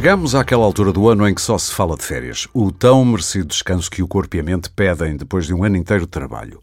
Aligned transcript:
Chegamos 0.00 0.34
àquela 0.34 0.64
altura 0.64 0.94
do 0.94 1.10
ano 1.10 1.28
em 1.28 1.34
que 1.34 1.42
só 1.42 1.58
se 1.58 1.74
fala 1.74 1.94
de 1.94 2.02
férias, 2.02 2.48
o 2.54 2.72
tão 2.72 3.04
merecido 3.04 3.48
descanso 3.48 3.90
que 3.90 4.02
o 4.02 4.08
corpo 4.08 4.34
e 4.34 4.40
a 4.40 4.42
mente 4.42 4.70
pedem 4.70 5.14
depois 5.14 5.44
de 5.44 5.52
um 5.52 5.62
ano 5.62 5.76
inteiro 5.76 6.04
de 6.04 6.10
trabalho. 6.10 6.62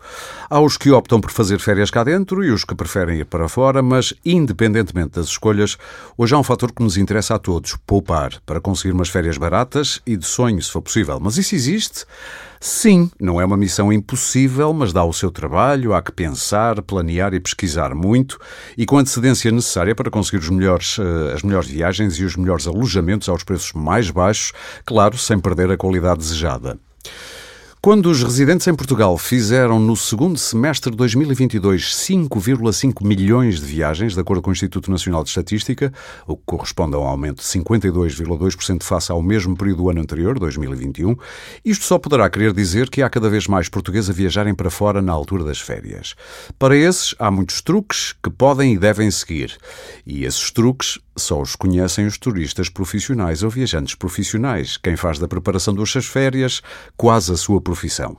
Há 0.50 0.60
os 0.60 0.76
que 0.76 0.90
optam 0.90 1.22
por 1.22 1.30
fazer 1.30 1.60
férias 1.60 1.92
cá 1.92 2.04
dentro 2.04 2.44
e 2.44 2.50
os 2.50 2.66
que 2.66 2.74
preferem 2.74 3.20
ir 3.20 3.26
para 3.26 3.48
fora, 3.48 3.84
mas 3.84 4.12
independentemente 4.26 5.18
das 5.20 5.28
escolhas, 5.28 5.78
hoje 6.18 6.34
há 6.34 6.40
um 6.40 6.44
fator 6.44 6.72
que 6.72 6.82
nos 6.82 6.98
interessa 6.98 7.36
a 7.36 7.40
todos: 7.40 7.78
poupar, 7.86 8.42
para 8.44 8.60
conseguir 8.60 8.96
umas 8.96 9.10
férias 9.10 9.38
baratas 9.38 10.02
e 10.04 10.18
de 10.18 10.26
sonho, 10.26 10.60
se 10.60 10.72
for 10.72 10.82
possível. 10.82 11.20
Mas 11.22 11.38
isso 11.38 11.54
existe? 11.54 12.06
Sim, 12.60 13.12
não 13.20 13.40
é 13.40 13.46
uma 13.46 13.58
missão 13.58 13.94
impossível, 13.94 14.74
mas 14.74 14.92
dá 14.92 15.04
o 15.04 15.14
seu 15.14 15.32
trabalho, 15.32 15.94
há 15.94 16.02
que 16.02 16.12
pensar, 16.12 16.82
planear 16.82 17.34
e 17.34 17.40
pesquisar 17.40 17.94
muito 17.94 18.40
e 18.78 18.86
com 18.86 18.98
a 18.98 19.02
antecedência 19.02 19.52
necessária 19.52 19.94
para 19.94 20.10
conseguir 20.10 20.50
melhores, 20.52 20.98
eh, 21.00 21.34
as 21.34 21.44
melhores 21.44 21.70
viagens 21.70 22.18
e 22.20 22.24
os 22.24 22.36
melhores 22.36 22.68
alojamentos 22.68 23.30
aos 23.30 23.44
preços 23.44 23.74
mais 23.74 24.10
baixos, 24.10 24.54
claro, 24.86 25.18
sem 25.18 25.40
perder 25.40 25.72
a 25.72 25.78
qualidade 25.78 26.20
desejada. 26.20 26.80
Quando 27.80 28.10
os 28.10 28.24
residentes 28.24 28.68
em 28.68 28.74
Portugal 28.74 29.16
fizeram 29.20 29.80
no 29.80 29.96
segundo 29.96 30.38
semestre 30.38 30.90
de 30.90 30.98
2022 30.98 31.94
5,5 31.94 33.06
milhões 33.06 33.60
de 33.60 33.66
viagens, 33.68 34.16
de 34.16 34.20
acordo 34.20 34.42
com 34.42 34.50
o 34.50 34.54
Instituto 34.54 34.90
Nacional 34.90 35.24
de 35.24 35.30
Estatística, 35.30 35.94
o 36.26 36.36
que 36.36 36.42
corresponde 36.44 36.96
a 36.96 37.00
um 37.00 37.04
aumento 37.04 37.38
de 37.38 37.44
52,2% 37.44 38.82
face 38.82 39.12
ao 39.12 39.22
mesmo 39.22 39.56
período 39.56 39.84
do 39.84 39.90
ano 39.92 40.02
anterior, 40.02 40.40
2021, 40.40 41.16
isto 41.64 41.86
só 41.86 42.00
poderá 42.00 42.28
querer 42.32 42.52
dizer 42.52 42.90
que 42.90 43.04
há 43.04 43.10
cada 43.10 43.30
vez 43.30 43.48
mais 43.48 43.70
portugueses 43.70 44.10
a 44.10 44.14
viajarem 44.14 44.56
para 44.56 44.72
fora 44.72 45.00
na 45.00 45.14
altura 45.14 45.44
das 45.44 45.60
férias. 45.60 46.16
Para 46.58 46.76
esses, 46.76 47.14
há 47.20 47.30
muitos 47.30 47.62
truques 47.62 48.14
que 48.24 48.32
podem 48.32 48.74
e 48.74 48.78
devem 48.78 49.10
seguir. 49.12 49.56
E 50.06 50.26
esses 50.26 50.50
truques 50.50 51.00
só 51.18 51.42
os 51.42 51.56
conhecem 51.56 52.06
os 52.06 52.18
turistas 52.18 52.70
profissionais 52.70 53.44
ou 53.44 53.50
viajantes 53.50 53.96
profissionais, 53.96 54.78
quem 54.78 54.96
faz 54.96 55.20
da 55.20 55.28
preparação 55.28 55.74
das 55.74 55.90
suas 55.90 56.06
férias 56.06 56.62
quase 56.96 57.32
a 57.34 57.38
sua 57.38 57.60
profissão. 57.60 58.18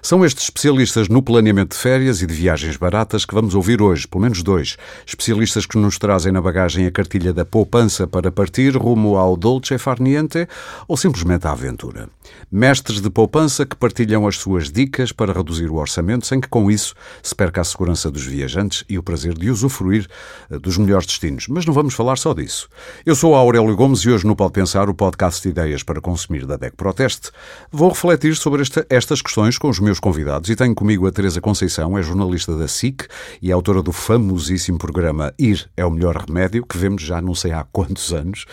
São 0.00 0.24
estes 0.24 0.44
especialistas 0.44 1.08
no 1.08 1.22
planeamento 1.22 1.76
de 1.76 1.82
férias 1.82 2.22
e 2.22 2.26
de 2.26 2.32
viagens 2.32 2.76
baratas 2.76 3.24
que 3.24 3.34
vamos 3.34 3.54
ouvir 3.54 3.82
hoje, 3.82 4.08
pelo 4.08 4.22
menos 4.22 4.42
dois. 4.42 4.76
Especialistas 5.06 5.66
que 5.66 5.76
nos 5.76 5.98
trazem 5.98 6.32
na 6.32 6.40
bagagem 6.40 6.86
a 6.86 6.90
cartilha 6.90 7.32
da 7.32 7.44
poupança 7.44 8.06
para 8.06 8.32
partir 8.32 8.76
rumo 8.76 9.16
ao 9.16 9.36
dolce 9.36 9.76
far 9.76 10.00
niente 10.00 10.48
ou 10.86 10.96
simplesmente 10.96 11.46
à 11.46 11.52
aventura. 11.52 12.08
Mestres 12.50 13.00
de 13.00 13.10
poupança 13.10 13.66
que 13.66 13.76
partilham 13.76 14.26
as 14.26 14.36
suas 14.36 14.70
dicas 14.70 15.12
para 15.12 15.32
reduzir 15.32 15.70
o 15.70 15.76
orçamento 15.76 16.26
sem 16.26 16.40
que 16.40 16.48
com 16.48 16.70
isso 16.70 16.94
se 17.22 17.34
perca 17.34 17.60
a 17.60 17.64
segurança 17.64 18.10
dos 18.10 18.24
viajantes 18.24 18.84
e 18.88 18.98
o 18.98 19.02
prazer 19.02 19.34
de 19.34 19.50
usufruir 19.50 20.06
eh, 20.50 20.58
dos 20.58 20.78
melhores 20.78 21.06
destinos. 21.06 21.46
Mas 21.48 21.66
não 21.66 21.74
vamos 21.74 21.94
falar 21.94 22.16
só 22.16 22.32
disso. 22.32 22.68
Eu 23.04 23.14
sou 23.14 23.34
Aurélio 23.34 23.76
Gomes 23.76 24.00
e 24.00 24.10
hoje 24.10 24.26
no 24.26 24.34
Pode 24.34 24.52
Pensar, 24.52 24.88
o 24.88 24.94
podcast 24.94 25.42
de 25.42 25.48
ideias 25.48 25.82
para 25.82 26.00
consumir 26.00 26.46
da 26.46 26.56
DEC 26.56 26.74
Proteste, 26.76 27.30
vou 27.70 27.90
refletir 27.90 28.34
sobre 28.36 28.62
esta, 28.62 28.86
estas 28.88 29.20
questões 29.22 29.58
com 29.58 29.68
os 29.68 29.78
meus 29.78 30.00
convidados 30.00 30.48
e 30.50 30.56
tenho 30.56 30.74
comigo 30.74 31.06
a 31.06 31.12
Teresa 31.12 31.40
Conceição, 31.40 31.96
é 31.98 32.02
jornalista 32.02 32.56
da 32.56 32.68
SIC 32.68 33.06
e 33.42 33.52
autora 33.52 33.82
do 33.82 33.92
famosíssimo 33.92 34.78
programa 34.78 35.32
Ir 35.38 35.68
é 35.76 35.84
o 35.84 35.90
Melhor 35.90 36.16
Remédio, 36.16 36.64
que 36.64 36.78
vemos 36.78 37.02
já 37.02 37.20
não 37.20 37.34
sei 37.34 37.52
há 37.52 37.64
quantos 37.64 38.12
anos, 38.12 38.46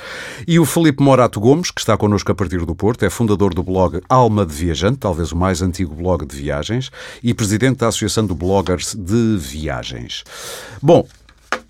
e 0.48 0.60
o 0.60 0.66
Felipe 0.66 1.02
Morato 1.04 1.40
Gomes, 1.40 1.72
que 1.72 1.80
está 1.80 1.98
connosco 1.98 2.32
a 2.32 2.36
partir 2.36 2.66
do 2.66 2.76
Porto, 2.76 3.04
é 3.06 3.10
fundador 3.10 3.54
do 3.54 3.64
blog 3.66 4.00
Alma 4.08 4.46
de 4.46 4.54
Viajante, 4.54 5.00
talvez 5.00 5.32
o 5.32 5.36
mais 5.36 5.62
antigo 5.62 5.96
blog 5.96 6.26
de 6.26 6.36
viagens, 6.36 6.92
e 7.24 7.34
presidente 7.34 7.80
da 7.80 7.88
Associação 7.88 8.26
de 8.26 8.34
Bloggers 8.34 8.96
de 8.96 9.38
Viagens. 9.38 10.24
Bom, 10.82 11.06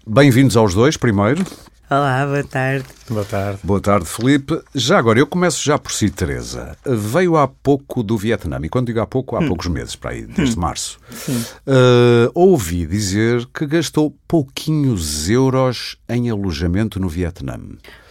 bem-vindos 0.06 0.58
aos 0.58 0.74
dois, 0.74 0.98
primeiro. 0.98 1.44
Olá, 1.90 2.26
boa 2.26 2.44
tarde. 2.44 2.86
Boa 3.08 3.24
tarde. 3.24 3.60
Boa 3.64 3.80
tarde, 3.80 4.06
Felipe. 4.08 4.60
Já 4.74 4.98
agora, 4.98 5.20
eu 5.20 5.28
começo 5.28 5.64
já 5.64 5.78
por 5.78 5.92
si, 5.92 6.10
Teresa. 6.10 6.76
Veio 6.84 7.38
há 7.38 7.48
pouco 7.48 8.02
do 8.02 8.18
Vietnã, 8.18 8.60
e 8.64 8.68
quando 8.68 8.88
digo 8.88 9.00
há 9.00 9.06
pouco, 9.06 9.36
há 9.36 9.40
hum. 9.40 9.48
poucos 9.48 9.68
meses, 9.68 9.96
para 9.96 10.12
aí, 10.12 10.26
desde 10.26 10.58
hum. 10.58 10.62
março. 10.62 10.98
Sim. 11.12 11.46
Uh, 11.66 12.32
ouvi 12.34 12.88
dizer 12.88 13.46
que 13.54 13.68
gastou 13.68 14.18
pouquinhos 14.28 15.30
euros 15.30 15.96
em 16.10 16.30
alojamento 16.30 17.00
no 17.00 17.08
Vietnã. 17.08 17.60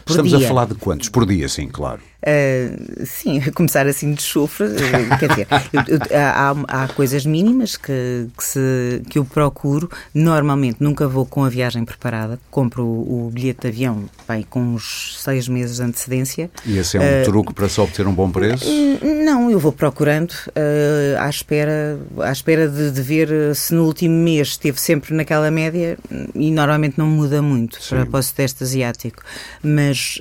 Por 0.05 0.11
Estamos 0.11 0.33
dia. 0.33 0.45
a 0.45 0.49
falar 0.49 0.67
de 0.67 0.75
quantos? 0.75 1.09
Por 1.09 1.27
dia, 1.27 1.49
sim, 1.49 1.67
claro. 1.67 2.01
Uh, 2.25 3.05
sim, 3.05 3.39
começar 3.53 3.87
assim 3.87 4.15
de 4.15 4.23
chofre, 4.23 4.65
uh, 4.65 5.19
quer 5.21 5.29
dizer, 5.29 5.47
eu, 5.75 5.83
eu, 5.97 6.01
há, 6.19 6.55
há, 6.69 6.89
coisas 6.89 7.27
mínimas 7.27 7.77
que, 7.77 8.29
que, 8.35 8.43
se, 8.45 9.03
que, 9.11 9.19
eu 9.19 9.27
procuro. 9.27 9.91
Normalmente 10.15 10.79
nunca 10.81 11.07
vou 11.07 11.27
com 11.27 11.45
a 11.45 11.51
viagem 11.51 11.85
preparada, 11.85 12.39
compro 12.51 12.83
o, 12.83 13.27
o 13.27 13.31
bilhete 13.31 13.61
de 13.63 13.69
avião 13.69 14.05
bem, 14.27 14.43
com 14.49 14.61
uns 14.61 15.19
seis 15.23 15.49
meses 15.49 15.77
de 15.77 15.83
antecedência. 15.83 16.51
E 16.65 16.79
esse 16.79 16.97
é 16.97 17.01
um 17.01 17.23
uh, 17.23 17.25
truque 17.25 17.53
para 17.53 17.69
só 17.69 17.85
obter 17.85 18.07
um 18.07 18.15
bom 18.15 18.31
preço? 18.31 18.65
Não, 19.27 19.51
eu 19.51 19.59
vou 19.59 19.73
procurando 19.73 20.33
à 21.19 21.29
espera, 21.29 21.99
à 22.21 22.33
espera 22.33 22.69
de, 22.69 22.91
de, 22.91 23.03
ver 23.03 23.55
se 23.55 23.75
no 23.75 23.85
último 23.85 24.15
mês 24.15 24.49
esteve 24.49 24.81
sempre 24.81 25.15
naquela 25.15 25.51
média 25.51 25.99
e 26.35 26.51
normalmente 26.51 26.97
não 26.97 27.07
muda 27.07 27.43
muito 27.43 27.83
Sim. 27.83 27.97
para, 27.97 28.07
para 28.07 28.21
o 28.21 28.23
Sudeste 28.23 28.65
Asiático. 28.65 29.23
Mas 29.63 30.21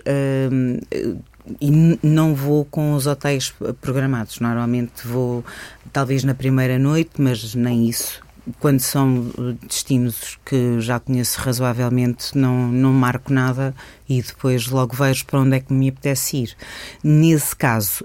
e 1.59 1.99
não 2.01 2.33
vou 2.33 2.65
com 2.65 2.93
os 2.93 3.07
hotéis 3.07 3.53
programados. 3.81 4.39
Normalmente 4.39 5.05
vou 5.05 5.43
talvez 5.91 6.23
na 6.23 6.33
primeira 6.33 6.79
noite, 6.79 7.11
mas 7.17 7.53
nem 7.55 7.89
isso. 7.89 8.21
Quando 8.59 8.81
são 8.81 9.31
destinos 9.65 10.37
que 10.45 10.79
já 10.81 10.99
conheço 10.99 11.39
razoavelmente, 11.39 12.37
não, 12.37 12.67
não 12.67 12.91
marco 12.91 13.31
nada 13.31 13.73
e 14.07 14.21
depois 14.21 14.67
logo 14.67 14.93
vejo 14.95 15.25
para 15.25 15.39
onde 15.39 15.55
é 15.55 15.59
que 15.61 15.71
me 15.71 15.87
apetece 15.87 16.37
ir. 16.37 16.57
Nesse 17.01 17.55
caso, 17.55 18.03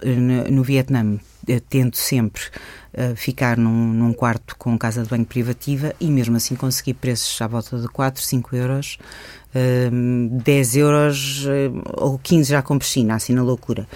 no, 0.48 0.62
Vietnã, 0.62 1.18
eh, 1.48 1.60
tento 1.60 1.96
sempre 1.96 2.42
uh, 2.94 3.16
ficar 3.16 3.56
num, 3.56 3.92
num, 3.92 4.12
quarto 4.12 4.54
com 4.56 4.78
casa 4.78 5.02
de 5.02 5.08
banho 5.08 5.24
privativa 5.24 5.92
e 5.98 6.08
mesmo 6.08 6.36
assim 6.36 6.54
consegui 6.54 6.94
preços 6.94 7.40
à 7.42 7.48
volta 7.48 7.76
de 7.76 7.88
4, 7.88 8.22
5 8.22 8.54
euros 8.54 8.98
10 9.52 10.76
euros 10.76 11.46
eh, 11.48 11.70
ou 11.94 12.18
15 12.18 12.50
já 12.50 12.60
com 12.60 12.78
piscina, 12.78 13.14
assim 13.14 13.32
na 13.32 13.42
loucura. 13.42 13.88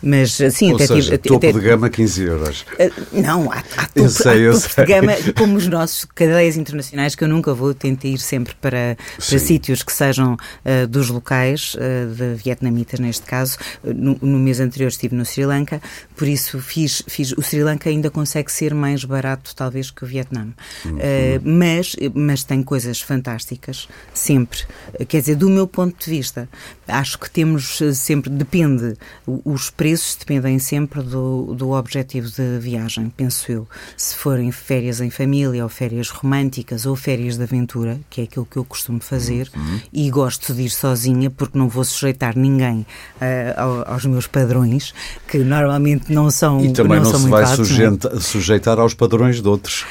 Mas 0.00 0.40
assim, 0.40 0.70
ou 0.70 0.76
até 0.76 0.86
seja, 0.86 1.18
tive, 1.18 1.28
topo 1.28 1.46
até, 1.46 1.52
de 1.52 1.60
gama 1.60 1.90
15 1.90 2.22
euros. 2.22 2.64
Eh, 2.78 2.90
não, 3.12 3.50
há, 3.50 3.58
há 3.76 3.86
topo, 3.88 4.08
sei, 4.08 4.46
eu 4.46 4.60
topo 4.60 4.74
de 4.76 4.86
gama, 4.86 5.12
como 5.36 5.56
os 5.56 5.66
nossos 5.66 6.04
cadeias 6.04 6.56
internacionais, 6.56 7.16
que 7.16 7.24
eu 7.24 7.28
nunca 7.28 7.52
vou, 7.52 7.74
tento 7.74 8.06
ir 8.06 8.18
sempre 8.18 8.54
para, 8.60 8.96
para 9.16 9.38
sítios 9.38 9.82
que 9.82 9.92
sejam 9.92 10.34
uh, 10.34 10.86
dos 10.86 11.08
locais, 11.08 11.74
uh, 11.74 12.14
de 12.14 12.34
vietnamitas 12.34 13.00
neste 13.00 13.26
caso. 13.26 13.58
No, 13.82 14.16
no, 14.22 14.38
mês 14.38 14.60
anterior 14.60 14.88
estive 14.88 15.16
no 15.16 15.24
Sri 15.24 15.44
Lanka, 15.44 15.82
por 16.16 16.28
isso 16.28 16.60
fiz, 16.60 17.02
fiz. 17.08 17.32
O 17.32 17.42
Sri 17.42 17.64
Lanka 17.64 17.90
ainda 17.90 18.10
consegue 18.10 18.50
ser 18.52 18.74
mais 18.74 19.04
barato, 19.04 19.54
talvez, 19.56 19.90
que 19.90 20.04
o 20.04 20.06
Vietnã. 20.06 20.48
Uhum. 20.84 20.96
Uh, 20.96 21.00
mas, 21.42 21.96
mas 22.14 22.44
tem 22.44 22.62
coisas 22.62 23.00
fantásticas, 23.00 23.88
sempre 24.14 24.60
quer 25.04 25.20
dizer, 25.20 25.36
do 25.36 25.48
meu 25.48 25.66
ponto 25.66 26.04
de 26.04 26.10
vista, 26.10 26.48
acho 26.86 27.18
que 27.18 27.30
temos 27.30 27.80
eh, 27.80 27.92
sempre, 27.92 28.30
depende, 28.30 28.94
os 29.26 29.70
preços 29.70 30.16
dependem 30.16 30.58
sempre 30.58 31.02
do, 31.02 31.54
do 31.54 31.70
objetivo 31.70 32.28
de 32.28 32.58
viagem, 32.58 33.12
penso 33.16 33.50
eu. 33.50 33.68
Se 33.96 34.14
forem 34.14 34.50
férias 34.50 35.00
em 35.00 35.10
família, 35.10 35.62
ou 35.62 35.68
férias 35.68 36.10
românticas, 36.10 36.86
ou 36.86 36.96
férias 36.96 37.36
de 37.36 37.42
aventura, 37.42 37.98
que 38.08 38.20
é 38.20 38.24
aquilo 38.24 38.46
que 38.46 38.56
eu 38.56 38.64
costumo 38.64 39.00
fazer, 39.00 39.50
uhum. 39.54 39.80
e 39.92 40.10
gosto 40.10 40.54
de 40.54 40.62
ir 40.62 40.70
sozinha, 40.70 41.30
porque 41.30 41.58
não 41.58 41.68
vou 41.68 41.84
sujeitar 41.84 42.36
ninguém 42.36 42.86
uh, 43.16 43.84
aos 43.86 44.04
meus 44.04 44.26
padrões, 44.26 44.92
que 45.28 45.38
normalmente 45.38 46.12
não 46.12 46.30
são 46.30 46.64
E 46.64 46.72
também 46.72 47.00
não, 47.00 47.10
não 47.10 47.18
se 47.18 47.28
vai 47.28 47.44
altos, 47.44 47.68
sujeita, 47.68 48.10
não? 48.10 48.20
sujeitar 48.20 48.78
aos 48.78 48.94
padrões 48.94 49.40
de 49.40 49.48
outros. 49.48 49.84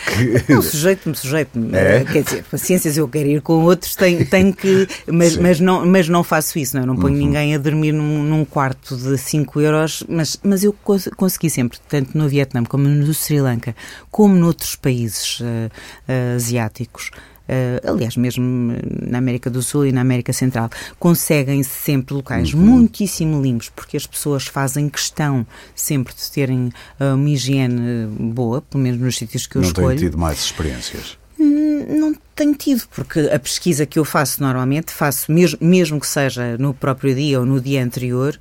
Não, 0.47 0.61
sujeito-me, 0.61 1.15
sujeito-me. 1.15 1.75
É? 1.75 2.03
Quer 2.03 2.23
dizer, 2.23 2.43
paciências, 2.49 2.97
eu 2.97 3.07
quero 3.07 3.27
ir 3.27 3.41
com 3.41 3.63
outros, 3.63 3.95
tenho, 3.95 4.25
tenho 4.25 4.53
que. 4.53 4.87
Mas, 5.07 5.37
mas, 5.37 5.59
não, 5.59 5.85
mas 5.85 6.07
não 6.07 6.23
faço 6.23 6.57
isso, 6.59 6.75
não, 6.75 6.83
é? 6.83 6.85
não 6.85 6.95
ponho 6.95 7.15
uhum. 7.15 7.25
ninguém 7.25 7.55
a 7.55 7.57
dormir 7.57 7.91
num, 7.91 8.23
num, 8.23 8.45
quarto 8.45 8.95
de 8.95 9.17
5 9.17 9.61
euros, 9.61 10.03
mas, 10.07 10.39
mas 10.43 10.63
eu 10.63 10.73
cons 10.73 11.09
consegui 11.15 11.49
sempre, 11.49 11.79
tanto 11.87 12.17
no 12.17 12.27
Vietnã 12.27 12.63
como 12.63 12.87
no 12.87 13.13
Sri 13.13 13.41
Lanka, 13.41 13.75
como 14.11 14.35
noutros 14.35 14.75
países 14.75 15.39
uh, 15.39 15.43
uh, 15.43 16.35
asiáticos. 16.35 17.11
Uh, 17.49 17.89
aliás, 17.89 18.15
mesmo 18.15 18.75
na 19.01 19.17
América 19.17 19.49
do 19.49 19.63
Sul 19.63 19.87
e 19.87 19.91
na 19.91 20.01
América 20.01 20.31
Central, 20.31 20.69
conseguem-se 20.99 21.71
sempre 21.71 22.13
locais 22.13 22.53
uhum. 22.53 22.61
muitíssimo 22.61 23.41
limpos, 23.41 23.69
porque 23.69 23.97
as 23.97 24.05
pessoas 24.05 24.45
fazem 24.45 24.87
questão 24.87 25.47
sempre 25.73 26.13
de 26.13 26.29
terem 26.29 26.71
uh, 26.99 27.15
uma 27.15 27.27
higiene 27.27 28.05
boa, 28.05 28.61
pelo 28.61 28.83
menos 28.83 29.01
nos 29.01 29.17
sítios 29.17 29.47
que 29.47 29.55
eu 29.55 29.63
Não 29.63 29.67
escolho. 29.67 29.87
Não 29.87 29.95
têm 29.95 30.09
tido 30.09 30.17
mais 30.19 30.37
experiências? 30.37 31.18
Hum, 31.39 31.85
não 31.87 32.13
tenho 32.35 32.53
tido, 32.53 32.83
porque 32.93 33.21
a 33.31 33.39
pesquisa 33.39 33.85
que 33.85 33.97
eu 33.97 34.03
faço 34.03 34.41
normalmente, 34.43 34.91
faço 34.91 35.31
mesmo, 35.31 35.57
mesmo 35.61 35.99
que 35.99 36.07
seja 36.07 36.57
no 36.57 36.73
próprio 36.73 37.15
dia 37.15 37.39
ou 37.39 37.45
no 37.45 37.61
dia 37.61 37.81
anterior, 37.81 38.37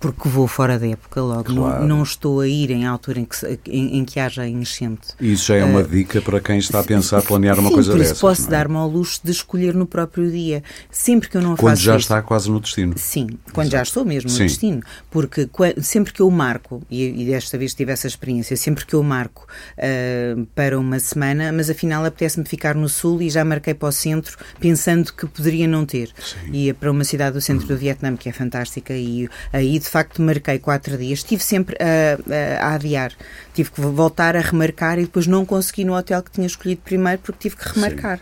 porque 0.00 0.28
vou 0.28 0.46
fora 0.46 0.78
da 0.78 0.86
época 0.86 1.22
logo. 1.22 1.44
Claro. 1.44 1.80
Não, 1.80 1.96
não, 1.96 2.02
estou 2.02 2.40
a 2.40 2.48
ir 2.48 2.70
em 2.70 2.84
altura 2.84 3.20
em 3.20 3.24
que, 3.24 3.60
em, 3.70 3.98
em 3.98 4.04
que 4.04 4.20
haja 4.20 4.46
enchente. 4.46 5.08
Isso 5.18 5.46
já 5.46 5.56
é 5.56 5.64
uma 5.64 5.80
uh, 5.80 5.88
dica 5.88 6.20
para 6.20 6.40
quem 6.40 6.58
está 6.58 6.80
a 6.80 6.84
pensar 6.84 7.22
planear 7.22 7.58
uma 7.58 7.68
sim, 7.68 7.74
coisa 7.74 7.90
por 7.90 7.98
isso 7.98 8.08
dessas. 8.10 8.20
posso 8.20 8.46
é? 8.46 8.50
dar-me 8.50 8.76
ao 8.76 8.88
luxo 8.88 9.20
de 9.24 9.30
escolher 9.30 9.74
no 9.74 9.86
próprio 9.86 10.30
dia. 10.30 10.62
Sempre 10.90 11.30
que 11.30 11.36
eu 11.36 11.40
não 11.40 11.56
quando 11.56 11.70
faço 11.70 11.82
já 11.82 11.92
isso, 11.92 12.00
está 12.00 12.20
quase 12.20 12.50
no 12.50 12.60
destino. 12.60 12.92
Sim, 12.96 13.28
quando 13.52 13.68
Exato. 13.68 13.76
já 13.76 13.82
estou 13.82 14.04
mesmo 14.04 14.30
no 14.30 14.36
sim. 14.36 14.44
destino. 14.44 14.82
Porque 15.10 15.48
sempre 15.80 16.12
que 16.12 16.20
eu 16.20 16.30
marco, 16.30 16.82
e, 16.90 17.22
e, 17.22 17.24
desta 17.24 17.56
vez 17.56 17.72
tive 17.72 17.92
essa 17.92 18.06
experiência, 18.06 18.56
sempre 18.56 18.84
que 18.84 18.94
eu 18.94 19.02
marco 19.02 19.46
uh, 19.78 20.44
para 20.54 20.78
uma 20.78 20.98
semana, 20.98 21.50
mas 21.50 21.70
afinal 21.70 22.04
apetece-me 22.04 22.44
ficar 22.44 22.74
no 22.74 22.88
sul 22.88 23.22
e 23.22 23.30
já 23.30 23.42
marquei 23.42 23.72
para 23.72 23.88
o 23.88 23.92
centro, 23.92 24.36
pensando 24.60 25.12
que 25.12 25.26
poderia 25.26 25.66
não 25.66 25.86
ter. 25.86 26.10
Sim. 26.20 26.50
Ia 26.52 26.74
para 26.74 26.90
uma 26.90 27.04
cidade 27.04 27.34
do 27.34 27.40
centro 27.40 27.66
do 27.66 27.76
Vietnã, 27.76 28.14
que 28.16 28.28
é 28.28 28.32
fantástica, 28.32 28.92
e 28.92 29.28
aí 29.52 29.78
de 29.78 29.88
facto 29.88 30.22
marquei 30.22 30.58
quatro 30.58 30.96
dias. 30.96 31.20
Estive 31.20 31.42
sempre 31.42 31.76
a, 31.80 32.62
a, 32.62 32.68
a, 32.68 32.74
adiar. 32.74 33.12
Tive 33.54 33.70
que 33.70 33.80
voltar 33.80 34.36
a 34.36 34.40
remarcar 34.40 34.98
e 34.98 35.02
depois 35.02 35.26
não 35.26 35.44
consegui 35.44 35.84
no 35.84 35.96
hotel 35.96 36.22
que 36.22 36.30
tinha 36.30 36.46
escolhido 36.46 36.82
primeiro 36.84 37.20
porque 37.20 37.48
tive 37.48 37.56
que 37.56 37.68
remarcar. 37.68 38.20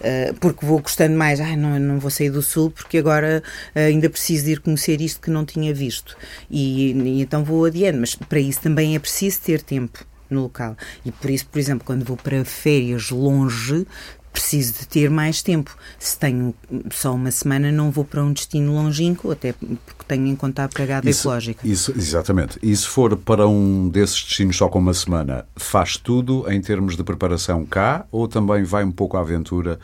Uh, 0.00 0.34
porque 0.40 0.64
vou 0.64 0.80
gostando 0.80 1.16
mais. 1.16 1.40
Ai, 1.40 1.56
não, 1.56 1.78
não 1.78 1.98
vou 1.98 2.10
sair 2.10 2.30
do 2.30 2.42
Sul 2.42 2.70
porque 2.70 2.98
agora 2.98 3.42
uh, 3.74 3.78
ainda 3.78 4.08
preciso 4.08 4.44
de 4.44 4.52
ir 4.52 4.60
conhecer 4.60 5.00
isto 5.00 5.20
que 5.20 5.30
não 5.30 5.44
tinha 5.44 5.74
visto. 5.74 6.16
E, 6.50 6.92
e 6.92 7.22
então 7.22 7.44
vou 7.44 7.64
adiando. 7.64 8.00
Mas 8.00 8.14
para 8.14 8.40
isso 8.40 8.60
também 8.60 8.94
é 8.96 8.98
preciso 8.98 9.40
ter 9.40 9.62
tempo 9.62 10.04
no 10.30 10.42
local. 10.42 10.76
E 11.04 11.10
por 11.10 11.30
isso, 11.30 11.46
por 11.46 11.58
exemplo, 11.58 11.84
quando 11.84 12.04
vou 12.04 12.16
para 12.16 12.44
férias 12.44 13.10
longe, 13.10 13.86
preciso 14.32 14.74
de 14.80 14.88
ter 14.88 15.10
mais 15.10 15.42
tempo. 15.42 15.76
Se 15.98 16.18
tenho 16.18 16.54
só 16.90 17.14
uma 17.14 17.30
semana, 17.30 17.70
não 17.72 17.90
vou 17.90 18.04
para 18.04 18.22
um 18.22 18.32
destino 18.32 18.72
longínquo, 18.74 19.30
até 19.30 19.52
porque 19.52 20.04
tenho 20.06 20.26
em 20.26 20.36
conta 20.36 20.64
a 20.64 20.68
pegada 20.68 21.08
isso, 21.08 21.22
ecológica. 21.22 21.66
Isso, 21.66 21.92
exatamente. 21.96 22.58
E 22.62 22.74
se 22.76 22.86
for 22.86 23.16
para 23.16 23.46
um 23.46 23.88
desses 23.88 24.22
destinos 24.22 24.56
só 24.56 24.68
com 24.68 24.78
uma 24.78 24.94
semana, 24.94 25.46
faz 25.56 25.96
tudo 25.96 26.50
em 26.50 26.60
termos 26.60 26.96
de 26.96 27.04
preparação 27.04 27.64
cá 27.64 28.04
ou 28.10 28.26
também 28.26 28.64
vai 28.64 28.84
um 28.84 28.92
pouco 28.92 29.16
à 29.16 29.20
aventura 29.20 29.78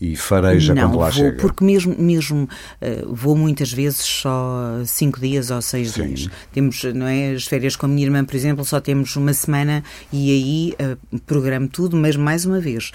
e 0.00 0.16
fareja 0.16 0.74
não, 0.74 0.82
quando 0.82 0.98
lá 0.98 1.10
vou, 1.10 1.12
chega? 1.12 1.40
porque 1.40 1.64
mesmo, 1.64 1.94
mesmo 1.96 2.48
uh, 2.80 3.14
vou 3.14 3.36
muitas 3.36 3.72
vezes 3.72 4.00
só 4.00 4.82
cinco 4.84 5.20
dias 5.20 5.50
ou 5.50 5.62
seis 5.62 5.92
Sim. 5.92 6.08
dias. 6.08 6.28
Temos, 6.52 6.82
não 6.92 7.06
é, 7.06 7.32
as 7.34 7.44
férias 7.44 7.76
com 7.76 7.86
a 7.86 7.88
minha 7.88 8.04
irmã, 8.04 8.24
por 8.24 8.34
exemplo, 8.34 8.64
só 8.64 8.80
temos 8.80 9.14
uma 9.14 9.32
semana 9.32 9.84
e 10.12 10.30
aí 10.30 10.92
uh, 10.92 11.18
programo 11.20 11.68
tudo, 11.68 11.96
mas 11.96 12.16
mais 12.16 12.44
uma 12.44 12.60
vez, 12.60 12.90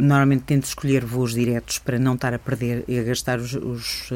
normalmente 0.00 0.42
tento 0.44 0.64
escolher 0.64 1.04
voos 1.04 1.34
diretos 1.34 1.78
para 1.78 1.98
não 1.98 2.14
estar 2.14 2.34
a 2.34 2.38
perder 2.38 2.84
e 2.88 2.98
a 2.98 3.02
gastar 3.02 3.38
os, 3.38 3.54
os, 3.54 4.10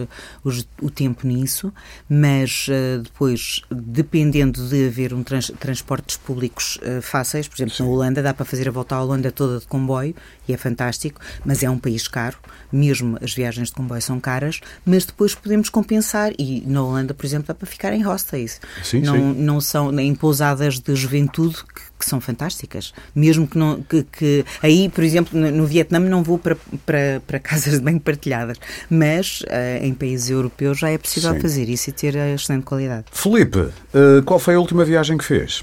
os, 0.44 0.68
o 0.80 0.90
tempo 0.90 1.26
nisso, 1.26 1.72
mas 2.08 2.66
uh, 2.68 3.02
depois, 3.02 3.62
dependendo 3.70 4.66
de 4.68 4.86
haver 4.86 5.14
um 5.14 5.22
trans, 5.22 5.52
transportes 5.58 6.16
públicos 6.16 6.78
uh, 6.78 7.02
fáceis, 7.02 7.48
por 7.48 7.56
exemplo, 7.56 7.74
Sim. 7.74 7.82
na 7.82 7.88
Holanda, 7.88 8.22
dá 8.22 8.34
para 8.34 8.44
fazer 8.44 8.68
a 8.68 8.70
volta 8.70 8.94
à 8.94 9.02
Holanda 9.02 9.30
toda 9.30 9.58
de 9.58 9.66
comboio 9.66 10.14
e 10.48 10.52
é 10.52 10.56
fantástico, 10.56 11.20
mas 11.44 11.62
é 11.62 11.70
um 11.70 11.78
país 11.78 12.08
caro, 12.08 12.38
mesmo 12.70 13.18
as 13.22 13.32
viagens 13.32 13.68
de 13.68 13.74
comboio 13.74 14.02
são 14.02 14.18
caras, 14.20 14.60
mas 14.84 15.04
depois 15.04 15.34
podemos 15.34 15.68
compensar 15.68 16.32
e 16.38 16.62
na 16.66 16.82
Holanda, 16.82 17.14
por 17.14 17.24
exemplo, 17.26 17.48
dá 17.48 17.54
para 17.54 17.66
ficar 17.66 17.92
em 17.92 18.02
hostels. 18.02 18.60
Sim, 18.82 19.00
não, 19.00 19.14
sim. 19.14 19.34
não 19.40 19.60
são 19.60 20.00
em 20.00 20.14
pousadas 20.14 20.78
de 20.78 20.94
juventude 20.94 21.56
que, 21.56 21.91
que 22.02 22.10
são 22.10 22.20
fantásticas, 22.20 22.92
mesmo 23.14 23.46
que 23.46 23.56
não 23.56 23.82
que, 23.82 24.02
que 24.04 24.44
aí, 24.62 24.88
por 24.88 25.04
exemplo, 25.04 25.38
no, 25.38 25.50
no 25.50 25.66
Vietnã 25.66 25.98
não 25.98 26.22
vou 26.22 26.38
para, 26.38 26.56
para, 26.84 27.22
para 27.26 27.38
casas 27.40 27.74
de 27.74 27.80
banho 27.80 28.00
partilhadas, 28.00 28.58
mas 28.90 29.42
uh, 29.42 29.84
em 29.84 29.94
países 29.94 30.30
europeus 30.30 30.78
já 30.78 30.90
é 30.90 30.98
possível 30.98 31.32
sim. 31.34 31.40
fazer 31.40 31.68
isso 31.68 31.90
e 31.90 31.92
ter 31.92 32.16
a 32.16 32.34
excelente 32.34 32.64
qualidade. 32.64 33.04
Felipe, 33.12 33.58
uh, 33.58 34.22
qual 34.24 34.38
foi 34.38 34.54
a 34.54 34.58
última 34.58 34.84
viagem 34.84 35.16
que 35.16 35.24
fez? 35.24 35.62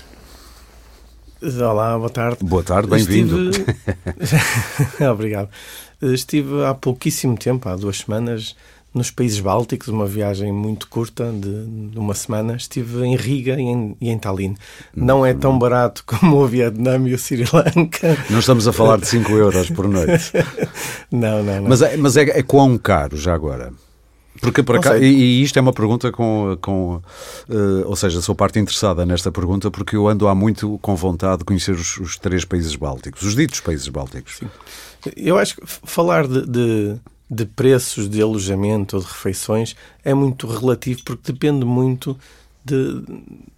Olá, 1.41 1.97
boa 1.97 2.09
tarde. 2.09 2.37
Boa 2.41 2.63
tarde, 2.63 2.89
bem-vindo. 2.89 3.49
Estive... 3.49 3.75
Obrigado. 5.11 5.49
Estive 6.01 6.65
há 6.65 6.73
pouquíssimo 6.73 7.37
tempo, 7.37 7.67
há 7.67 7.75
duas 7.75 7.99
semanas, 7.99 8.55
nos 8.93 9.11
países 9.11 9.39
bálticos, 9.39 9.87
uma 9.87 10.05
viagem 10.05 10.51
muito 10.51 10.87
curta 10.87 11.31
de, 11.31 11.97
uma 11.97 12.13
semana. 12.13 12.55
Estive 12.55 13.05
em 13.05 13.15
Riga 13.15 13.59
e 13.59 13.63
em, 13.63 13.97
e 14.01 14.09
em 14.09 14.17
Tallinn. 14.17 14.55
Não 14.95 15.25
é 15.25 15.33
tão 15.33 15.57
barato 15.57 16.03
como 16.05 16.37
o 16.37 16.47
Vietnã 16.47 16.97
e 17.07 17.13
o 17.13 17.17
Sri 17.17 17.45
Lanka. 17.51 18.17
Não 18.29 18.39
estamos 18.39 18.67
a 18.67 18.73
falar 18.73 18.97
de 18.97 19.07
5 19.07 19.31
euros 19.31 19.69
por 19.69 19.87
noite. 19.87 20.31
não, 21.11 21.43
não, 21.43 21.61
não. 21.61 21.69
Mas, 21.69 21.81
é, 21.81 21.97
mas 21.97 22.17
é, 22.17 22.21
é 22.21 22.43
quão 22.43 22.77
caro 22.77 23.15
já 23.15 23.33
agora? 23.33 23.71
Porque 24.41 24.63
para 24.63 24.79
cá, 24.79 24.97
e, 24.97 25.05
e, 25.05 25.43
isto 25.43 25.57
é 25.57 25.61
uma 25.61 25.73
pergunta 25.73 26.11
com, 26.11 26.57
com 26.61 27.01
uh, 27.49 27.85
ou 27.85 27.95
seja, 27.95 28.21
sou 28.21 28.33
parte 28.33 28.57
interessada 28.57 29.05
nesta 29.05 29.31
pergunta 29.31 29.69
porque 29.69 29.95
eu 29.95 30.07
ando 30.07 30.27
há 30.27 30.35
muito 30.35 30.79
com 30.81 30.95
vontade 30.95 31.39
de 31.39 31.45
conhecer 31.45 31.73
os, 31.73 31.97
os 31.97 32.17
três 32.17 32.45
países 32.45 32.75
bálticos, 32.75 33.21
os 33.21 33.35
ditos 33.35 33.59
países 33.59 33.87
bálticos. 33.89 34.37
Sim. 34.37 34.47
Eu 35.15 35.37
acho 35.37 35.55
que 35.55 35.61
falar 35.65 36.27
de, 36.27 36.45
de, 36.45 36.95
de, 37.29 37.45
preços 37.45 38.09
de 38.09 38.21
alojamento 38.21 38.95
ou 38.95 39.01
de 39.01 39.07
refeições 39.07 39.75
é 40.03 40.13
muito 40.13 40.47
relativo 40.47 41.01
porque 41.03 41.31
depende 41.31 41.65
muito 41.65 42.17
de, 42.63 43.03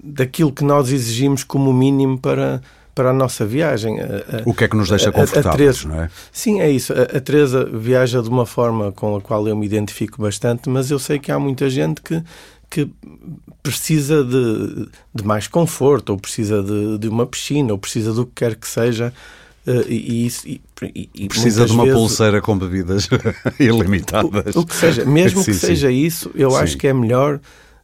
daquilo 0.03 0.51
que 0.51 0.63
nós 0.63 0.91
exigimos 0.91 1.43
como 1.43 1.73
mínimo 1.73 2.19
para 2.19 2.61
para 2.93 3.11
a 3.11 3.13
nossa 3.13 3.45
viagem. 3.45 3.97
o 4.45 4.53
que 4.53 4.65
é 4.65 4.67
que 4.67 4.75
nos 4.75 4.89
deixa 4.89 5.11
confortáveis, 5.11 5.85
não 5.85 6.03
é? 6.03 6.09
Sim, 6.31 6.59
é 6.59 6.69
isso. 6.69 6.93
A, 6.93 7.17
a 7.17 7.21
Teresa 7.21 7.65
viaja 7.65 8.21
de 8.21 8.29
uma 8.29 8.45
forma 8.45 8.91
com 8.91 9.15
a 9.15 9.21
qual 9.21 9.47
eu 9.47 9.55
me 9.55 9.65
identifico 9.65 10.21
bastante, 10.21 10.69
mas 10.69 10.91
eu 10.91 10.99
sei 10.99 11.17
que 11.17 11.31
há 11.31 11.39
muita 11.39 11.69
gente 11.69 12.01
que, 12.01 12.21
que 12.69 12.89
precisa 13.63 14.23
de, 14.23 14.89
de 15.13 15.23
mais 15.23 15.47
conforto, 15.47 16.11
ou 16.11 16.17
precisa 16.17 16.61
de, 16.61 16.97
de 16.97 17.07
uma 17.07 17.25
piscina, 17.25 17.71
ou 17.71 17.79
precisa 17.79 18.13
do 18.13 18.25
que 18.25 18.33
quer 18.35 18.55
que 18.55 18.67
seja. 18.67 19.13
Uh, 19.65 19.85
e, 19.87 20.25
isso, 20.25 20.47
e, 20.47 20.59
e, 21.13 21.27
Precisa 21.27 21.67
de 21.67 21.71
uma 21.71 21.83
vezes, 21.83 21.99
pulseira 21.99 22.41
com 22.41 22.57
bebidas 22.57 23.07
ilimitadas. 23.59 24.55
O, 24.55 24.61
o, 24.61 24.65
que 24.65 24.75
seja, 24.75 25.05
mesmo 25.05 25.43
sim, 25.43 25.51
que 25.51 25.57
sim. 25.57 25.67
seja 25.67 25.91
isso, 25.91 26.31
eu 26.33 26.51
sim. 26.51 26.57
acho 26.57 26.77
que 26.77 26.87
é 26.87 26.93
melhor 26.93 27.39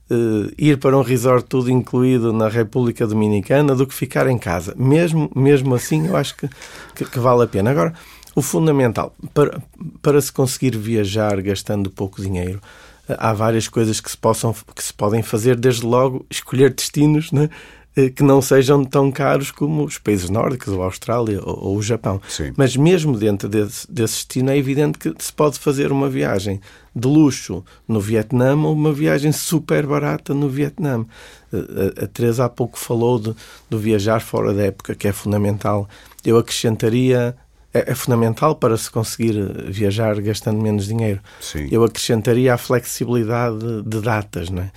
uh, 0.10 0.52
ir 0.58 0.78
para 0.78 0.98
um 0.98 1.02
resort 1.02 1.46
tudo 1.48 1.70
incluído 1.70 2.34
na 2.34 2.48
República 2.48 3.06
Dominicana 3.06 3.76
do 3.76 3.86
que 3.86 3.94
ficar 3.94 4.28
em 4.28 4.38
casa. 4.38 4.74
Mesmo, 4.76 5.30
mesmo 5.36 5.76
assim, 5.76 6.08
eu 6.08 6.16
acho 6.16 6.36
que, 6.36 6.50
que, 6.96 7.06
que 7.06 7.20
vale 7.20 7.44
a 7.44 7.48
pena. 7.48 7.70
Agora, 7.70 7.94
o 8.36 8.42
fundamental, 8.42 9.16
para, 9.34 9.62
para 10.02 10.22
se 10.22 10.32
conseguir 10.32 10.78
viajar 10.78 11.42
gastando 11.42 11.90
pouco 11.90 12.22
dinheiro, 12.22 12.62
eh, 13.10 13.16
há 13.18 13.34
várias 13.34 13.68
coisas 13.68 14.00
que 14.00 14.12
se, 14.12 14.18
possam, 14.18 14.54
que 14.76 14.84
se 14.84 14.94
podem 14.94 15.24
fazer, 15.24 15.56
desde 15.56 15.86
logo 15.86 16.26
escolher 16.30 16.74
destinos 16.74 17.32
né, 17.32 17.50
que 18.16 18.22
não 18.22 18.42
sejam 18.42 18.86
tão 18.86 19.12
caros 19.12 19.50
como 19.50 19.84
os 19.84 19.98
países 19.98 20.30
nórdicos, 20.30 20.72
ou 20.72 20.84
a 20.84 20.86
Austrália, 20.86 21.42
ou, 21.44 21.70
ou 21.70 21.78
o 21.78 21.82
Japão. 21.82 22.22
Sim. 22.28 22.54
Mas 22.56 22.78
mesmo 22.78 23.18
dentro 23.18 23.50
desse, 23.50 23.92
desse 23.92 24.18
destino 24.18 24.52
é 24.52 24.58
evidente 24.58 25.00
que 25.00 25.14
se 25.18 25.34
pode 25.34 25.58
fazer 25.58 25.92
uma 25.92 26.08
viagem 26.08 26.62
de 26.96 27.08
luxo 27.08 27.64
no 27.88 28.00
Vietnã 28.00 28.56
ou 28.56 28.74
uma 28.74 28.94
viagem 28.94 29.32
super 29.32 29.86
barata 29.86 30.34
no 30.34 30.48
Vietnã. 30.48 31.06
Eh, 31.52 32.02
a, 32.02 32.04
a 32.06 32.08
Teresa 32.08 32.46
há 32.46 32.50
pouco 32.50 32.78
falou 32.78 33.20
de, 33.20 33.36
do 33.70 33.80
viajar 33.80 34.20
fora 34.20 34.54
da 34.54 34.64
época, 34.64 34.94
que 34.94 35.08
é 35.08 35.12
fundamental. 35.12 35.90
Eu 36.24 36.38
acrescentaria 36.38 37.36
é, 37.74 37.92
é, 37.92 37.96
fundamental 37.96 38.56
para 38.56 38.78
se 38.78 38.90
conseguir 38.90 39.36
viajar 39.70 40.20
gastando 40.22 40.62
menos 40.62 40.88
dinheiro. 40.88 41.20
Sim. 41.40 41.68
Eu 41.72 41.84
acrescentaria 41.84 42.54
a 42.54 42.58
flexibilidade 42.58 43.82
de 43.84 44.02
datas, 44.02 44.50
não 44.50 44.64
é? 44.64 44.72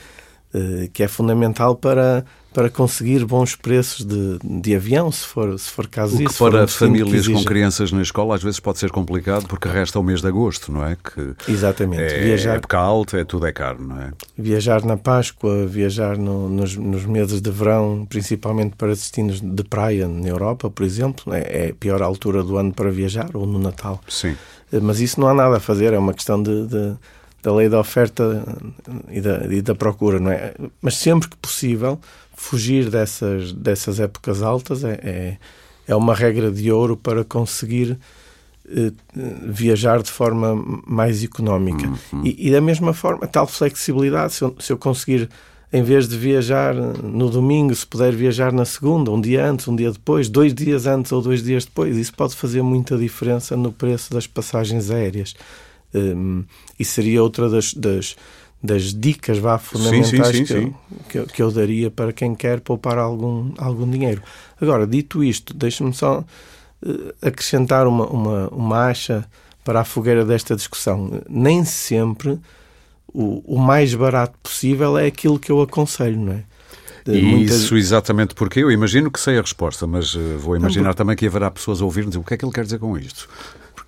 Eh, 0.53 0.89
que 0.93 1.05
é 1.05 1.07
fundamental 1.07 1.77
para 1.77 2.25
para 2.53 2.69
conseguir 2.69 3.25
bons 3.25 3.55
preços 3.55 4.05
de, 4.05 4.41
de 4.43 4.75
avião, 4.75 5.13
se 5.13 5.25
for, 5.25 5.57
se 5.57 5.71
for 5.71 5.87
caso 5.87 6.17
o 6.17 6.19
que 6.19 6.35
para 6.35 6.65
um 6.65 6.67
famílias 6.67 7.29
com 7.29 7.45
crianças 7.45 7.93
na 7.93 8.03
escola 8.03 8.35
às 8.35 8.43
vezes 8.43 8.59
pode 8.59 8.81
ser 8.81 8.91
complicado 8.91 9.47
porque 9.47 9.69
resta 9.69 10.01
o 10.01 10.03
mês 10.03 10.21
de 10.21 10.27
agosto, 10.27 10.73
não 10.73 10.85
é? 10.85 10.97
Que 10.97 11.37
Exatamente. 11.49 12.13
É 12.13 12.19
viajar, 12.19 12.57
época 12.57 12.77
alta, 12.77 13.21
é 13.21 13.25
tudo 13.25 13.47
é 13.47 13.53
caro, 13.53 13.81
não 13.81 14.01
é? 14.01 14.11
Viajar 14.37 14.85
na 14.85 14.97
Páscoa, 14.97 15.65
viajar 15.69 16.19
no, 16.19 16.49
nos, 16.49 16.75
nos, 16.77 17.07
meses 17.07 17.41
de 17.41 17.51
verão, 17.53 18.05
principalmente 18.09 18.75
para 18.75 18.89
destinos 18.89 19.41
de 19.41 19.63
praia 19.63 20.09
na 20.09 20.27
Europa, 20.27 20.69
por 20.69 20.85
exemplo, 20.85 21.33
é, 21.33 21.67
é 21.67 21.71
a 21.71 21.75
pior 21.75 22.03
altura 22.03 22.43
do 22.43 22.57
ano 22.57 22.75
para 22.75 22.91
viajar, 22.91 23.31
ou 23.35 23.47
no 23.47 23.61
Natal. 23.61 24.01
Sim. 24.09 24.37
Eh, 24.73 24.81
mas 24.81 24.99
isso 24.99 25.21
não 25.21 25.29
há 25.29 25.35
nada 25.35 25.59
a 25.59 25.61
fazer, 25.61 25.93
é 25.93 25.99
uma 25.99 26.13
questão 26.13 26.43
de, 26.43 26.67
de 26.67 26.97
da 27.43 27.55
lei 27.55 27.69
da 27.69 27.81
oferta 27.81 28.45
e 29.09 29.21
da, 29.21 29.47
e 29.47 29.63
da 29.63 29.75
procura, 29.75 30.21
não 30.21 30.31
é? 30.31 30.55
Mas 30.81 30.97
sempre 30.97 31.29
que 31.29 31.37
possível, 31.37 31.99
fugir 32.35 32.91
dessas, 32.91 33.53
dessas 33.53 34.01
épocas 34.01 34.43
altas 34.43 34.85
é, 34.85 35.01
é, 35.03 35.39
é 35.87 35.97
uma 35.97 36.15
regra 36.15 36.51
de 36.51 36.71
ouro 36.71 36.97
para 36.97 37.25
conseguir 37.25 37.99
eh, 38.69 38.93
viajar 39.43 40.03
de 40.03 40.11
forma 40.11 40.55
mais 40.87 41.25
económica. 41.25 41.89
Uhum. 42.13 42.23
E, 42.25 42.49
e, 42.49 42.53
da 42.53 42.61
mesma 42.61 42.93
forma, 42.93 43.27
tal 43.27 43.47
flexibilidade, 43.47 44.35
se 44.35 44.43
eu, 44.43 44.55
se 44.59 44.73
eu 44.73 44.79
conseguir 44.79 45.29
em 45.73 45.83
vez 45.83 46.09
de 46.09 46.17
viajar 46.17 46.75
no 46.75 47.31
domingo, 47.31 47.75
se 47.75 47.87
puder 47.87 48.13
viajar 48.13 48.53
na 48.53 48.65
segunda, 48.65 49.11
um 49.11 49.21
dia 49.21 49.45
antes, 49.45 49.69
um 49.69 49.77
dia 49.77 49.91
depois, 49.91 50.29
dois 50.29 50.53
dias 50.53 50.87
antes 50.87 51.13
ou 51.13 51.23
dois 51.23 51.43
dias 51.43 51.65
depois, 51.65 51.97
isso 51.97 52.13
pode 52.13 52.35
fazer 52.35 52.63
muita 52.63 52.97
diferença 52.97 53.57
no 53.57 53.73
preço 53.73 54.13
das 54.13 54.27
passagens 54.27 54.91
aéreas. 54.91 55.35
Um, 55.95 56.45
e 56.79 56.85
seria 56.85 57.23
outra 57.23 57.49
das, 57.49 57.75
das, 57.75 58.17
das 58.63 58.95
dicas 58.95 59.39
vá, 59.39 59.59
fundamentais 59.59 60.37
sim, 60.37 60.47
sim, 60.47 60.47
sim, 60.47 60.47
que, 60.49 60.55
eu, 60.55 60.75
que, 61.09 61.19
eu, 61.19 61.27
que, 61.27 61.43
eu, 61.43 61.51
daria 61.51 61.91
para 61.91 62.13
quem 62.13 62.35
quer 62.35 62.61
poupar 62.61 62.99
algum, 62.99 63.53
algum 63.59 63.91
dinheiro. 63.91 64.23
Agora, 64.61 64.87
dito 64.87 65.25
isto, 65.25 65.53
deixe-me 65.53 65.93
só 65.93 66.21
uh, 66.21 67.15
acrescentar 67.21 67.87
uma, 67.87 68.07
uma, 68.07 68.49
uma 68.49 68.87
acha 68.87 69.27
para 69.65 69.81
a 69.81 69.85
fogueira 69.85 70.25
desta 70.25 70.55
discussão. 70.55 71.23
Nem 71.29 71.65
sempre 71.65 72.39
o, 73.13 73.57
o 73.57 73.59
mais 73.59 73.95
barato 73.95 74.39
possível 74.43 74.97
é 74.97 75.07
aquilo 75.07 75.39
que 75.39 75.51
eu 75.51 75.61
aconselho, 75.61 76.19
não 76.19 76.33
é? 76.35 76.45
E 77.07 77.45
isso 77.45 77.77
exatamente 77.77 78.35
porque 78.35 78.61
eu 78.61 78.71
imagino 78.71 79.11
que 79.11 79.19
sei 79.19 79.39
a 79.39 79.41
resposta, 79.41 79.87
mas 79.87 80.15
uh, 80.15 80.39
vou 80.39 80.55
imaginar 80.57 80.89
não, 80.89 80.95
também 80.95 81.17
que 81.17 81.27
haverá 81.27 81.51
pessoas 81.51 81.81
a 81.81 81.85
ouvir-nos 81.85 82.15
o 82.17 82.23
que 82.23 82.35
é 82.35 82.37
que 82.37 82.45
ele 82.45 82.53
quer 82.53 82.65
dizer 82.65 82.79
com 82.79 82.97
isto. 82.97 83.29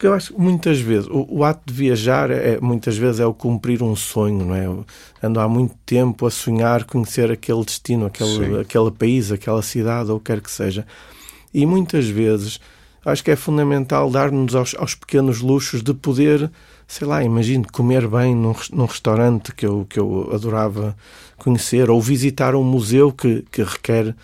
Porque 0.03 0.09
eu 0.09 0.15
acho 0.15 0.35
que 0.35 0.41
muitas 0.41 0.81
vezes 0.81 1.09
o, 1.09 1.29
o 1.31 1.45
ato 1.45 1.63
de 1.65 1.73
viajar 1.73 2.29
é, 2.33 2.59
muitas 2.61 2.99
vezes 2.99 3.21
é 3.21 3.25
o 3.25 3.33
cumprir 3.33 3.85
um 3.85 3.95
sonho, 3.95 4.45
não 4.45 4.53
é? 4.53 4.67
Ando 5.25 5.39
há 5.39 5.49
muito 5.49 5.77
tempo 5.87 6.27
a 6.27 6.31
sonhar 6.31 6.83
conhecer 6.83 7.31
aquele 7.31 7.65
destino, 7.65 8.07
aquele, 8.07 8.63
aquele 8.63 8.91
país, 8.91 9.31
aquela 9.31 9.63
cidade 9.63 10.11
ou 10.11 10.17
o 10.17 10.19
que 10.19 10.33
quer 10.33 10.41
que 10.41 10.51
seja. 10.51 10.85
E 11.55 11.65
muitas 11.65 12.09
vezes 12.09 12.59
acho 13.07 13.23
que 13.23 13.31
é 13.31 13.37
fundamental 13.37 14.11
dar-nos 14.11 14.57
aos, 14.57 14.75
aos 14.75 14.97
pequenos 14.97 15.41
luxos 15.41 15.85
de 15.85 15.95
poder 15.95 16.51
sei 16.89 17.07
lá, 17.07 17.23
imagino 17.23 17.65
comer 17.73 18.09
bem 18.09 18.35
num, 18.35 18.57
num 18.73 18.87
restaurante 18.87 19.55
que 19.55 19.65
eu, 19.65 19.87
que 19.89 20.01
eu 20.01 20.31
adorava 20.35 20.97
conhecer, 21.39 21.89
ou 21.89 22.01
visitar 22.03 22.57
um 22.57 22.65
museu 22.65 23.13
que, 23.13 23.45
que 23.53 23.63
requer 23.63 24.17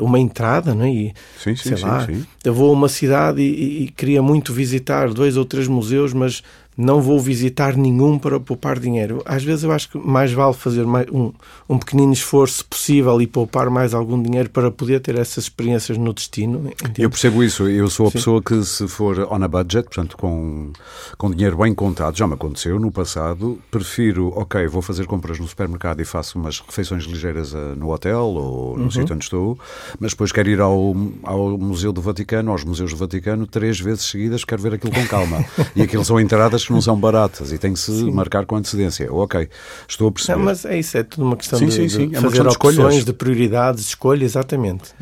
uma 0.00 0.18
entrada, 0.18 0.74
não 0.74 0.84
é? 0.84 0.90
E, 0.90 1.14
sim, 1.38 1.54
sim, 1.54 1.76
sei 1.76 1.84
lá, 1.84 2.06
sim. 2.06 2.24
eu 2.44 2.54
vou 2.54 2.70
a 2.70 2.72
uma 2.72 2.88
cidade 2.88 3.40
e, 3.40 3.44
e, 3.44 3.82
e, 3.84 3.88
queria 3.88 4.22
muito 4.22 4.52
visitar 4.52 5.12
dois 5.12 5.36
ou 5.36 5.44
três 5.44 5.68
museus, 5.68 6.12
mas 6.12 6.42
não 6.76 7.00
vou 7.00 7.18
visitar 7.18 7.76
nenhum 7.76 8.18
para 8.18 8.38
poupar 8.38 8.78
dinheiro. 8.78 9.22
Às 9.24 9.42
vezes 9.42 9.64
eu 9.64 9.72
acho 9.72 9.90
que 9.90 9.98
mais 9.98 10.32
vale 10.32 10.52
fazer 10.52 10.84
um, 10.84 11.32
um 11.68 11.78
pequenino 11.78 12.12
esforço 12.12 12.64
possível 12.66 13.20
e 13.20 13.26
poupar 13.26 13.70
mais 13.70 13.94
algum 13.94 14.22
dinheiro 14.22 14.50
para 14.50 14.70
poder 14.70 15.00
ter 15.00 15.18
essas 15.18 15.44
experiências 15.44 15.96
no 15.96 16.12
destino. 16.12 16.70
Entende? 16.70 17.02
Eu 17.02 17.08
percebo 17.08 17.42
isso. 17.42 17.68
Eu 17.68 17.88
sou 17.88 18.06
a 18.06 18.10
Sim. 18.10 18.18
pessoa 18.18 18.42
que, 18.42 18.62
se 18.62 18.86
for 18.88 19.18
on 19.30 19.42
a 19.42 19.48
budget, 19.48 19.84
portanto, 19.84 20.16
com, 20.16 20.70
com 21.16 21.30
dinheiro 21.30 21.56
bem 21.56 21.74
contado, 21.74 22.16
já 22.16 22.26
me 22.26 22.34
aconteceu 22.34 22.78
no 22.78 22.90
passado, 22.92 23.58
prefiro, 23.70 24.32
ok, 24.36 24.66
vou 24.66 24.82
fazer 24.82 25.06
compras 25.06 25.38
no 25.38 25.48
supermercado 25.48 26.00
e 26.00 26.04
faço 26.04 26.38
umas 26.38 26.60
refeições 26.60 27.04
ligeiras 27.04 27.54
uh, 27.54 27.74
no 27.76 27.90
hotel 27.90 28.20
ou 28.20 28.76
no 28.76 28.84
uhum. 28.84 28.90
sítio 28.90 29.14
onde 29.14 29.24
estou, 29.24 29.58
mas 29.98 30.12
depois 30.12 30.30
quero 30.30 30.50
ir 30.50 30.60
ao, 30.60 30.94
ao 31.22 31.56
Museu 31.56 31.92
do 31.92 32.02
Vaticano, 32.02 32.50
aos 32.50 32.64
museus 32.64 32.90
do 32.90 32.96
Vaticano, 32.96 33.46
três 33.46 33.80
vezes 33.80 34.04
seguidas, 34.04 34.44
quero 34.44 34.62
ver 34.62 34.74
aquilo 34.74 34.92
com 34.92 35.06
calma. 35.06 35.44
e 35.74 35.82
aquilo 35.82 36.04
são 36.04 36.20
entradas 36.20 36.65
que 36.66 36.72
não 36.72 36.80
são 36.80 36.98
baratas 36.98 37.52
e 37.52 37.58
tem 37.58 37.72
que 37.72 37.78
se 37.78 37.92
sim. 37.92 38.10
marcar 38.10 38.44
com 38.46 38.56
antecedência. 38.56 39.12
Ok, 39.12 39.48
estou 39.88 40.08
a 40.08 40.12
perceber. 40.12 40.38
Não, 40.38 40.44
mas 40.44 40.64
é 40.64 40.78
isso, 40.78 40.96
é 40.96 41.02
tudo 41.02 41.26
uma 41.26 41.36
questão 41.36 41.58
sim, 41.58 41.66
de, 41.66 41.72
sim, 41.72 41.88
sim. 41.88 42.08
de 42.08 42.16
é 42.16 42.20
fazer 42.20 42.46
opções, 42.46 42.74
escolhas. 42.76 43.04
de 43.04 43.12
prioridades, 43.12 43.84
de 43.84 43.88
escolha, 43.88 44.24
exatamente. 44.24 44.92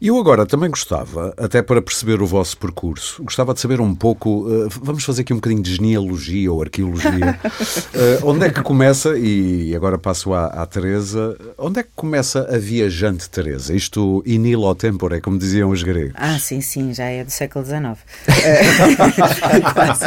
E 0.00 0.08
eu 0.08 0.18
agora 0.18 0.46
também 0.46 0.70
gostava, 0.70 1.34
até 1.36 1.62
para 1.62 1.80
perceber 1.80 2.20
o 2.22 2.26
vosso 2.26 2.56
percurso, 2.56 3.22
gostava 3.22 3.54
de 3.54 3.60
saber 3.60 3.80
um 3.80 3.94
pouco, 3.94 4.48
uh, 4.48 4.68
vamos 4.82 5.04
fazer 5.04 5.22
aqui 5.22 5.32
um 5.32 5.36
bocadinho 5.36 5.62
de 5.62 5.74
genealogia 5.74 6.52
ou 6.52 6.62
arqueologia. 6.62 7.38
uh, 7.42 8.26
onde 8.28 8.46
é 8.46 8.50
que 8.50 8.62
começa, 8.62 9.16
e 9.18 9.74
agora 9.74 9.98
passo 9.98 10.32
à, 10.34 10.46
à 10.46 10.66
Teresa, 10.66 11.36
onde 11.58 11.80
é 11.80 11.82
que 11.82 11.90
começa 11.94 12.48
a 12.54 12.58
viajante 12.58 13.28
Teresa? 13.28 13.74
Isto 13.74 14.22
in 14.26 14.46
illo 14.46 14.74
tempore, 14.74 15.20
como 15.20 15.38
diziam 15.38 15.70
os 15.70 15.82
gregos. 15.82 16.14
Ah, 16.16 16.38
sim, 16.38 16.60
sim, 16.60 16.92
já 16.92 17.04
é 17.04 17.24
do 17.24 17.30
século 17.30 17.64
XIX. 17.64 17.98
Quase. 19.72 20.04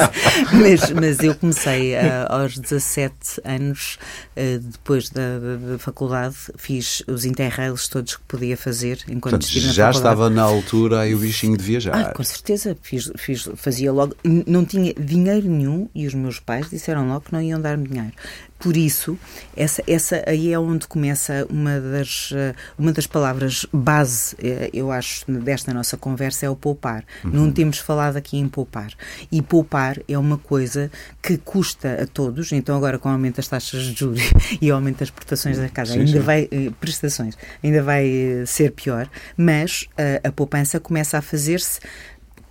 Mas, 0.54 0.92
mas 0.92 1.05
eu 1.24 1.36
comecei 1.36 1.94
uh, 1.94 1.98
aos 2.30 2.58
17 2.58 3.42
anos, 3.44 3.98
uh, 4.36 4.60
depois 4.60 5.10
da, 5.10 5.40
da, 5.40 5.72
da, 5.72 5.80
faculdade, 5.80 6.36
fiz 6.58 7.04
os 7.08 7.26
interrails 7.26 7.88
todos 7.88 8.16
que 8.16 8.24
podia 8.24 8.58
fazer 8.58 9.00
enquanto 9.08 9.22
Portanto, 9.22 9.44
estive 9.44 9.68
na 9.68 9.74
já 9.74 9.92
estava 9.92 10.30
na 10.30 10.44
altura 10.44 11.02
aí 11.02 11.14
o 11.14 11.18
bichinho 11.18 11.58
de 11.58 11.64
viajar. 11.64 11.96
Ah, 11.96 12.14
com 12.14 12.24
certeza, 12.24 12.78
fiz, 12.82 13.12
fiz, 13.18 13.50
fazia 13.56 13.92
logo, 13.92 14.16
não 14.24 14.66
tinha 14.66 14.94
dinheiro 14.94 15.48
nenhum 15.48 15.90
e 15.94 16.08
os 16.08 16.14
meus 16.14 16.40
pais 16.40 16.70
disseram 16.70 17.08
logo 17.08 17.22
que 17.22 17.34
não 17.34 17.42
iam 17.42 17.60
dar-me 17.60 17.88
dinheiro. 17.88 18.14
Por 18.58 18.78
isso, 18.78 19.18
essa, 19.56 19.84
essa 19.86 20.24
aí 20.26 20.52
é 20.52 20.58
onde 20.58 20.88
começa 20.88 21.46
uma 21.50 21.80
das, 21.80 22.32
eh, 22.34 22.56
uma 22.78 22.92
das 22.92 23.06
palavras 23.06 23.66
base, 23.72 24.36
eh, 24.40 24.70
eu 24.74 24.92
acho, 24.92 25.30
desta 25.32 25.74
nossa 25.74 25.98
conversa, 25.98 26.46
é 26.46 26.50
o 26.50 26.56
poupar. 26.56 27.04
Uhum. 27.24 27.32
Não 27.32 27.52
temos 27.52 27.78
falado 27.80 28.16
aqui 28.18 28.38
em 28.38 28.48
poupar. 28.48 28.92
E 29.32 29.42
poupar 29.42 30.00
é 30.08 30.18
uma 30.18 30.38
coisa 30.38 30.90
que 31.22 31.38
custa 31.38 32.04
a 32.04 32.08
todos, 32.08 32.52
então 32.54 32.76
agora 32.76 32.98
com 32.98 33.10
o 33.10 33.12
aumento 33.12 33.36
das 33.36 33.48
taxas 33.48 33.84
de 33.84 33.94
juros 33.94 34.22
e 34.62 34.72
aumento 34.72 35.00
das 35.00 35.12
prestações 35.12 35.58
da 35.58 35.70
casa, 35.70 35.94
sim, 35.94 36.00
ainda 36.00 36.12
sim. 36.12 36.20
vai, 36.20 36.48
eh, 36.50 36.72
prestações, 36.80 37.38
ainda 37.62 37.84
vai 37.84 38.06
ser 38.48 38.72
pior, 38.72 39.08
mas 39.38 39.86
a, 39.98 40.30
a 40.30 40.32
poupança 40.32 40.80
começa 40.80 41.18
a 41.18 41.22
fazer-se 41.22 41.80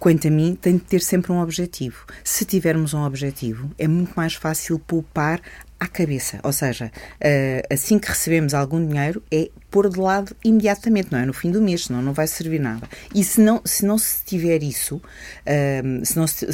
quanto 0.04 0.28
a 0.28 0.30
mim, 0.30 0.54
tem 0.54 0.76
de 0.76 0.84
ter 0.84 1.00
sempre 1.00 1.32
um 1.32 1.40
objetivo. 1.40 2.04
Se 2.22 2.44
tivermos 2.44 2.92
um 2.92 3.02
objetivo, 3.06 3.70
é 3.78 3.88
muito 3.88 4.12
mais 4.14 4.34
fácil 4.34 4.78
poupar 4.78 5.40
à 5.78 5.86
cabeça. 5.86 6.40
Ou 6.42 6.52
seja, 6.52 6.90
uh, 7.16 7.72
assim 7.72 7.98
que 7.98 8.08
recebemos 8.08 8.54
algum 8.54 8.84
dinheiro, 8.86 9.22
é 9.30 9.50
pôr 9.70 9.88
de 9.88 9.98
lado 9.98 10.36
imediatamente, 10.44 11.08
não 11.10 11.18
é 11.18 11.26
no 11.26 11.32
fim 11.32 11.50
do 11.50 11.60
mês, 11.60 11.86
senão 11.86 12.00
não 12.00 12.12
vai 12.12 12.26
servir 12.26 12.60
nada. 12.60 12.88
E 13.14 13.24
se 13.24 13.40
não 13.40 13.60
se, 13.64 13.84
não 13.84 13.98
se 13.98 14.24
tiver 14.24 14.62
isso, 14.62 14.96
uh, 14.96 16.04
se 16.04 16.16
não 16.16 16.26
se, 16.26 16.46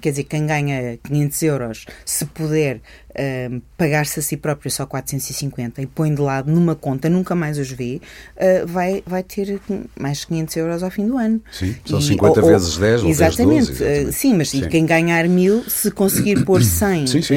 quer 0.00 0.10
dizer, 0.10 0.24
quem 0.24 0.46
ganha 0.46 0.98
500 1.04 1.42
euros, 1.42 1.86
se 2.04 2.24
puder 2.26 2.80
uh, 3.12 3.62
pagar-se 3.76 4.20
a 4.20 4.22
si 4.22 4.36
próprio 4.36 4.70
só 4.70 4.86
450 4.86 5.82
e 5.82 5.86
põe 5.86 6.14
de 6.14 6.20
lado 6.20 6.50
numa 6.50 6.74
conta, 6.74 7.08
nunca 7.08 7.34
mais 7.34 7.58
os 7.58 7.70
vê, 7.70 8.00
uh, 8.36 8.66
vai, 8.66 9.02
vai 9.06 9.22
ter 9.22 9.60
mais 9.98 10.24
500 10.24 10.56
euros 10.56 10.82
ao 10.82 10.90
fim 10.90 11.06
do 11.06 11.16
ano. 11.16 11.40
Sim, 11.50 11.74
são 11.84 11.98
e, 11.98 12.02
50 12.02 12.40
ou, 12.40 12.46
vezes 12.46 12.76
10 12.76 13.02
ou 13.02 13.10
exatamente, 13.10 13.66
10, 13.66 13.78
12, 13.78 13.84
exatamente. 13.84 14.12
sim, 14.12 14.34
mas 14.34 14.50
sim. 14.50 14.68
quem 14.68 14.86
ganhar 14.86 15.28
mil, 15.28 15.62
se 15.68 15.90
conseguir 15.90 16.44
pôr 16.44 16.62
100, 16.62 17.06
sim, 17.06 17.22
sim. 17.22 17.34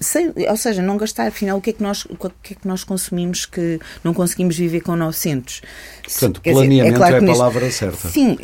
Sem, 0.00 0.32
ou 0.48 0.56
seja, 0.56 0.82
não 0.82 0.96
gastar, 0.96 1.28
afinal, 1.28 1.58
o 1.58 1.60
que 1.60 1.70
é 1.70 1.72
que 1.72 1.82
nós, 1.82 2.04
o 2.06 2.16
que 2.16 2.52
é 2.52 2.56
que 2.56 2.66
nós 2.66 2.84
consumimos 2.84 3.46
que 3.46 3.80
não 4.02 4.14
conseguimos 4.14 4.56
viver 4.56 4.80
com 4.80 4.96
900. 4.96 5.62
Portanto, 6.02 6.40
quer 6.40 6.52
planeamento 6.52 6.84
dizer, 6.84 6.94
é, 6.94 6.96
claro 6.96 7.26
é 7.26 7.30
a 7.30 7.34
palavra 7.34 7.64
neste... 7.64 7.78
certa. 7.78 8.08
Sim, 8.08 8.38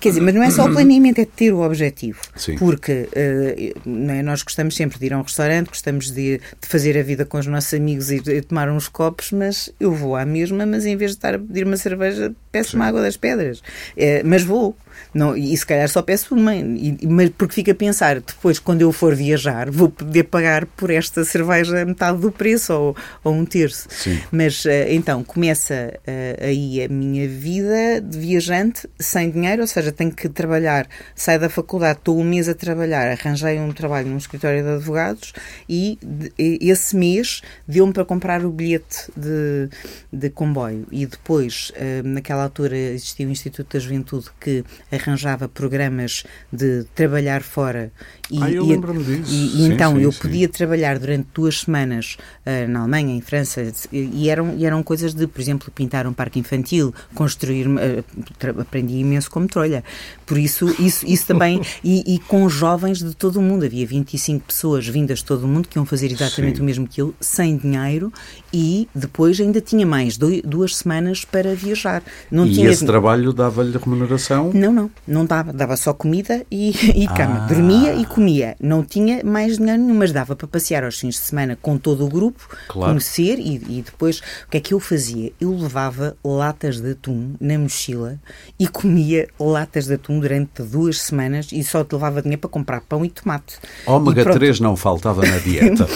quer 0.00 0.08
dizer, 0.08 0.20
mas 0.20 0.34
não 0.34 0.42
é 0.42 0.50
só 0.50 0.64
o 0.64 0.72
planeamento, 0.72 1.20
é 1.20 1.24
ter 1.24 1.52
o 1.52 1.60
objetivo. 1.60 2.20
Sim. 2.34 2.56
Porque 2.56 3.08
uh, 3.12 4.22
nós 4.24 4.42
gostamos 4.42 4.74
sempre 4.74 4.98
de 4.98 5.06
ir 5.06 5.12
a 5.12 5.18
um 5.18 5.22
restaurante, 5.22 5.68
gostamos 5.80 6.10
de, 6.10 6.38
de, 6.38 6.68
fazer 6.68 6.98
a 6.98 7.02
vida 7.02 7.24
com 7.24 7.38
os 7.38 7.46
nossos 7.46 7.72
amigos 7.72 8.10
e 8.10 8.20
de 8.20 8.42
tomar 8.42 8.68
uns 8.68 8.86
copos, 8.86 9.32
mas 9.32 9.72
eu 9.80 9.92
vou 9.92 10.14
à 10.14 10.24
mesma, 10.24 10.66
mas 10.66 10.84
em 10.84 10.96
vez 10.96 11.12
de 11.12 11.16
estar 11.16 11.34
a 11.34 11.38
pedir 11.38 11.66
uma 11.66 11.76
cerveja, 11.76 12.32
peço 12.52 12.76
uma 12.76 12.86
água 12.86 13.00
das 13.00 13.16
pedras. 13.16 13.62
É, 13.96 14.22
mas 14.22 14.42
vou. 14.42 14.76
Não, 15.12 15.36
e 15.36 15.56
se 15.56 15.66
calhar 15.66 15.88
só 15.88 16.02
peço 16.02 16.34
uma, 16.34 16.54
e, 16.54 16.98
mas 17.06 17.30
porque 17.30 17.54
fica 17.54 17.72
a 17.72 17.74
pensar, 17.74 18.20
depois, 18.20 18.58
quando 18.58 18.82
eu 18.82 18.92
for 18.92 19.14
viajar, 19.14 19.70
vou 19.70 19.88
poder 19.88 20.24
pagar 20.24 20.66
por 20.66 20.90
esta 20.90 21.24
cerveja 21.24 21.84
metade 21.84 22.18
do 22.18 22.30
preço 22.30 22.72
ou, 22.72 22.96
ou 23.24 23.32
um 23.34 23.44
terço. 23.44 23.88
Sim. 23.90 24.20
Mas 24.30 24.64
eh, 24.66 24.94
então 24.94 25.24
começa 25.24 25.94
uh, 25.96 26.44
aí 26.44 26.84
a 26.84 26.88
minha 26.88 27.28
vida 27.28 28.00
de 28.00 28.18
viajante 28.18 28.88
sem 28.98 29.30
dinheiro, 29.30 29.62
ou 29.62 29.66
seja, 29.66 29.90
tenho 29.92 30.12
que 30.12 30.28
trabalhar, 30.28 30.86
saio 31.14 31.40
da 31.40 31.48
faculdade, 31.48 31.98
estou 31.98 32.18
um 32.18 32.24
mês 32.24 32.48
a 32.48 32.54
trabalhar, 32.54 33.10
arranjei 33.10 33.58
um 33.58 33.72
trabalho 33.72 34.08
num 34.08 34.16
escritório 34.16 34.62
de 34.62 34.68
advogados 34.68 35.32
e, 35.68 35.98
esse 36.38 36.96
mês 36.96 37.42
deu-me 37.66 37.92
para 37.92 38.04
comprar 38.04 38.44
o 38.44 38.50
bilhete 38.50 39.10
de, 39.16 39.68
de 40.12 40.30
comboio. 40.30 40.86
E 40.90 41.06
depois, 41.06 41.72
uh, 41.76 42.06
naquela 42.06 42.44
altura, 42.44 42.76
existia 42.76 43.26
o 43.26 43.30
Instituto 43.30 43.72
da 43.72 43.78
Juventude 43.78 44.26
que 44.40 44.64
arranjava 44.90 45.48
programas 45.48 46.24
de 46.52 46.84
trabalhar 46.94 47.42
fora. 47.42 47.92
E, 48.30 48.42
ah, 48.42 48.50
eu 48.50 48.64
lembro-me 48.64 49.02
disso. 49.02 49.32
E, 49.32 49.46
e 49.46 49.50
sim, 49.50 49.72
então 49.72 49.96
sim, 49.96 50.02
eu 50.02 50.12
sim. 50.12 50.20
podia 50.20 50.48
trabalhar 50.48 50.98
durante 50.98 51.28
duas 51.34 51.60
semanas 51.60 52.16
uh, 52.46 52.68
na 52.68 52.80
Alemanha, 52.80 53.14
em 53.14 53.20
França, 53.20 53.72
e 53.92 54.28
eram, 54.28 54.54
e 54.56 54.64
eram 54.64 54.82
coisas 54.82 55.14
de, 55.14 55.26
por 55.26 55.40
exemplo, 55.40 55.70
pintar 55.72 56.06
um 56.06 56.12
parque 56.12 56.38
infantil, 56.38 56.94
construir, 57.14 57.66
uh, 57.66 58.60
aprendi 58.60 58.94
imenso 58.94 59.30
como 59.30 59.48
trolha. 59.48 59.82
Por 60.24 60.38
isso, 60.38 60.68
isso, 60.78 61.06
isso 61.06 61.26
também, 61.26 61.60
e, 61.82 62.14
e, 62.14 62.18
com 62.20 62.48
jovens 62.48 62.98
de 62.98 63.14
todo 63.14 63.36
o 63.36 63.42
mundo, 63.42 63.64
havia 63.64 63.86
25 63.86 64.46
pessoas 64.46 64.86
vindas 64.86 65.18
de 65.18 65.24
todo 65.24 65.44
o 65.44 65.48
mundo 65.48 65.68
que 65.68 65.78
iam 65.78 65.84
fazer 65.84 66.12
exatamente 66.12 66.56
Sim. 66.56 66.62
o 66.62 66.64
mesmo 66.64 66.86
que 66.86 67.02
ele, 67.02 67.12
sem 67.20 67.56
dinheiro, 67.56 68.12
e 68.52 68.88
depois 68.94 69.40
ainda 69.40 69.60
tinha 69.60 69.86
mais 69.86 70.16
dois, 70.16 70.42
duas 70.42 70.76
semanas 70.76 71.24
para 71.24 71.54
viajar. 71.54 72.02
Não 72.30 72.46
e 72.46 72.54
tinha... 72.54 72.70
esse 72.70 72.84
trabalho 72.84 73.32
dava-lhe 73.32 73.76
remuneração? 73.76 74.50
Não, 74.52 74.72
não, 74.72 74.90
não 75.06 75.24
dava. 75.24 75.52
Dava 75.52 75.76
só 75.76 75.92
comida 75.92 76.44
e, 76.50 76.70
e 76.70 77.06
cama. 77.08 77.44
Ah. 77.44 77.46
Dormia 77.46 77.94
e 77.94 78.04
comia. 78.04 78.56
Não 78.60 78.82
tinha 78.82 79.22
mais 79.24 79.56
dinheiro 79.56 79.80
nenhum, 79.82 79.94
mas 79.94 80.12
dava 80.12 80.34
para 80.34 80.46
passear 80.46 80.84
aos 80.84 80.98
fins 80.98 81.14
de 81.14 81.20
semana 81.20 81.58
com 81.60 81.78
todo 81.78 82.04
o 82.04 82.08
grupo, 82.08 82.48
claro. 82.68 82.92
conhecer 82.92 83.38
e, 83.38 83.78
e 83.78 83.82
depois 83.82 84.18
o 84.46 84.50
que 84.50 84.56
é 84.56 84.60
que 84.60 84.74
eu 84.74 84.80
fazia? 84.80 85.32
Eu 85.40 85.56
levava 85.56 86.16
latas 86.24 86.80
de 86.80 86.92
atum 86.92 87.34
na 87.40 87.58
mochila 87.58 88.18
e 88.58 88.66
comia 88.66 89.28
latas 89.38 89.86
de 89.86 89.94
atum 89.94 90.18
durante 90.18 90.62
duas 90.62 91.00
semanas 91.00 91.48
e 91.52 91.62
só 91.62 91.84
te 91.84 91.92
levava 91.92 92.22
dinheiro 92.22 92.40
para 92.40 92.50
comprar 92.50 92.80
pão 92.80 93.04
e 93.04 93.10
tomate. 93.10 93.58
Ômega 93.86 94.32
3 94.32 94.60
não 94.60 94.76
faltava 94.76 95.22
na 95.22 95.38
dieta. 95.38 95.86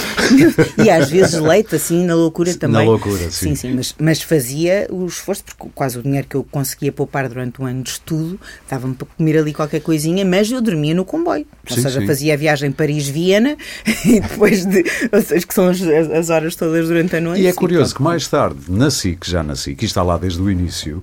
e 0.82 0.90
às 0.90 1.11
vezes 1.11 1.40
leite, 1.40 1.76
assim, 1.76 2.04
na 2.04 2.14
loucura 2.14 2.43
também. 2.52 2.84
Na 2.84 2.90
loucura, 2.90 3.30
sim. 3.30 3.48
Sim, 3.48 3.54
sim, 3.54 3.74
mas, 3.74 3.94
mas 3.98 4.22
fazia 4.22 4.86
o 4.90 5.06
esforço, 5.06 5.44
porque 5.44 5.68
quase 5.74 5.98
o 5.98 6.02
dinheiro 6.02 6.26
que 6.28 6.36
eu 6.36 6.44
conseguia 6.44 6.92
poupar 6.92 7.28
durante 7.28 7.60
um 7.60 7.66
ano 7.66 7.82
de 7.82 7.90
estudo 7.90 8.38
dava-me 8.68 8.94
para 8.94 9.06
comer 9.06 9.38
ali 9.38 9.52
qualquer 9.52 9.80
coisinha, 9.80 10.24
mas 10.24 10.50
eu 10.50 10.60
dormia 10.60 10.94
no 10.94 11.04
comboio. 11.04 11.46
Ou 11.68 11.76
sim, 11.76 11.82
seja, 11.82 12.00
sim. 12.00 12.06
fazia 12.06 12.34
a 12.34 12.36
viagem 12.36 12.70
Paris-Viena 12.70 13.56
e 14.04 14.20
depois 14.20 14.64
de. 14.64 14.84
Ou 15.12 15.22
seja, 15.22 15.46
que 15.46 15.54
são 15.54 15.68
as, 15.68 15.80
as 15.82 16.30
horas 16.30 16.56
todas 16.56 16.88
durante 16.88 17.16
a 17.16 17.20
noite. 17.20 17.42
E 17.42 17.46
é 17.46 17.52
curioso 17.52 17.94
que 17.94 18.02
mais 18.02 18.26
tarde, 18.28 18.60
nasci, 18.68 19.16
que 19.16 19.30
já 19.30 19.42
nasci, 19.42 19.74
que 19.74 19.84
está 19.84 20.02
lá 20.02 20.18
desde 20.18 20.40
o 20.40 20.50
início. 20.50 21.02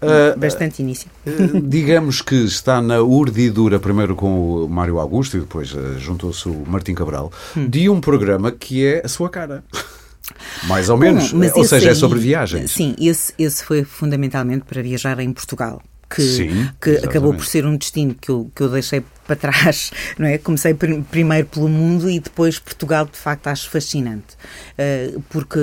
Uh, 0.00 0.38
Bastante 0.38 0.80
início. 0.80 1.10
Uh, 1.26 1.60
digamos 1.60 2.22
que 2.22 2.36
está 2.36 2.80
na 2.80 3.00
urdidura, 3.00 3.78
primeiro 3.78 4.14
com 4.14 4.64
o 4.64 4.68
Mário 4.68 4.98
Augusto 4.98 5.36
e 5.36 5.40
depois 5.40 5.72
uh, 5.72 5.98
juntou-se 5.98 6.48
o 6.48 6.64
Martim 6.66 6.94
Cabral, 6.94 7.32
hum. 7.56 7.68
de 7.68 7.88
um 7.88 8.00
programa 8.00 8.52
que 8.52 8.86
é 8.86 9.02
a 9.04 9.08
sua 9.08 9.28
cara. 9.28 9.64
Mais 10.64 10.88
ou 10.88 10.96
Bom, 10.96 11.02
menos. 11.02 11.32
Ou 11.32 11.64
seja, 11.64 11.86
é 11.86 11.88
aí, 11.88 11.92
é 11.92 11.94
sobre 11.94 12.18
viagens. 12.18 12.70
Sim, 12.72 12.94
esse, 12.98 13.32
esse 13.38 13.64
foi 13.64 13.84
fundamentalmente 13.84 14.64
para 14.64 14.82
viajar 14.82 15.18
em 15.20 15.32
Portugal. 15.32 15.82
Que, 16.10 16.22
Sim, 16.22 16.70
que 16.80 16.96
acabou 16.96 17.34
por 17.34 17.44
ser 17.44 17.66
um 17.66 17.76
destino 17.76 18.14
que 18.14 18.30
eu, 18.30 18.50
que 18.54 18.62
eu 18.62 18.70
deixei 18.70 19.04
para 19.28 19.36
trás, 19.36 19.92
não 20.18 20.26
é? 20.26 20.38
Comecei 20.38 20.72
pr 20.72 21.02
primeiro 21.10 21.46
pelo 21.46 21.68
mundo 21.68 22.08
e 22.10 22.18
depois 22.18 22.58
Portugal, 22.58 23.04
de 23.04 23.18
facto, 23.18 23.46
acho 23.48 23.68
fascinante, 23.68 24.34
uh, 24.78 25.20
porque 25.28 25.58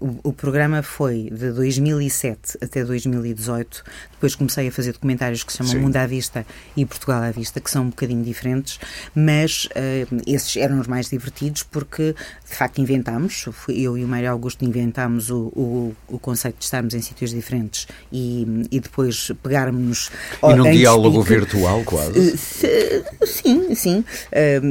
o, 0.00 0.28
o, 0.28 0.32
programa 0.32 0.82
foi 0.82 1.28
de 1.30 1.50
2007 1.50 2.58
até 2.62 2.84
2018. 2.84 3.82
Depois 4.12 4.36
comecei 4.36 4.68
a 4.68 4.72
fazer 4.72 4.92
documentários 4.92 5.42
que 5.42 5.50
se 5.50 5.58
chamam 5.58 5.72
Sim. 5.72 5.80
Mundo 5.80 5.96
à 5.96 6.06
Vista 6.06 6.46
e 6.76 6.86
Portugal 6.86 7.22
à 7.22 7.30
Vista, 7.32 7.60
que 7.60 7.68
são 7.68 7.82
um 7.82 7.88
bocadinho 7.88 8.22
diferentes, 8.22 8.78
mas 9.14 9.64
uh, 9.64 10.22
esses 10.24 10.56
eram 10.56 10.78
os 10.78 10.86
mais 10.86 11.10
divertidos 11.10 11.64
porque, 11.64 12.14
de 12.48 12.54
facto, 12.54 12.80
inventámos, 12.80 13.46
eu 13.68 13.98
e 13.98 14.04
o 14.04 14.08
Mário 14.08 14.30
Augusto 14.30 14.64
inventámos 14.64 15.28
o, 15.28 15.46
o, 15.56 15.96
o 16.08 16.18
conceito 16.20 16.58
de 16.58 16.64
estarmos 16.64 16.94
em 16.94 17.02
sítios 17.02 17.32
diferentes 17.32 17.88
e, 18.12 18.46
e 18.70 18.78
depois 18.78 19.32
pegarmos. 19.42 20.10
E 20.42 20.54
num 20.54 20.70
diálogo 20.70 21.20
virtual, 21.22 21.82
quase. 21.84 22.36
Se, 22.36 22.91
sim, 23.24 23.74
sim. 23.74 24.04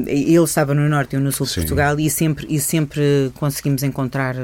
ele 0.08 0.44
estava 0.44 0.74
no 0.74 0.88
norte 0.88 1.13
e 1.13 1.16
eu 1.16 1.22
no 1.22 1.32
sul 1.32 1.46
de 1.46 1.56
Portugal 1.56 2.00
e 2.00 2.10
sempre, 2.10 2.46
e 2.50 2.60
sempre 2.60 3.32
conseguimos 3.36 3.84
encontrar. 3.84 4.36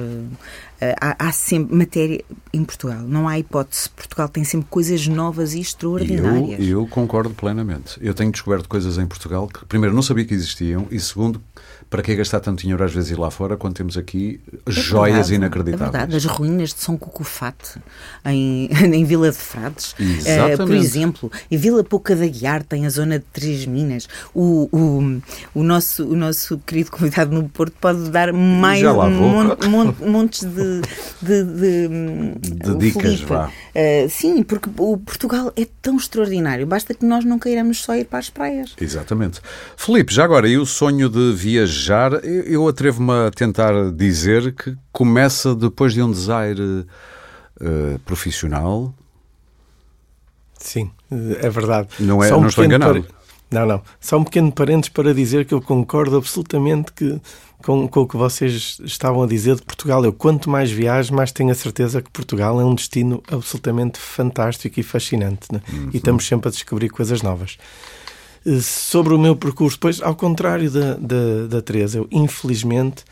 Eh, 0.79 0.95
há, 1.01 1.27
há, 1.27 1.31
sempre 1.31 1.75
matéria 1.75 2.23
em 2.53 2.63
Portugal, 2.63 3.01
não 3.01 3.27
há 3.27 3.39
hipótese. 3.39 3.89
Portugal 3.89 4.29
tem 4.29 4.43
sempre 4.43 4.67
coisas 4.69 5.07
novas 5.07 5.55
e 5.55 5.59
extraordinárias. 5.59 6.59
Eu, 6.59 6.81
eu 6.81 6.87
concordo 6.87 7.33
plenamente. 7.33 7.97
Eu 7.99 8.13
tenho 8.13 8.31
descoberto 8.31 8.69
coisas 8.69 8.99
em 8.99 9.07
Portugal 9.07 9.47
que, 9.47 9.65
primeiro, 9.65 9.95
não 9.95 10.03
sabia 10.03 10.23
que 10.23 10.35
existiam 10.35 10.87
e, 10.91 10.99
segundo, 10.99 11.41
para 11.89 12.01
que 12.01 12.13
gastar 12.15 12.39
tanto 12.39 12.61
dinheiro 12.61 12.83
às 12.83 12.93
vezes 12.93 13.11
ir 13.11 13.19
lá 13.19 13.31
fora 13.31 13.55
quando 13.55 13.75
temos 13.75 13.97
aqui 13.97 14.41
é 14.65 14.71
joias 14.71 15.15
verdade, 15.15 15.35
inacreditáveis? 15.35 15.89
É 15.89 15.97
verdade, 15.97 16.15
as 16.17 16.25
ruínas 16.25 16.73
de 16.73 16.81
São 16.81 16.97
Cucufate 16.97 17.79
em, 18.25 18.69
em 18.93 19.05
Vila 19.05 19.31
de 19.31 19.37
Frades, 19.37 19.93
uh, 19.93 20.57
por 20.57 20.73
exemplo, 20.73 21.31
em 21.49 21.57
Vila 21.57 21.83
Pouca 21.83 22.15
da 22.15 22.27
Guiar 22.27 22.63
tem 22.63 22.85
a 22.85 22.89
zona 22.89 23.19
de 23.19 23.25
Três 23.31 23.65
Minas. 23.65 24.07
O, 24.33 24.67
o, 24.71 25.21
o, 25.53 25.63
nosso, 25.63 26.05
o 26.05 26.15
nosso 26.15 26.57
querido 26.59 26.91
convidado 26.91 27.33
no 27.33 27.47
Porto 27.47 27.73
pode 27.79 28.09
dar 28.09 28.33
mais 28.33 28.83
um 28.83 30.09
montes 30.09 30.43
de, 30.43 30.81
de, 31.21 31.43
de, 31.43 31.87
de 32.41 32.77
dicas. 32.77 33.21
Vá. 33.21 33.47
Uh, 33.47 34.09
sim, 34.09 34.43
porque 34.43 34.69
o 34.77 34.97
Portugal 34.97 35.53
é 35.55 35.65
tão 35.81 35.95
extraordinário, 35.95 36.65
basta 36.65 36.93
que 36.93 37.05
nós 37.05 37.23
não 37.23 37.39
queiramos 37.39 37.81
só 37.81 37.95
ir 37.95 38.05
para 38.05 38.19
as 38.19 38.29
praias. 38.29 38.73
Exatamente. 38.79 39.39
Felipe, 39.77 40.13
já 40.13 40.25
agora, 40.25 40.49
e 40.49 40.57
o 40.57 40.65
sonho 40.65 41.09
de 41.09 41.33
viajar? 41.33 41.76
Eu 42.23 42.67
atrevo-me 42.67 43.27
a 43.27 43.31
tentar 43.31 43.91
dizer 43.91 44.53
que 44.53 44.75
começa 44.91 45.55
depois 45.55 45.93
de 45.93 46.01
um 46.01 46.11
desaire 46.11 46.61
uh, 46.61 47.99
profissional. 48.05 48.93
Sim, 50.59 50.91
é 51.39 51.49
verdade. 51.49 51.89
Não, 51.99 52.23
é, 52.23 52.35
um 52.35 52.41
não 52.41 52.47
estou 52.47 52.65
enganado. 52.65 53.03
Par... 53.03 53.17
Não, 53.49 53.65
não. 53.65 53.81
Só 53.99 54.17
um 54.17 54.23
pequeno 54.23 54.51
parênteses 54.51 54.89
para 54.89 55.13
dizer 55.13 55.45
que 55.45 55.53
eu 55.53 55.61
concordo 55.61 56.17
absolutamente 56.17 56.91
que, 56.91 57.19
com, 57.63 57.87
com 57.87 58.01
o 58.01 58.07
que 58.07 58.17
vocês 58.17 58.77
estavam 58.83 59.23
a 59.23 59.27
dizer 59.27 59.55
de 59.55 59.61
Portugal. 59.61 60.03
Eu, 60.03 60.11
quanto 60.11 60.49
mais 60.49 60.69
viajo, 60.69 61.13
mais 61.13 61.31
tenho 61.31 61.51
a 61.51 61.55
certeza 61.55 62.01
que 62.01 62.11
Portugal 62.11 62.59
é 62.59 62.65
um 62.65 62.75
destino 62.75 63.23
absolutamente 63.31 63.99
fantástico 63.99 64.79
e 64.79 64.83
fascinante. 64.83 65.47
Né? 65.51 65.61
Uhum. 65.71 65.89
E 65.93 65.97
estamos 65.97 66.27
sempre 66.27 66.49
a 66.49 66.51
descobrir 66.51 66.89
coisas 66.89 67.21
novas. 67.21 67.57
Sobre 68.61 69.13
o 69.13 69.19
meu 69.19 69.35
percurso, 69.35 69.77
pois, 69.79 70.01
ao 70.01 70.15
contrário 70.15 70.71
da, 70.71 70.93
da, 70.93 71.47
da 71.49 71.61
Teresa, 71.61 71.97
eu, 71.97 72.07
infelizmente, 72.09 73.03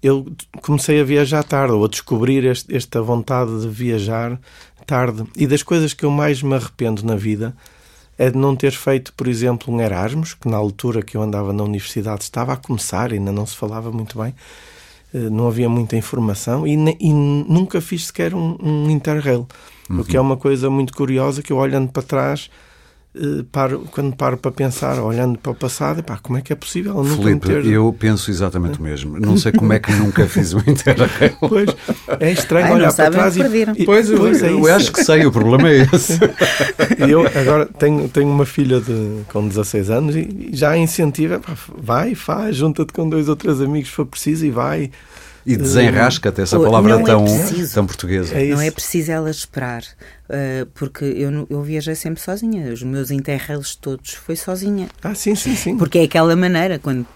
eu 0.00 0.26
comecei 0.62 1.00
a 1.00 1.04
viajar 1.04 1.42
tarde, 1.42 1.72
ou 1.72 1.84
a 1.84 1.88
descobrir 1.88 2.44
este, 2.44 2.74
esta 2.74 3.02
vontade 3.02 3.60
de 3.60 3.68
viajar 3.68 4.38
tarde. 4.86 5.24
E 5.36 5.46
das 5.46 5.62
coisas 5.62 5.92
que 5.92 6.04
eu 6.04 6.10
mais 6.10 6.40
me 6.42 6.54
arrependo 6.54 7.04
na 7.04 7.16
vida 7.16 7.56
é 8.16 8.30
de 8.30 8.38
não 8.38 8.54
ter 8.54 8.72
feito, 8.72 9.12
por 9.14 9.26
exemplo, 9.26 9.74
um 9.74 9.80
Erasmus, 9.80 10.34
que 10.34 10.48
na 10.48 10.56
altura 10.56 11.02
que 11.02 11.16
eu 11.16 11.22
andava 11.22 11.52
na 11.52 11.64
universidade 11.64 12.22
estava 12.22 12.52
a 12.52 12.56
começar, 12.56 13.12
ainda 13.12 13.32
não 13.32 13.44
se 13.44 13.56
falava 13.56 13.90
muito 13.90 14.16
bem, 14.18 14.34
eh, 15.12 15.28
não 15.30 15.48
havia 15.48 15.68
muita 15.68 15.96
informação, 15.96 16.66
e, 16.66 16.74
e 17.00 17.12
nunca 17.12 17.80
fiz 17.80 18.06
sequer 18.06 18.34
um, 18.34 18.56
um 18.62 18.88
Interrail, 18.88 19.46
uhum. 19.90 20.00
o 20.00 20.04
que 20.04 20.16
é 20.16 20.20
uma 20.20 20.36
coisa 20.36 20.70
muito 20.70 20.94
curiosa 20.94 21.42
que 21.42 21.52
eu 21.52 21.56
olhando 21.56 21.90
para 21.90 22.02
trás 22.02 22.48
paro, 23.50 23.86
quando 23.90 24.14
paro 24.14 24.36
para 24.36 24.50
pensar, 24.50 24.98
olhando 24.98 25.38
para 25.38 25.52
o 25.52 25.54
passado, 25.54 26.02
pá, 26.02 26.18
como 26.22 26.38
é 26.38 26.42
que 26.42 26.52
é 26.52 26.56
possível 26.56 27.02
nunca 27.02 27.48
ter... 27.48 27.66
eu 27.66 27.94
penso 27.98 28.30
exatamente 28.30 28.78
o 28.78 28.82
mesmo. 28.82 29.18
Não 29.18 29.36
sei 29.36 29.52
como 29.52 29.72
é 29.72 29.78
que 29.78 29.92
nunca 29.92 30.26
fiz 30.26 30.52
o 30.52 30.58
Interrail. 30.58 31.36
Pois, 31.40 31.70
é 32.20 32.32
estranho 32.32 32.66
Ai, 32.66 32.72
olhar 32.74 32.92
para 32.92 33.10
trás 33.10 33.36
e, 33.36 33.40
e... 33.76 33.84
Pois, 33.84 34.10
eu, 34.10 34.18
pois 34.18 34.42
é 34.42 34.52
eu 34.52 34.74
acho 34.74 34.92
que 34.92 35.02
sei, 35.04 35.24
o 35.24 35.32
problema 35.32 35.68
é 35.68 35.88
esse. 35.92 36.18
e 37.06 37.10
eu 37.10 37.26
agora 37.26 37.66
tenho, 37.66 38.08
tenho 38.08 38.28
uma 38.28 38.46
filha 38.46 38.80
de, 38.80 39.22
com 39.32 39.46
16 39.46 39.90
anos 39.90 40.16
e 40.16 40.50
já 40.52 40.76
incentiva, 40.76 41.40
pá, 41.40 41.56
vai, 41.76 42.14
faz, 42.14 42.56
junta-te 42.56 42.92
com 42.92 43.08
dois 43.08 43.28
ou 43.28 43.36
três 43.36 43.60
amigos 43.60 43.88
se 43.88 43.94
for 43.94 44.06
preciso 44.06 44.44
e 44.44 44.50
vai... 44.50 44.90
E 45.46 45.56
desenrasca-te 45.56 46.40
essa 46.40 46.58
palavra 46.58 47.00
tão, 47.04 47.24
é 47.24 47.66
tão 47.72 47.86
portuguesa. 47.86 48.34
É 48.34 48.48
não 48.48 48.60
é 48.60 48.68
preciso 48.68 49.12
ela 49.12 49.30
esperar. 49.30 49.84
Uh, 50.28 50.66
porque 50.74 51.04
eu, 51.04 51.46
eu 51.48 51.62
viajei 51.62 51.94
sempre 51.94 52.20
sozinha. 52.20 52.72
Os 52.72 52.82
meus 52.82 53.10
interrails 53.10 53.76
todos 53.76 54.14
foi 54.14 54.36
sozinha. 54.36 54.88
Ah, 55.02 55.14
sim, 55.14 55.34
sim, 55.34 55.54
sim. 55.54 55.76
Porque 55.76 55.98
é 55.98 56.02
aquela 56.02 56.34
maneira, 56.34 56.78
quando 56.78 57.06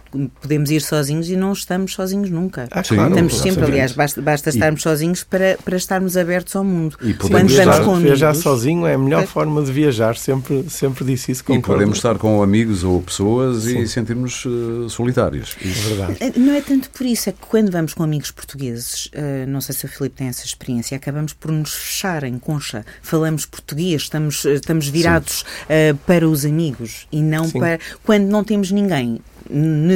podemos 0.41 0.71
ir 0.71 0.81
sozinhos 0.81 1.29
e 1.29 1.37
não 1.37 1.53
estamos 1.53 1.93
sozinhos 1.93 2.31
nunca. 2.31 2.69
Ah, 2.71 2.83
claro, 2.83 3.11
estamos 3.11 3.39
sempre, 3.39 3.65
aliás, 3.65 3.93
basta, 3.93 4.21
basta 4.21 4.51
estarmos 4.51 4.81
e, 4.81 4.83
sozinhos 4.83 5.25
para, 5.25 5.57
para 5.65 5.77
estarmos 5.77 6.17
abertos 6.17 6.57
ao 6.57 6.65
mundo. 6.65 6.97
E 7.01 7.15
podemos 7.15 7.53
viajar, 7.53 7.85
com 7.85 7.91
amigos, 7.91 8.03
viajar 8.03 8.35
sozinho 8.35 8.87
é 8.87 8.95
a 8.95 8.99
melhor 8.99 9.23
é. 9.23 9.27
forma 9.27 9.63
de 9.63 9.71
viajar, 9.71 10.17
sempre, 10.17 10.69
sempre 10.69 11.05
disse 11.05 11.33
isso. 11.33 11.45
E 11.49 11.61
podemos 11.61 11.97
estar 11.97 12.19
com 12.19 12.43
amigos 12.43 12.83
ou 12.83 13.01
pessoas 13.01 13.65
sim. 13.65 13.81
e 13.81 13.89
sentirmos 13.89 14.45
uh, 14.45 14.89
solitários. 14.89 15.57
É 15.61 15.69
verdade. 15.69 16.17
Eh, 16.21 16.33
não 16.37 16.55
é 16.55 16.61
tanto 16.61 16.91
por 16.91 17.07
isso, 17.07 17.29
é 17.29 17.33
que 17.33 17.47
quando 17.47 17.71
vamos 17.71 17.95
com 17.95 18.03
amigos 18.03 18.31
portugueses, 18.31 19.07
uh, 19.07 19.49
não 19.49 19.61
sei 19.61 19.75
se 19.75 19.85
o 19.85 19.89
Filipe 19.89 20.17
tem 20.17 20.29
essa 20.29 20.45
experiência, 20.45 20.97
acabamos 20.97 21.33
por 21.33 21.53
nos 21.53 21.73
fechar 21.73 22.25
em 22.25 22.39
concha 22.39 22.85
falamos 23.03 23.47
português, 23.47 24.03
estamos, 24.03 24.45
estamos 24.45 24.89
virados 24.89 25.43
uh, 25.43 25.97
para 26.07 26.29
os 26.29 26.45
amigos 26.45 27.07
e 27.11 27.23
não 27.23 27.47
Sim. 27.47 27.59
para. 27.59 27.79
Quando 28.05 28.25
não 28.25 28.45
temos 28.45 28.71
ninguém. 28.71 29.21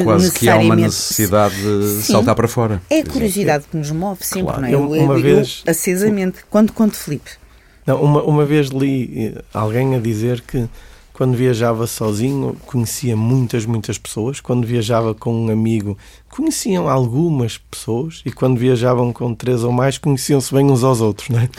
Quase 0.03 0.33
que 0.33 0.49
há 0.49 0.57
uma 0.57 0.75
necessidade 0.75 1.55
de 1.55 2.01
Sim. 2.01 2.13
saltar 2.13 2.35
para 2.35 2.47
fora. 2.47 2.81
É 2.89 2.99
a 2.99 3.05
curiosidade 3.05 3.65
que 3.71 3.77
nos 3.77 3.89
move 3.91 4.21
sempre, 4.21 4.53
claro. 4.53 4.61
não 4.61 4.67
é? 4.67 4.73
Eu, 4.73 5.03
uma 5.03 5.13
eu, 5.13 5.21
vez... 5.21 5.63
Eu, 5.65 5.71
acesamente. 5.71 6.39
Quando 6.49 6.73
conto 6.73 6.97
Felipe. 6.97 7.31
Não, 7.85 8.01
uma, 8.01 8.23
uma 8.23 8.45
vez 8.45 8.67
li 8.67 9.33
eh, 9.33 9.43
alguém 9.53 9.95
a 9.95 9.99
dizer 9.99 10.41
que 10.41 10.67
quando 11.15 11.33
viajava 11.33 11.87
sozinho, 11.87 12.57
conhecia 12.65 13.15
muitas, 13.15 13.65
muitas 13.65 13.97
pessoas. 13.97 14.41
Quando 14.41 14.67
viajava 14.67 15.15
com 15.15 15.33
um 15.33 15.49
amigo, 15.49 15.97
conheciam 16.29 16.89
algumas 16.89 17.57
pessoas. 17.57 18.21
E 18.25 18.31
quando 18.33 18.57
viajavam 18.57 19.13
com 19.13 19.33
três 19.33 19.63
ou 19.63 19.71
mais, 19.71 19.97
conheciam-se 19.97 20.53
bem 20.53 20.65
uns 20.65 20.83
aos 20.83 20.99
outros, 20.99 21.29
não 21.29 21.39
é? 21.39 21.49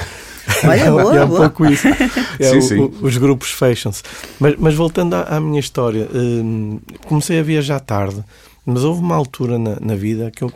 Olha, 0.62 0.90
boa, 0.92 1.16
é 1.16 1.25
um 1.25 1.29
boa. 1.29 1.40
pouco 1.40 1.64
isso. 1.64 1.88
É, 2.38 2.51
sim, 2.51 2.59
o, 2.59 2.62
sim. 2.62 2.81
O, 2.81 3.07
os 3.07 3.16
grupos 3.16 3.51
fecham-se. 3.51 4.03
Mas, 4.38 4.57
mas, 4.59 4.75
voltando 4.75 5.14
à, 5.14 5.23
à 5.23 5.40
minha 5.40 5.59
história, 5.59 6.07
hum, 6.14 6.79
comecei 7.07 7.40
a 7.40 7.42
viajar 7.42 7.81
tarde. 7.81 8.23
Mas 8.66 8.85
houve 8.85 9.01
uma 9.01 9.16
altura 9.16 9.59
na, 9.59 9.79
na 9.81 9.95
vida 9.95 10.31
que 10.31 10.45
eu 10.45 10.51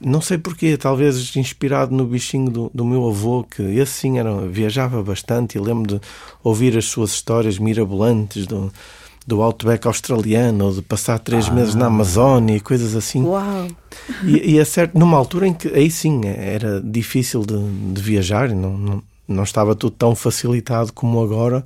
não 0.00 0.20
sei 0.20 0.38
porquê, 0.38 0.76
talvez 0.76 1.34
inspirado 1.36 1.94
no 1.94 2.04
bichinho 2.04 2.50
do, 2.50 2.70
do 2.72 2.84
meu 2.84 3.08
avô, 3.08 3.44
que 3.44 3.62
esse 3.62 3.92
sim 3.92 4.18
era, 4.18 4.46
viajava 4.46 5.02
bastante 5.02 5.56
e 5.56 5.60
lembro 5.60 5.96
de 5.96 6.00
ouvir 6.42 6.76
as 6.76 6.86
suas 6.86 7.10
histórias 7.10 7.58
mirabolantes 7.58 8.46
do, 8.46 8.72
do 9.26 9.42
Outback 9.42 9.86
australiano, 9.86 10.66
ou 10.66 10.72
de 10.72 10.82
passar 10.82 11.18
três 11.18 11.48
ah. 11.48 11.52
meses 11.52 11.74
na 11.74 11.86
Amazónia 11.86 12.56
e 12.56 12.60
coisas 12.60 12.94
assim. 12.94 13.24
Uau! 13.24 13.68
E, 14.24 14.52
e 14.52 14.58
é 14.58 14.64
certo, 14.64 14.98
numa 14.98 15.16
altura 15.16 15.46
em 15.46 15.54
que 15.54 15.68
aí 15.68 15.90
sim 15.90 16.22
era 16.26 16.80
difícil 16.80 17.44
de, 17.44 17.58
de 17.92 18.02
viajar, 18.02 18.48
não, 18.50 18.76
não, 18.76 19.02
não 19.26 19.42
estava 19.44 19.74
tudo 19.74 19.94
tão 19.96 20.14
facilitado 20.14 20.92
como 20.92 21.22
agora 21.22 21.64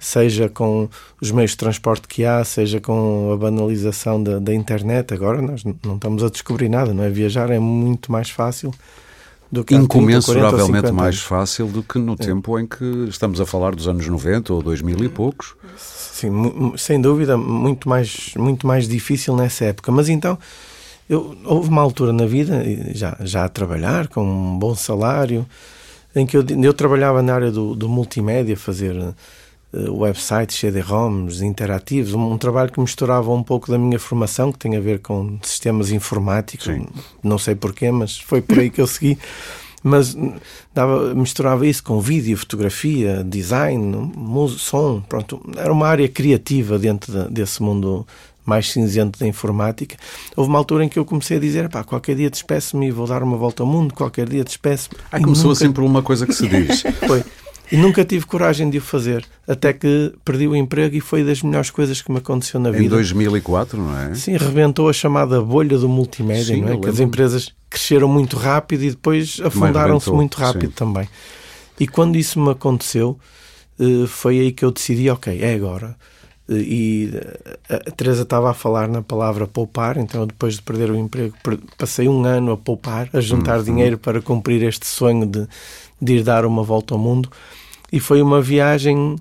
seja 0.00 0.48
com 0.48 0.88
os 1.20 1.30
meios 1.30 1.52
de 1.52 1.58
transporte 1.58 2.08
que 2.08 2.24
há, 2.24 2.42
seja 2.42 2.80
com 2.80 3.30
a 3.32 3.36
banalização 3.36 4.20
da, 4.20 4.38
da 4.38 4.54
internet. 4.54 5.12
Agora 5.12 5.42
nós 5.42 5.62
não 5.62 5.94
estamos 5.94 6.24
a 6.24 6.30
descobrir 6.30 6.70
nada, 6.70 6.94
não 6.94 7.04
é? 7.04 7.10
Viajar 7.10 7.50
é 7.50 7.58
muito 7.58 8.10
mais 8.10 8.30
fácil 8.30 8.72
do 9.52 9.62
que 9.62 9.74
incomensuravelmente 9.74 10.82
30, 10.82 10.92
mais 10.92 11.20
fácil 11.20 11.66
do 11.66 11.82
que 11.82 11.98
no 11.98 12.14
é. 12.14 12.16
tempo 12.16 12.58
em 12.58 12.66
que 12.66 12.84
estamos 13.08 13.40
a 13.40 13.46
falar 13.46 13.74
dos 13.74 13.86
anos 13.86 14.06
90 14.06 14.52
ou 14.54 14.62
2000 14.62 15.04
e 15.04 15.08
poucos. 15.08 15.54
Sim, 15.76 16.30
sem 16.76 17.00
dúvida, 17.00 17.36
muito 17.36 17.88
mais, 17.88 18.32
muito 18.36 18.66
mais 18.66 18.88
difícil 18.88 19.36
nessa 19.36 19.66
época. 19.66 19.90
Mas 19.92 20.08
então, 20.08 20.38
eu, 21.08 21.36
houve 21.44 21.68
uma 21.68 21.82
altura 21.82 22.12
na 22.12 22.26
vida, 22.26 22.62
já, 22.94 23.16
já 23.20 23.44
a 23.44 23.48
trabalhar, 23.48 24.08
com 24.08 24.22
um 24.22 24.58
bom 24.58 24.74
salário, 24.74 25.44
em 26.14 26.24
que 26.24 26.36
eu, 26.36 26.44
eu 26.62 26.72
trabalhava 26.72 27.20
na 27.20 27.34
área 27.34 27.50
do, 27.50 27.74
do 27.74 27.88
multimédia, 27.88 28.56
fazer 28.56 28.94
websites, 29.72 30.56
CD-ROMs, 30.56 31.42
interativos, 31.42 32.14
um, 32.14 32.32
um, 32.32 32.38
trabalho 32.38 32.72
que 32.72 32.80
misturava 32.80 33.30
um 33.30 33.42
pouco 33.42 33.70
da 33.70 33.78
minha 33.78 33.98
formação, 33.98 34.50
que 34.50 34.58
tem 34.58 34.76
a 34.76 34.80
ver 34.80 34.98
com 34.98 35.38
sistemas 35.42 35.90
informáticos, 35.90 36.66
Sim. 36.66 36.86
não 37.22 37.38
sei 37.38 37.54
porquê, 37.54 37.90
mas 37.90 38.18
foi 38.18 38.42
por 38.42 38.58
aí 38.58 38.70
que 38.70 38.80
eu 38.80 38.86
segui. 38.86 39.18
Mas 39.82 40.14
dava, 40.74 41.14
misturava 41.14 41.66
isso 41.66 41.82
com 41.82 42.00
vídeo, 42.00 42.36
fotografia, 42.36 43.24
design, 43.24 44.12
música, 44.14 44.60
som, 44.60 45.00
pronto, 45.00 45.40
era 45.56 45.72
uma 45.72 45.86
área 45.86 46.06
criativa 46.06 46.78
dentro 46.78 47.12
de, 47.12 47.30
desse 47.30 47.62
mundo 47.62 48.06
mais 48.44 48.70
cinzento 48.70 49.18
da 49.18 49.26
informática. 49.26 49.96
Houve 50.36 50.50
uma 50.50 50.58
altura 50.58 50.84
em 50.84 50.88
que 50.88 50.98
eu 50.98 51.04
comecei 51.04 51.36
a 51.36 51.40
dizer, 51.40 51.68
pá, 51.68 51.84
qualquer 51.84 52.16
dia 52.16 52.28
despeço-me 52.28 52.88
e 52.88 52.90
vou 52.90 53.06
dar 53.06 53.22
uma 53.22 53.36
volta 53.36 53.62
ao 53.62 53.66
mundo, 53.66 53.94
qualquer 53.94 54.28
dia 54.28 54.44
despeço-me. 54.44 54.98
Aí 55.12 55.22
começou 55.22 55.50
nunca... 55.50 55.64
assim 55.64 55.72
por 55.72 55.84
uma 55.84 56.02
coisa 56.02 56.26
que 56.26 56.34
se 56.34 56.48
diz. 56.48 56.82
Foi. 57.06 57.24
E 57.72 57.76
nunca 57.76 58.04
tive 58.04 58.26
coragem 58.26 58.68
de 58.68 58.78
o 58.78 58.80
fazer, 58.80 59.24
até 59.46 59.72
que 59.72 60.12
perdi 60.24 60.48
o 60.48 60.56
emprego 60.56 60.96
e 60.96 61.00
foi 61.00 61.22
das 61.22 61.40
melhores 61.40 61.70
coisas 61.70 62.02
que 62.02 62.10
me 62.10 62.18
aconteceu 62.18 62.58
na 62.58 62.70
vida. 62.70 62.84
Em 62.84 62.88
2004, 62.88 63.80
não 63.80 63.96
é? 63.96 64.14
Sim, 64.14 64.36
rebentou 64.36 64.88
a 64.88 64.92
chamada 64.92 65.40
bolha 65.40 65.78
do 65.78 65.88
multimédia, 65.88 66.56
Sim, 66.56 66.62
não 66.62 66.72
é? 66.72 66.76
Que 66.78 66.88
as 66.88 66.98
empresas 66.98 67.52
cresceram 67.68 68.08
muito 68.08 68.36
rápido 68.36 68.82
e 68.82 68.90
depois 68.90 69.40
afundaram-se 69.44 70.10
muito 70.10 70.36
rápido 70.36 70.70
Sim. 70.70 70.74
também. 70.74 71.08
E 71.78 71.86
quando 71.86 72.16
isso 72.16 72.40
me 72.40 72.50
aconteceu, 72.50 73.18
eh, 73.78 74.06
foi 74.06 74.40
aí 74.40 74.52
que 74.52 74.64
eu 74.64 74.70
decidi, 74.70 75.08
ok, 75.08 75.40
é 75.40 75.54
agora. 75.54 75.96
Eh, 76.48 76.54
e 76.54 77.10
eh, 77.14 77.74
a 77.86 77.90
Teresa 77.92 78.22
estava 78.22 78.50
a 78.50 78.54
falar 78.54 78.88
na 78.88 79.00
palavra 79.00 79.46
poupar, 79.46 79.96
então 79.96 80.26
depois 80.26 80.54
de 80.54 80.62
perder 80.62 80.90
o 80.90 80.96
emprego, 80.96 81.34
passei 81.78 82.08
um 82.08 82.24
ano 82.24 82.52
a 82.52 82.56
poupar, 82.56 83.08
a 83.12 83.20
juntar 83.20 83.60
hum, 83.60 83.64
dinheiro 83.64 83.96
para 83.96 84.20
cumprir 84.20 84.62
este 84.64 84.86
sonho 84.86 85.24
de, 85.24 85.46
de 86.02 86.16
ir 86.16 86.22
dar 86.22 86.44
uma 86.44 86.62
volta 86.62 86.94
ao 86.94 86.98
mundo. 86.98 87.30
E 87.92 87.98
foi 87.98 88.22
uma 88.22 88.40
viagem 88.40 89.16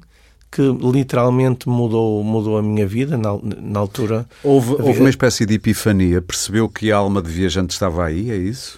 que 0.51 0.61
literalmente 0.61 1.69
mudou, 1.69 2.23
mudou 2.23 2.57
a 2.57 2.61
minha 2.61 2.87
vida 2.87 3.17
na, 3.17 3.37
na 3.41 3.79
altura. 3.79 4.27
Houve, 4.43 4.81
houve 4.81 4.99
uma 4.99 5.09
espécie 5.09 5.45
de 5.45 5.55
epifania, 5.55 6.21
percebeu 6.21 6.67
que 6.67 6.91
a 6.91 6.97
alma 6.97 7.21
de 7.21 7.29
viajante 7.29 7.73
estava 7.73 8.05
aí, 8.05 8.31
é 8.31 8.35
isso? 8.35 8.77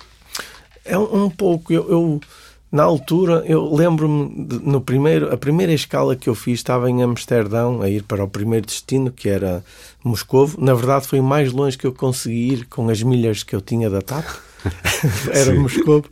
É 0.84 0.98
um, 0.98 1.26
um 1.26 1.30
pouco. 1.30 1.72
Eu, 1.72 1.90
eu, 1.90 2.22
na 2.72 2.84
altura, 2.84 3.44
eu 3.46 3.74
lembro-me, 3.74 4.48
no 4.64 4.82
primeiro, 4.82 5.34
a 5.34 5.38
primeira 5.38 5.74
escala 5.74 6.16
que 6.16 6.30
eu 6.30 6.36
fiz 6.36 6.60
estava 6.60 6.90
em 6.90 7.02
Amsterdão, 7.04 7.82
a 7.82 7.90
ir 7.90 8.04
para 8.04 8.24
o 8.24 8.30
primeiro 8.30 8.66
destino, 8.66 9.12
que 9.12 9.30
era 9.30 9.64
Moscovo. 10.04 10.58
Na 10.60 10.74
verdade, 10.74 11.08
foi 11.08 11.20
o 11.20 11.24
mais 11.24 11.54
longe 11.54 11.78
que 11.78 11.88
eu 11.88 11.94
consegui 11.94 12.54
ir 12.54 12.66
com 12.66 12.90
as 12.90 13.02
milhas 13.02 13.44
que 13.44 13.56
eu 13.56 13.62
tinha 13.62 13.90
da 13.90 14.02
TAP. 14.02 14.26
era 15.32 15.54
Moscovo. 15.54 16.06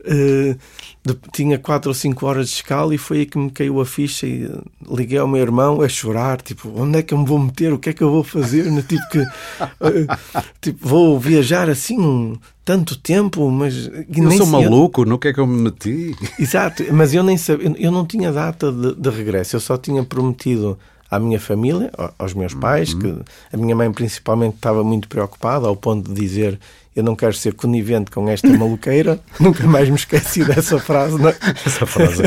Uh, 0.00 0.58
de, 1.04 1.16
tinha 1.32 1.58
quatro 1.58 1.90
ou 1.90 1.94
cinco 1.94 2.26
horas 2.26 2.48
de 2.48 2.54
escala 2.54 2.94
e 2.94 2.98
foi 2.98 3.18
aí 3.18 3.26
que 3.26 3.36
me 3.36 3.50
caiu 3.50 3.80
a 3.80 3.86
ficha 3.86 4.26
e 4.26 4.48
liguei 4.88 5.18
ao 5.18 5.26
meu 5.26 5.42
irmão 5.42 5.82
a 5.82 5.88
chorar, 5.88 6.40
tipo, 6.40 6.72
onde 6.76 6.98
é 6.98 7.02
que 7.02 7.12
eu 7.12 7.18
me 7.18 7.26
vou 7.26 7.38
meter? 7.38 7.72
O 7.72 7.78
que 7.78 7.90
é 7.90 7.92
que 7.92 8.02
eu 8.02 8.10
vou 8.10 8.22
fazer? 8.22 8.64
Tipo 8.84 9.08
que 9.10 9.18
uh, 9.18 10.42
tipo, 10.60 10.88
vou 10.88 11.18
viajar 11.18 11.68
assim 11.68 12.38
tanto 12.64 12.96
tempo, 12.96 13.50
mas 13.50 13.90
eu 14.16 14.30
sou 14.32 14.46
maluco, 14.46 15.04
no 15.04 15.18
que 15.18 15.28
é 15.28 15.32
que 15.32 15.40
eu 15.40 15.46
me 15.46 15.62
meti? 15.62 16.14
Exato, 16.38 16.84
mas 16.92 17.12
eu 17.12 17.24
nem 17.24 17.36
sabia, 17.36 17.74
eu 17.76 17.90
não 17.90 18.06
tinha 18.06 18.30
data 18.30 18.70
de, 18.70 18.94
de 18.94 19.10
regresso, 19.10 19.56
eu 19.56 19.60
só 19.60 19.76
tinha 19.76 20.04
prometido 20.04 20.78
à 21.10 21.18
minha 21.18 21.40
família, 21.40 21.90
aos 22.18 22.32
meus 22.32 22.54
pais, 22.54 22.94
uhum. 22.94 23.00
que 23.00 23.22
a 23.52 23.56
minha 23.56 23.74
mãe 23.74 23.92
principalmente 23.92 24.54
estava 24.54 24.84
muito 24.84 25.08
preocupada 25.08 25.66
ao 25.66 25.76
ponto 25.76 26.12
de 26.12 26.18
dizer 26.18 26.58
eu 26.94 27.02
não 27.02 27.16
quero 27.16 27.32
ser 27.32 27.54
conivente 27.54 28.10
com 28.10 28.28
esta 28.28 28.48
maluqueira. 28.48 29.18
Nunca 29.40 29.66
mais 29.66 29.88
me 29.88 29.96
esqueci 29.96 30.44
dessa 30.44 30.78
frase. 30.78 31.18
Não? 31.18 31.30
É? 31.30 31.36
Essa 31.64 31.86
frase 31.86 32.22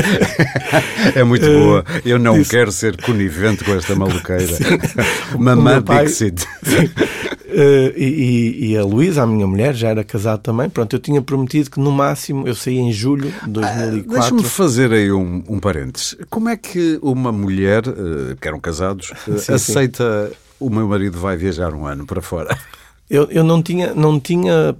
é 1.14 1.22
muito 1.22 1.46
boa. 1.46 1.84
Eu 2.04 2.18
não 2.18 2.38
Disse... 2.38 2.50
quero 2.50 2.72
ser 2.72 3.00
conivente 3.00 3.64
com 3.64 3.74
esta 3.74 3.94
maluqueira. 3.94 4.52
Mamã 5.38 5.82
pai... 5.82 6.06
Dixit. 6.06 6.46
Uh, 7.46 7.88
e, 7.96 8.72
e, 8.72 8.76
a 8.76 8.84
Luísa, 8.84 9.22
a 9.22 9.26
minha 9.26 9.46
mulher, 9.46 9.72
já 9.72 9.88
era 9.88 10.04
casada 10.04 10.36
também. 10.36 10.68
Pronto, 10.68 10.94
eu 10.94 11.00
tinha 11.00 11.22
prometido 11.22 11.70
que 11.70 11.80
no 11.80 11.90
máximo 11.90 12.46
eu 12.46 12.54
saía 12.54 12.80
em 12.80 12.92
julho 12.92 13.32
de 13.44 13.48
2004. 13.48 14.10
Ah, 14.10 14.20
Deixa-me 14.20 14.42
fazer 14.42 14.92
aí 14.92 15.10
um, 15.10 15.42
um 15.48 15.58
parênteses. 15.58 16.18
Como 16.28 16.50
é 16.50 16.56
que 16.56 16.98
uma 17.00 17.32
mulher, 17.32 17.88
uh, 17.88 18.36
que 18.38 18.46
eram 18.46 18.60
casados, 18.60 19.10
uh, 19.26 19.38
sim, 19.38 19.54
aceita 19.54 20.28
sim. 20.28 20.34
o 20.60 20.68
meu 20.68 20.86
marido 20.86 21.18
vai 21.18 21.34
viajar 21.34 21.72
um 21.72 21.86
ano 21.86 22.04
para 22.04 22.20
fora? 22.20 22.58
Eu, 23.08 23.28
eu 23.30 23.44
não, 23.44 23.62
tinha, 23.62 23.94
não 23.94 24.18
tinha 24.18 24.76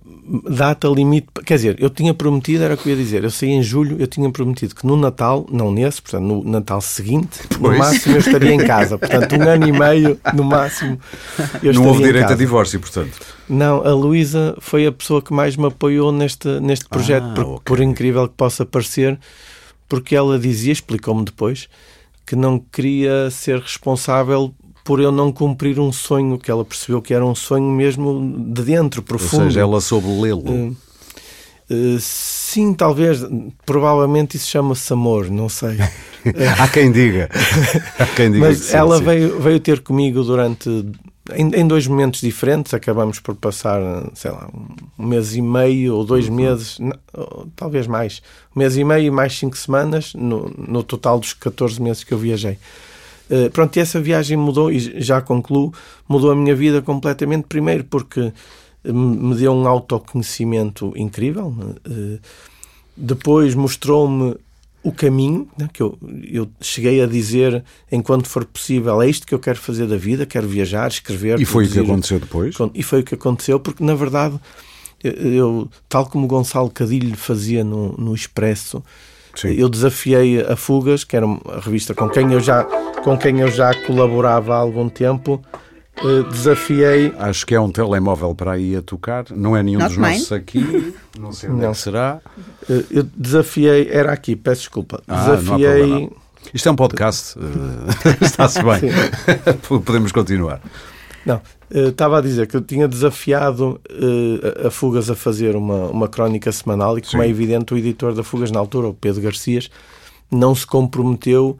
data 0.50 0.88
limite. 0.88 1.28
Quer 1.44 1.54
dizer, 1.54 1.76
eu 1.78 1.88
tinha 1.88 2.12
prometido, 2.12 2.64
era 2.64 2.74
o 2.74 2.76
que 2.76 2.88
eu 2.88 2.96
ia 2.96 2.96
dizer. 2.96 3.22
Eu 3.22 3.30
saí 3.30 3.50
em 3.50 3.62
julho, 3.62 3.96
eu 4.00 4.06
tinha 4.06 4.28
prometido 4.30 4.74
que 4.74 4.84
no 4.84 4.96
Natal, 4.96 5.46
não 5.50 5.70
nesse, 5.70 6.02
portanto, 6.02 6.24
no 6.24 6.42
Natal 6.42 6.80
seguinte, 6.80 7.40
pois. 7.48 7.72
no 7.72 7.78
máximo 7.78 8.16
eu 8.16 8.18
estaria 8.18 8.52
em 8.52 8.66
casa. 8.66 8.98
Portanto, 9.06 9.36
um 9.36 9.48
ano 9.48 9.68
e 9.68 9.72
meio, 9.72 10.18
no 10.34 10.42
máximo, 10.42 10.98
eu 11.62 11.72
Não 11.72 11.86
houve 11.86 12.02
direito 12.02 12.32
a 12.32 12.36
divórcio, 12.36 12.80
portanto. 12.80 13.12
Não, 13.48 13.86
a 13.86 13.94
Luísa 13.94 14.56
foi 14.60 14.86
a 14.86 14.92
pessoa 14.92 15.22
que 15.22 15.32
mais 15.32 15.56
me 15.56 15.66
apoiou 15.66 16.10
neste, 16.10 16.48
neste 16.60 16.88
projeto, 16.88 17.26
ah, 17.26 17.34
por, 17.34 17.44
okay. 17.44 17.60
por 17.64 17.80
incrível 17.80 18.28
que 18.28 18.34
possa 18.34 18.66
parecer, 18.66 19.18
porque 19.88 20.16
ela 20.16 20.38
dizia, 20.38 20.72
explicou-me 20.72 21.24
depois, 21.24 21.68
que 22.26 22.34
não 22.34 22.58
queria 22.58 23.30
ser 23.30 23.60
responsável 23.60 24.52
por 24.87 25.01
eu 25.01 25.11
não 25.11 25.33
cumprir 25.33 25.81
um 25.81 25.90
sonho 25.90 26.38
que 26.38 26.49
ela 26.49 26.64
percebeu 26.64 27.03
que 27.03 27.12
era 27.12 27.27
um 27.27 27.35
sonho 27.35 27.68
mesmo 27.72 28.53
de 28.55 28.62
dentro, 28.62 29.03
profundo. 29.03 29.42
Ou 29.42 29.51
seja, 29.51 29.61
ela 29.61 29.81
soube 29.81 30.07
lê-lo. 30.07 30.49
Uh, 30.49 30.77
uh, 31.68 31.99
sim, 31.99 32.72
talvez. 32.72 33.18
Provavelmente 33.66 34.37
isso 34.37 34.49
chama-se 34.49 34.90
amor, 34.92 35.29
não 35.29 35.49
sei. 35.49 35.77
Há 36.57 36.68
quem 36.68 36.92
diga. 36.92 37.29
Há 37.99 38.07
quem 38.14 38.31
diga 38.31 38.46
Mas 38.46 38.59
sim, 38.59 38.77
ela 38.77 38.99
sim. 38.99 39.05
Veio, 39.05 39.40
veio 39.40 39.59
ter 39.59 39.81
comigo 39.81 40.22
durante. 40.22 40.70
Em, 41.35 41.51
em, 41.57 41.66
dois 41.66 41.88
momentos 41.88 42.20
diferentes, 42.20 42.72
acabamos 42.72 43.18
por 43.18 43.35
passar, 43.35 43.81
sei 44.14 44.31
lá, 44.31 44.49
um 44.96 45.05
mês 45.05 45.35
e 45.35 45.42
meio 45.42 45.96
ou 45.96 46.05
dois 46.05 46.29
uhum. 46.29 46.37
meses, 46.37 46.79
não, 46.79 46.96
talvez 47.57 47.88
mais, 47.88 48.22
um 48.55 48.61
mês 48.61 48.77
e 48.77 48.85
meio 48.85 49.07
e 49.07 49.11
mais 49.11 49.37
cinco 49.37 49.59
semanas, 49.59 50.14
no, 50.14 50.49
no 50.57 50.85
total 50.85 51.18
dos 51.18 51.33
14 51.33 51.83
meses 51.83 52.05
que 52.05 52.14
eu 52.14 52.18
viajei. 52.18 52.59
Uh, 53.30 53.50
pronto, 53.50 53.76
e 53.76 53.80
essa 53.80 54.00
viagem 54.00 54.36
mudou, 54.36 54.70
e 54.70 54.78
já 55.02 55.20
concluo, 55.20 55.72
mudou 56.08 56.30
a 56.30 56.36
minha 56.36 56.54
vida 56.54 56.80
completamente. 56.80 57.46
Primeiro 57.48 57.84
porque 57.84 58.32
me 58.84 59.34
deu 59.34 59.52
um 59.52 59.66
autoconhecimento 59.66 60.92
incrível. 60.96 61.48
Uh, 61.88 62.18
depois 62.96 63.54
mostrou-me 63.54 64.36
o 64.82 64.92
caminho, 64.92 65.48
né, 65.58 65.68
que 65.72 65.82
eu, 65.82 65.98
eu 66.22 66.48
cheguei 66.60 67.02
a 67.02 67.06
dizer, 67.06 67.64
enquanto 67.90 68.28
for 68.28 68.44
possível, 68.44 69.02
é 69.02 69.10
isto 69.10 69.26
que 69.26 69.34
eu 69.34 69.38
quero 69.40 69.58
fazer 69.58 69.88
da 69.88 69.96
vida, 69.96 70.24
quero 70.24 70.46
viajar, 70.46 70.88
escrever. 70.88 71.40
E 71.40 71.44
foi 71.44 71.66
o 71.66 71.68
que 71.68 71.80
aconteceu 71.80 72.20
depois? 72.20 72.54
E 72.72 72.82
foi 72.84 73.00
o 73.00 73.04
que 73.04 73.16
aconteceu, 73.16 73.58
porque 73.58 73.82
na 73.82 73.96
verdade, 73.96 74.38
eu, 75.02 75.68
tal 75.88 76.06
como 76.06 76.28
Gonçalo 76.28 76.70
Cadilho 76.70 77.16
fazia 77.16 77.64
no, 77.64 77.96
no 77.98 78.14
Expresso, 78.14 78.80
Sim. 79.37 79.49
eu 79.51 79.68
desafiei 79.68 80.40
a 80.40 80.57
Fugas, 80.57 81.05
que 81.05 81.14
era 81.16 81.25
uma 81.27 81.40
revista 81.61 81.94
com 81.94 82.09
quem 82.09 82.33
eu 82.33 82.40
já 82.40 82.64
com 83.05 83.16
quem 83.16 83.38
eu 83.40 83.49
já 83.51 83.72
colaborava 83.87 84.55
há 84.55 84.57
algum 84.59 84.88
tempo, 84.88 85.40
eh, 85.99 86.22
desafiei. 86.31 87.12
Acho 87.18 87.46
que 87.46 87.55
é 87.55 87.61
um 87.61 87.70
telemóvel 87.70 88.35
para 88.35 88.53
aí 88.53 88.75
a 88.75 88.83
tocar, 88.83 89.27
não 89.31 89.57
é 89.57 89.62
nenhum 89.62 89.79
Not 89.79 89.90
dos 89.90 89.99
mine. 89.99 90.12
nossos 90.18 90.33
aqui, 90.33 90.94
não 91.18 91.33
sei 91.33 91.51
onde 91.51 91.62
é 91.62 91.66
não. 91.66 91.75
será. 91.75 92.20
Eh, 92.68 92.85
eu 92.90 93.03
desafiei, 93.16 93.88
era 93.90 94.12
aqui, 94.12 94.35
peço 94.35 94.62
desculpa. 94.62 95.03
Ah, 95.07 95.37
desafiei. 95.37 96.11
Isto 96.55 96.68
é 96.68 96.72
um 96.72 96.77
podcast, 96.77 97.38
eh, 97.38 98.16
está-se 98.25 98.61
bem. 98.62 98.90
Podemos 99.85 100.11
continuar. 100.12 100.61
Não, 101.25 101.40
estava 101.70 102.18
a 102.18 102.20
dizer 102.20 102.46
que 102.46 102.57
eu 102.57 102.61
tinha 102.61 102.87
desafiado 102.87 103.81
uh, 103.90 104.66
a 104.66 104.70
Fugas 104.70 105.11
a 105.11 105.14
fazer 105.16 105.57
uma, 105.57 105.87
uma 105.87 106.09
crónica 106.09 106.50
semanal 106.52 106.98
e, 106.98 107.02
como 107.02 107.22
é 107.22 107.26
Sim. 107.26 107.29
é 107.29 107.31
evidente, 107.31 107.74
o 107.74 107.76
editor 107.76 108.14
da 108.14 108.22
Fugas 108.22 108.50
na 108.50 108.59
altura, 108.59 108.88
o 108.88 108.94
Pedro 108.94 109.22
Garcias, 109.22 109.70
não 110.31 110.55
se 110.55 110.66
comprometeu 110.66 111.59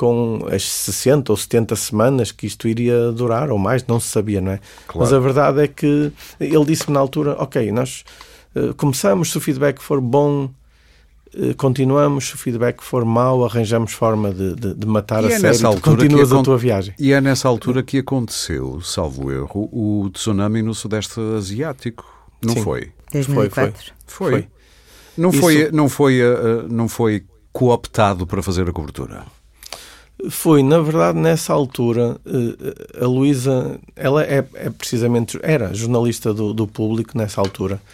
com 0.00 0.46
as 0.50 0.62
60 0.62 1.30
ou 1.30 1.36
70 1.36 1.76
semanas 1.76 2.32
que 2.32 2.46
isto 2.46 2.66
iria 2.66 3.12
durar, 3.12 3.50
ou 3.50 3.58
mais, 3.58 3.86
não 3.86 4.00
se 4.00 4.08
sabia, 4.08 4.40
não 4.40 4.52
é? 4.52 4.60
Claro. 4.86 5.00
Mas 5.00 5.12
a 5.12 5.18
verdade 5.18 5.62
é 5.62 5.68
que 5.68 6.10
ele 6.40 6.64
disse-me 6.64 6.94
na 6.94 7.00
altura: 7.00 7.36
Ok, 7.38 7.70
nós 7.70 8.02
uh, 8.56 8.72
começamos, 8.76 9.30
se 9.30 9.36
o 9.36 9.40
feedback 9.42 9.78
for 9.78 10.00
bom, 10.00 10.48
continuamos, 11.56 12.28
se 12.28 12.34
o 12.34 12.38
feedback 12.38 12.82
for 12.82 13.04
mau, 13.04 13.44
arranjamos 13.44 13.92
forma 13.92 14.32
de, 14.32 14.54
de, 14.54 14.74
de 14.74 14.86
matar 14.86 15.22
e 15.24 15.26
a 15.26 15.36
é 15.36 15.38
série 15.38 15.76
e 15.76 15.80
continuas 15.80 16.32
a 16.32 16.42
tua 16.42 16.58
viagem. 16.58 16.94
E 16.98 17.12
é 17.12 17.20
nessa 17.20 17.48
altura 17.48 17.82
que 17.82 17.98
aconteceu, 17.98 18.80
salvo 18.80 19.30
erro, 19.30 19.68
o 19.72 20.10
tsunami 20.10 20.62
no 20.62 20.74
Sudeste 20.74 21.20
Asiático, 21.36 22.04
não 22.42 22.54
Sim. 22.54 22.62
foi? 22.62 22.92
2004. 23.12 23.92
Foi, 24.06 24.30
foi. 24.30 24.30
foi. 24.32 24.48
Não, 25.16 25.30
Isso... 25.30 25.40
foi, 25.40 25.70
não, 25.70 25.88
foi, 25.88 26.22
uh, 26.22 26.66
não 26.68 26.88
foi 26.88 27.24
cooptado 27.52 28.26
para 28.26 28.42
fazer 28.42 28.68
a 28.68 28.72
cobertura? 28.72 29.24
Foi, 30.28 30.62
na 30.62 30.80
verdade, 30.80 31.18
nessa 31.18 31.52
altura, 31.52 32.20
eh, 32.26 33.02
a 33.02 33.06
Luísa, 33.06 33.80
ela 33.96 34.22
é, 34.22 34.44
é, 34.54 34.70
precisamente, 34.70 35.38
era 35.42 35.72
jornalista 35.72 36.34
do, 36.34 36.52
do 36.52 36.66
público 36.66 37.16
nessa 37.16 37.40
altura, 37.40 37.80
eh, 37.80 37.88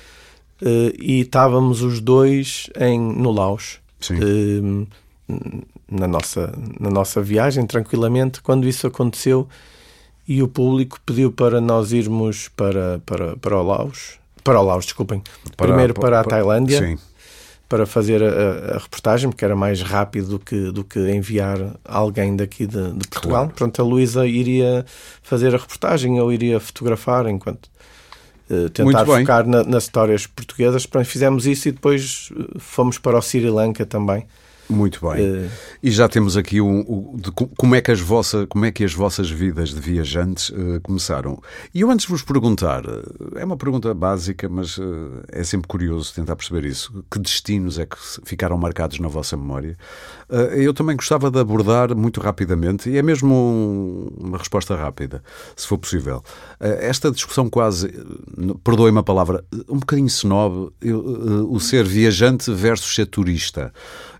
e 0.62 1.20
estávamos 1.20 1.82
os 1.82 2.00
dois 2.00 2.70
em, 2.78 2.98
no 2.98 3.30
Laos, 3.30 3.78
Sim. 4.00 4.16
Eh, 4.16 5.34
na 5.90 6.08
nossa, 6.08 6.52
na 6.80 6.90
nossa 6.90 7.22
viagem, 7.22 7.66
tranquilamente, 7.66 8.40
quando 8.40 8.66
isso 8.66 8.86
aconteceu, 8.86 9.48
e 10.26 10.42
o 10.42 10.48
público 10.48 10.98
pediu 11.04 11.30
para 11.30 11.60
nós 11.60 11.92
irmos 11.92 12.48
para, 12.48 13.00
para, 13.04 13.36
para 13.36 13.56
o 13.56 13.62
Laos, 13.62 14.18
para 14.42 14.60
o 14.60 14.64
Laos, 14.64 14.84
desculpem, 14.84 15.22
para, 15.56 15.68
primeiro 15.68 15.94
para, 15.94 16.02
para 16.02 16.20
a 16.20 16.24
Tailândia. 16.24 16.78
Sim 16.80 16.98
para 17.68 17.84
fazer 17.84 18.22
a, 18.22 18.76
a, 18.76 18.78
reportagem, 18.78 19.28
porque 19.28 19.44
era 19.44 19.56
mais 19.56 19.82
rápido 19.82 20.28
do 20.28 20.38
que, 20.38 20.70
do 20.70 20.84
que 20.84 21.00
enviar 21.10 21.58
alguém 21.84 22.36
daqui 22.36 22.66
de, 22.66 22.92
de 22.92 23.08
Portugal. 23.08 23.44
Claro. 23.44 23.54
Pronto, 23.54 23.82
a 23.82 23.84
Luísa 23.84 24.26
iria 24.26 24.86
fazer 25.22 25.54
a 25.54 25.58
reportagem, 25.58 26.16
eu 26.16 26.32
iria 26.32 26.60
fotografar 26.60 27.26
enquanto 27.26 27.68
tentar 28.72 29.04
focar 29.04 29.46
na, 29.46 29.64
nas 29.64 29.84
histórias 29.84 30.26
portuguesas. 30.26 30.86
Fizemos 31.04 31.46
isso 31.46 31.68
e 31.68 31.72
depois 31.72 32.30
eh, 32.36 32.58
fomos 32.58 32.98
para 32.98 33.18
o 33.18 33.22
Sri 33.22 33.50
Lanka 33.50 33.84
também. 33.84 34.26
Muito 34.68 35.00
bem. 35.08 35.46
Uh, 35.46 35.50
e 35.82 35.90
já 35.90 36.08
temos 36.08 36.36
aqui 36.36 36.60
um, 36.60 36.80
um 36.80 37.16
de, 37.16 37.30
como, 37.30 37.74
é 37.74 37.80
que 37.80 37.92
as 37.92 38.00
vossa, 38.00 38.46
como 38.46 38.64
é 38.64 38.72
que 38.72 38.82
as 38.82 38.92
vossas 38.92 39.30
vidas 39.30 39.70
de 39.70 39.80
viajantes 39.80 40.48
uh, 40.50 40.80
começaram. 40.82 41.40
E 41.72 41.82
eu 41.82 41.90
antes 41.90 42.06
de 42.06 42.12
vos 42.12 42.22
perguntar, 42.22 42.82
é 43.36 43.44
uma 43.44 43.56
pergunta 43.56 43.92
básica, 43.94 44.48
mas 44.48 44.76
uh, 44.76 45.22
é 45.28 45.44
sempre 45.44 45.68
curioso 45.68 46.12
tentar 46.12 46.34
perceber 46.34 46.64
isso. 46.66 47.04
Que 47.10 47.18
destinos 47.18 47.78
é 47.78 47.86
que 47.86 47.96
ficaram 48.24 48.58
marcados 48.58 48.98
na 48.98 49.08
vossa 49.08 49.36
memória? 49.36 49.76
Eu 50.28 50.72
também 50.74 50.96
gostava 50.96 51.30
de 51.30 51.38
abordar 51.38 51.94
muito 51.94 52.20
rapidamente, 52.20 52.88
e 52.90 52.96
é 52.96 53.02
mesmo 53.02 53.34
um, 53.34 54.08
uma 54.18 54.38
resposta 54.38 54.74
rápida, 54.74 55.22
se 55.54 55.66
for 55.66 55.78
possível. 55.78 56.22
esta 56.60 57.10
discussão 57.10 57.48
quase, 57.48 57.92
perdoem-me 58.64 58.98
a 58.98 59.02
palavra, 59.02 59.44
um 59.68 59.78
bocadinho 59.78 60.08
snob, 60.08 60.72
o 61.48 61.60
ser 61.60 61.84
viajante 61.84 62.52
versus 62.52 62.94
ser 62.94 63.06
turista. 63.06 63.72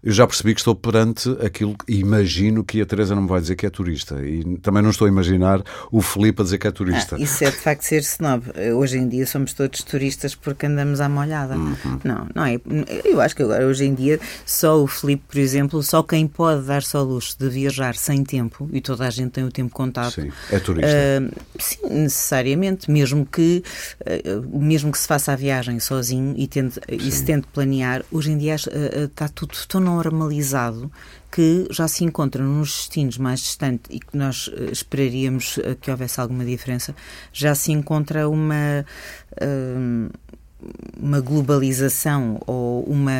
Eu 0.06 0.12
já 0.12 0.24
percebi 0.24 0.54
que 0.54 0.60
estou 0.60 0.74
perante 0.74 1.28
aquilo 1.44 1.74
e 1.88 1.98
imagino 1.98 2.62
que 2.62 2.80
a 2.80 2.86
Teresa 2.86 3.12
não 3.12 3.22
me 3.22 3.28
vai 3.28 3.40
dizer 3.40 3.56
que 3.56 3.66
é 3.66 3.70
turista. 3.70 4.24
E 4.24 4.56
também 4.58 4.80
não 4.80 4.90
estou 4.90 5.06
a 5.06 5.08
imaginar 5.08 5.60
o 5.90 6.00
Filipe 6.00 6.42
a 6.42 6.44
dizer 6.44 6.58
que 6.58 6.68
é 6.68 6.70
turista. 6.70 7.16
Ah, 7.16 7.18
isso 7.18 7.42
é 7.42 7.50
de 7.50 7.56
facto 7.56 7.82
ser 7.82 8.02
snob. 8.02 8.44
Hoje 8.76 8.98
em 8.98 9.08
dia 9.08 9.26
somos 9.26 9.52
todos 9.52 9.82
turistas 9.82 10.32
porque 10.36 10.66
andamos 10.66 11.00
à 11.00 11.08
molhada. 11.08 11.56
Uhum. 11.56 12.00
Não, 12.04 12.28
não 12.32 12.44
é. 12.44 12.60
Eu 13.04 13.20
acho 13.20 13.34
que 13.34 13.42
agora, 13.42 13.66
hoje 13.66 13.84
em 13.84 13.94
dia, 13.94 14.20
só 14.44 14.80
o 14.80 14.86
Filipe, 14.86 15.24
por 15.26 15.38
exemplo, 15.38 15.82
só 15.82 15.95
quem 16.02 16.26
pode 16.26 16.62
dar-se 16.62 16.96
ao 16.96 17.04
luxo 17.04 17.36
de 17.38 17.48
viajar 17.48 17.94
sem 17.94 18.24
tempo, 18.24 18.68
e 18.72 18.80
toda 18.80 19.06
a 19.06 19.10
gente 19.10 19.30
tem 19.30 19.44
o 19.44 19.50
tempo 19.50 19.72
contado. 19.72 20.12
Sim, 20.12 20.30
é 20.50 20.58
turista. 20.58 20.90
Uh, 20.90 21.40
sim, 21.58 21.78
necessariamente. 21.88 22.90
Mesmo 22.90 23.26
que, 23.26 23.62
uh, 24.00 24.58
mesmo 24.58 24.92
que 24.92 24.98
se 24.98 25.06
faça 25.06 25.32
a 25.32 25.36
viagem 25.36 25.78
sozinho 25.80 26.34
e, 26.36 26.46
tente, 26.46 26.80
e 26.88 27.10
se 27.10 27.24
tente 27.24 27.46
planear, 27.48 28.04
hoje 28.10 28.32
em 28.32 28.38
dia 28.38 28.56
uh, 28.56 29.04
está 29.04 29.28
tudo 29.28 29.54
tão 29.68 29.80
normalizado 29.80 30.90
que 31.30 31.66
já 31.70 31.86
se 31.86 32.04
encontra 32.04 32.42
nos 32.42 32.68
destinos 32.68 33.18
mais 33.18 33.40
distantes 33.40 33.94
e 33.94 34.00
que 34.00 34.16
nós 34.16 34.50
esperaríamos 34.72 35.58
que 35.82 35.90
houvesse 35.90 36.18
alguma 36.20 36.44
diferença, 36.44 36.94
já 37.32 37.54
se 37.54 37.72
encontra 37.72 38.28
uma. 38.28 38.86
Uma 40.98 41.20
globalização 41.20 42.40
ou 42.46 42.82
uma, 42.84 43.12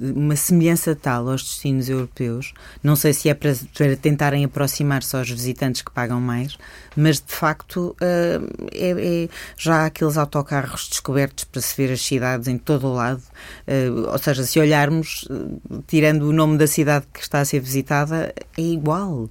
uma 0.00 0.36
semelhança 0.36 0.94
tal 0.94 1.28
aos 1.28 1.42
destinos 1.42 1.88
europeus, 1.88 2.54
não 2.82 2.94
sei 2.94 3.12
se 3.12 3.28
é 3.28 3.34
para, 3.34 3.52
para 3.76 3.96
tentarem 3.96 4.44
aproximar-se 4.44 5.16
aos 5.16 5.28
visitantes 5.28 5.82
que 5.82 5.90
pagam 5.90 6.20
mais, 6.20 6.56
mas 6.96 7.16
de 7.16 7.32
facto 7.32 7.96
uh, 8.00 8.68
é, 8.72 9.24
é, 9.24 9.28
já 9.56 9.82
há 9.82 9.86
aqueles 9.86 10.16
autocarros 10.16 10.88
descobertos 10.88 11.44
para 11.44 11.60
se 11.60 11.76
ver 11.76 11.92
as 11.92 12.00
cidades 12.00 12.48
em 12.48 12.58
todo 12.58 12.86
o 12.86 12.94
lado, 12.94 13.22
uh, 13.66 14.10
ou 14.10 14.18
seja, 14.18 14.44
se 14.44 14.58
olharmos, 14.58 15.26
uh, 15.30 15.82
tirando 15.86 16.22
o 16.22 16.32
nome 16.32 16.58
da 16.58 16.66
cidade 16.66 17.06
que 17.12 17.20
está 17.20 17.40
a 17.40 17.44
ser 17.44 17.60
visitada, 17.60 18.34
é 18.56 18.62
igual. 18.62 19.28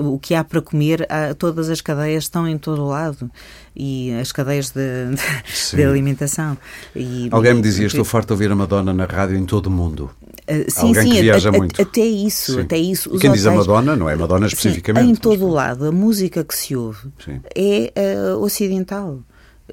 o 0.00 0.18
que 0.18 0.34
há 0.34 0.44
para 0.44 0.60
comer, 0.60 1.06
todas 1.38 1.68
as 1.68 1.80
cadeias 1.80 2.24
estão 2.24 2.46
em 2.48 2.58
todo 2.58 2.82
o 2.82 2.88
lado 2.88 3.30
e 3.74 4.12
as 4.20 4.32
cadeias 4.32 4.70
de, 4.70 4.80
de, 5.14 5.76
de 5.76 5.84
alimentação. 5.84 6.56
E, 6.94 7.28
Alguém 7.30 7.54
me 7.54 7.62
dizia, 7.62 7.86
estou 7.86 8.04
farto 8.04 8.28
de 8.28 8.32
ouvir 8.32 8.50
a 8.50 8.56
Madonna 8.56 8.92
na 8.92 9.04
rádio 9.04 9.36
em 9.36 9.44
todo 9.44 9.66
o 9.66 9.70
mundo. 9.70 10.10
Uh, 10.48 10.70
sim, 10.70 10.88
Alguém 10.88 11.02
sim, 11.04 11.10
que 11.10 11.22
viaja 11.22 11.48
a, 11.48 11.52
muito. 11.52 11.80
até 11.80 12.00
isso, 12.00 12.54
sim. 12.54 12.60
até 12.60 12.76
isso. 12.76 13.10
Quem 13.10 13.30
hotéis, 13.30 13.32
diz 13.34 13.46
a 13.46 13.52
Madonna 13.52 13.94
não 13.94 14.08
é 14.08 14.16
Madonna 14.16 14.46
especificamente. 14.46 15.04
Sim, 15.04 15.12
em 15.12 15.14
todo 15.14 15.46
o 15.46 15.50
lado, 15.50 15.86
a 15.86 15.92
música 15.92 16.42
que 16.42 16.54
se 16.54 16.74
ouve 16.74 17.08
sim. 17.24 17.40
é 17.54 17.92
uh, 18.34 18.42
ocidental. 18.42 19.20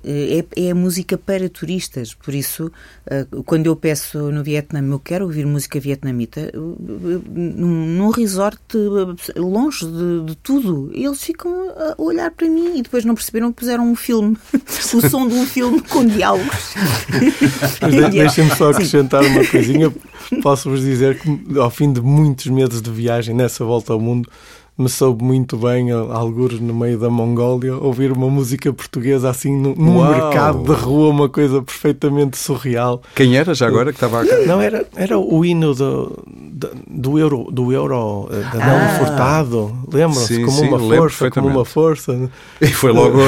É, 0.03 0.45
é, 0.55 0.71
a 0.71 0.75
música 0.75 1.17
para 1.17 1.49
turistas, 1.49 2.13
por 2.13 2.33
isso, 2.33 2.71
eh, 3.05 3.25
quando 3.45 3.65
eu 3.67 3.75
peço 3.75 4.31
no 4.31 4.43
Vietnã, 4.43 4.81
eu 4.81 4.99
quero 4.99 5.25
ouvir 5.25 5.45
música 5.45 5.79
vietnamita, 5.79 6.51
num 6.55 8.09
resort 8.09 8.59
longe 9.35 9.85
de, 9.85 10.25
de, 10.25 10.35
tudo, 10.37 10.91
eles 10.93 11.23
ficam 11.23 11.51
a 11.69 11.95
olhar 12.01 12.31
para 12.31 12.47
mim 12.47 12.77
e 12.77 12.81
depois 12.81 13.05
não 13.05 13.15
perceberam 13.15 13.51
que 13.51 13.59
puseram 13.59 13.89
um 13.89 13.95
filme, 13.95 14.37
o 14.93 15.09
som 15.09 15.27
de 15.27 15.35
um 15.35 15.45
filme 15.45 15.81
com 15.81 16.05
diálogos. 16.05 16.73
Deixem-me 18.11 18.55
só 18.55 18.71
acrescentar 18.71 19.23
Sim. 19.23 19.29
uma 19.31 19.45
coisinha. 19.45 19.93
Posso-vos 20.41 20.81
dizer 20.81 21.19
que, 21.19 21.59
ao 21.59 21.69
fim 21.69 21.91
de 21.91 22.01
muitos 22.01 22.47
meses 22.47 22.81
de 22.81 22.91
viagem 22.91 23.35
nessa 23.35 23.65
volta 23.65 23.93
ao 23.93 23.99
mundo, 23.99 24.29
me 24.79 24.87
soube 24.87 25.21
muito 25.21 25.57
bem, 25.57 25.91
alguns 25.91 26.57
no 26.61 26.73
meio 26.73 26.97
da 26.97 27.09
Mongólia, 27.09 27.75
ouvir 27.75 28.13
uma 28.13 28.29
música 28.29 28.71
portuguesa 28.71 29.29
assim 29.29 29.53
num 29.53 30.07
mercado 30.07 30.63
de 30.63 30.71
rua, 30.71 31.09
uma 31.09 31.27
coisa 31.27 31.61
perfeitamente 31.61 32.37
surreal. 32.37 33.01
Quem 33.13 33.35
era 33.35 33.53
já 33.53 33.67
agora 33.67 33.91
que 33.91 33.97
estava 33.97 34.25
cá? 34.25 34.37
Não, 34.47 34.61
era, 34.61 34.87
era 34.95 35.19
o 35.19 35.43
hino 35.43 35.75
do, 35.75 36.23
do 36.87 37.19
Euro, 37.19 37.49
do 37.51 37.73
Euro 37.73 38.29
eh, 38.31 38.57
da 38.57 38.63
ah. 38.63 38.99
Furtado, 38.99 39.77
lembram-se? 39.91 40.45
Como, 40.45 40.61
uma 40.61 40.79
força, 40.79 41.29
como 41.29 41.47
uma 41.49 41.65
força. 41.65 42.31
E 42.61 42.67
foi 42.67 42.93
logo. 42.93 43.19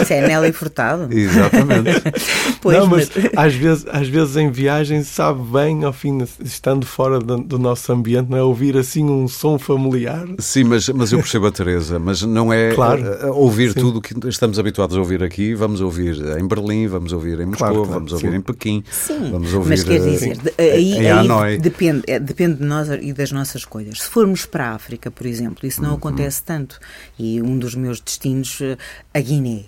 Isso 0.00 0.12
é 0.12 0.26
Nelly 0.26 0.52
Furtado. 0.52 1.06
Exatamente. 1.16 2.02
pois, 2.60 2.78
não, 2.78 2.88
mas, 2.88 3.10
às, 3.36 3.54
vezes, 3.54 3.86
às 3.88 4.08
vezes 4.08 4.36
em 4.36 4.50
viagem 4.50 5.04
sabe 5.04 5.40
bem, 5.52 5.84
ao 5.84 5.92
fim, 5.92 6.18
estando 6.42 6.84
fora 6.84 7.20
do, 7.20 7.38
do 7.38 7.58
nosso 7.60 7.92
ambiente, 7.92 8.28
não 8.28 8.38
é? 8.38 8.42
ouvir 8.42 8.76
assim 8.76 9.04
um 9.04 9.28
som 9.28 9.56
familiar 9.56 10.31
Sim, 10.38 10.64
mas, 10.64 10.88
mas 10.88 11.12
eu 11.12 11.18
percebo 11.18 11.46
a 11.46 11.52
Teresa, 11.52 11.98
mas 11.98 12.22
não 12.22 12.52
é 12.52 12.74
claro. 12.74 13.02
Eh, 13.04 13.26
ouvir 13.26 13.72
sim. 13.72 13.80
tudo 13.80 13.98
o 13.98 14.02
que 14.02 14.14
estamos 14.28 14.58
habituados 14.58 14.96
a 14.96 15.00
ouvir 15.00 15.22
aqui. 15.22 15.54
Vamos 15.54 15.80
ouvir 15.80 16.16
em 16.38 16.46
Berlim, 16.46 16.86
vamos 16.86 17.12
ouvir 17.12 17.40
em 17.40 17.46
Moscou, 17.46 17.58
claro, 17.58 17.74
claro, 17.74 17.92
vamos 17.92 18.12
ouvir 18.12 18.30
sim. 18.30 18.36
em 18.36 18.40
Pequim, 18.40 18.84
sim, 18.90 19.30
vamos 19.30 19.52
ouvir 19.54 19.70
mas 19.70 19.84
quer 19.84 20.00
eh, 20.00 20.10
dizer, 20.10 20.54
aí, 20.58 20.92
em 20.94 21.10
Hanoi. 21.10 21.58
depende, 21.58 22.02
é, 22.06 22.18
depende 22.18 22.56
de 22.56 22.64
nós 22.64 22.88
e 22.88 23.12
das 23.12 23.32
nossas 23.32 23.62
escolhas. 23.62 24.02
Se 24.02 24.08
formos 24.08 24.46
para 24.46 24.70
a 24.70 24.74
África, 24.74 25.10
por 25.10 25.26
exemplo, 25.26 25.66
isso 25.66 25.82
não 25.82 25.90
uhum. 25.90 25.96
acontece 25.96 26.42
tanto. 26.42 26.78
E 27.18 27.40
um 27.42 27.58
dos 27.58 27.74
meus 27.74 28.00
destinos, 28.00 28.60
eh, 28.60 28.76
a 29.14 29.20
Guiné. 29.20 29.64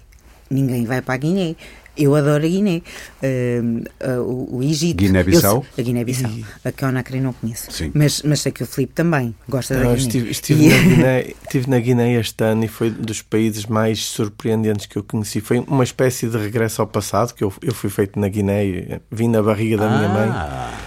Ninguém 0.50 0.84
vai 0.84 1.00
para 1.00 1.14
a 1.14 1.16
Guiné. 1.16 1.56
Eu 1.96 2.14
adoro 2.14 2.44
a 2.44 2.48
Guiné. 2.48 2.82
Uh, 3.22 3.84
uh, 4.20 4.56
o, 4.56 4.62
Egito. 4.62 4.96
Guiné-Bissau? 4.96 5.64
A 5.78 5.82
Guiné-Bissau. 5.82 6.30
E... 6.30 6.44
A 6.64 6.72
Conakry 6.72 7.20
não 7.20 7.32
conheço. 7.32 7.70
Sim. 7.70 7.92
Mas, 7.94 8.22
mas 8.22 8.40
sei 8.40 8.50
que 8.50 8.62
o 8.62 8.66
Filipe 8.66 8.92
também 8.94 9.34
gosta 9.48 9.74
não, 9.74 9.82
da 9.82 9.94
Guiné. 9.94 10.02
Estive, 10.02 10.30
estive, 10.30 10.64
e... 10.64 10.68
na 10.68 10.78
Guiné, 10.82 11.20
estive 11.44 11.70
na 11.70 11.78
Guiné 11.78 12.14
este 12.14 12.44
ano 12.44 12.64
e 12.64 12.68
foi 12.68 12.90
dos 12.90 13.22
países 13.22 13.66
mais 13.66 14.04
surpreendentes 14.04 14.86
que 14.86 14.96
eu 14.96 15.04
conheci. 15.04 15.40
Foi 15.40 15.60
uma 15.60 15.84
espécie 15.84 16.28
de 16.28 16.36
regresso 16.36 16.82
ao 16.82 16.88
passado, 16.88 17.32
que 17.32 17.44
eu, 17.44 17.52
eu 17.62 17.72
fui 17.74 17.90
feito 17.90 18.18
na 18.18 18.28
Guiné, 18.28 19.00
vim 19.10 19.28
na 19.28 19.42
barriga 19.42 19.76
da 19.76 19.86
ah. 19.86 19.96
minha 19.96 20.08
mãe. 20.08 20.30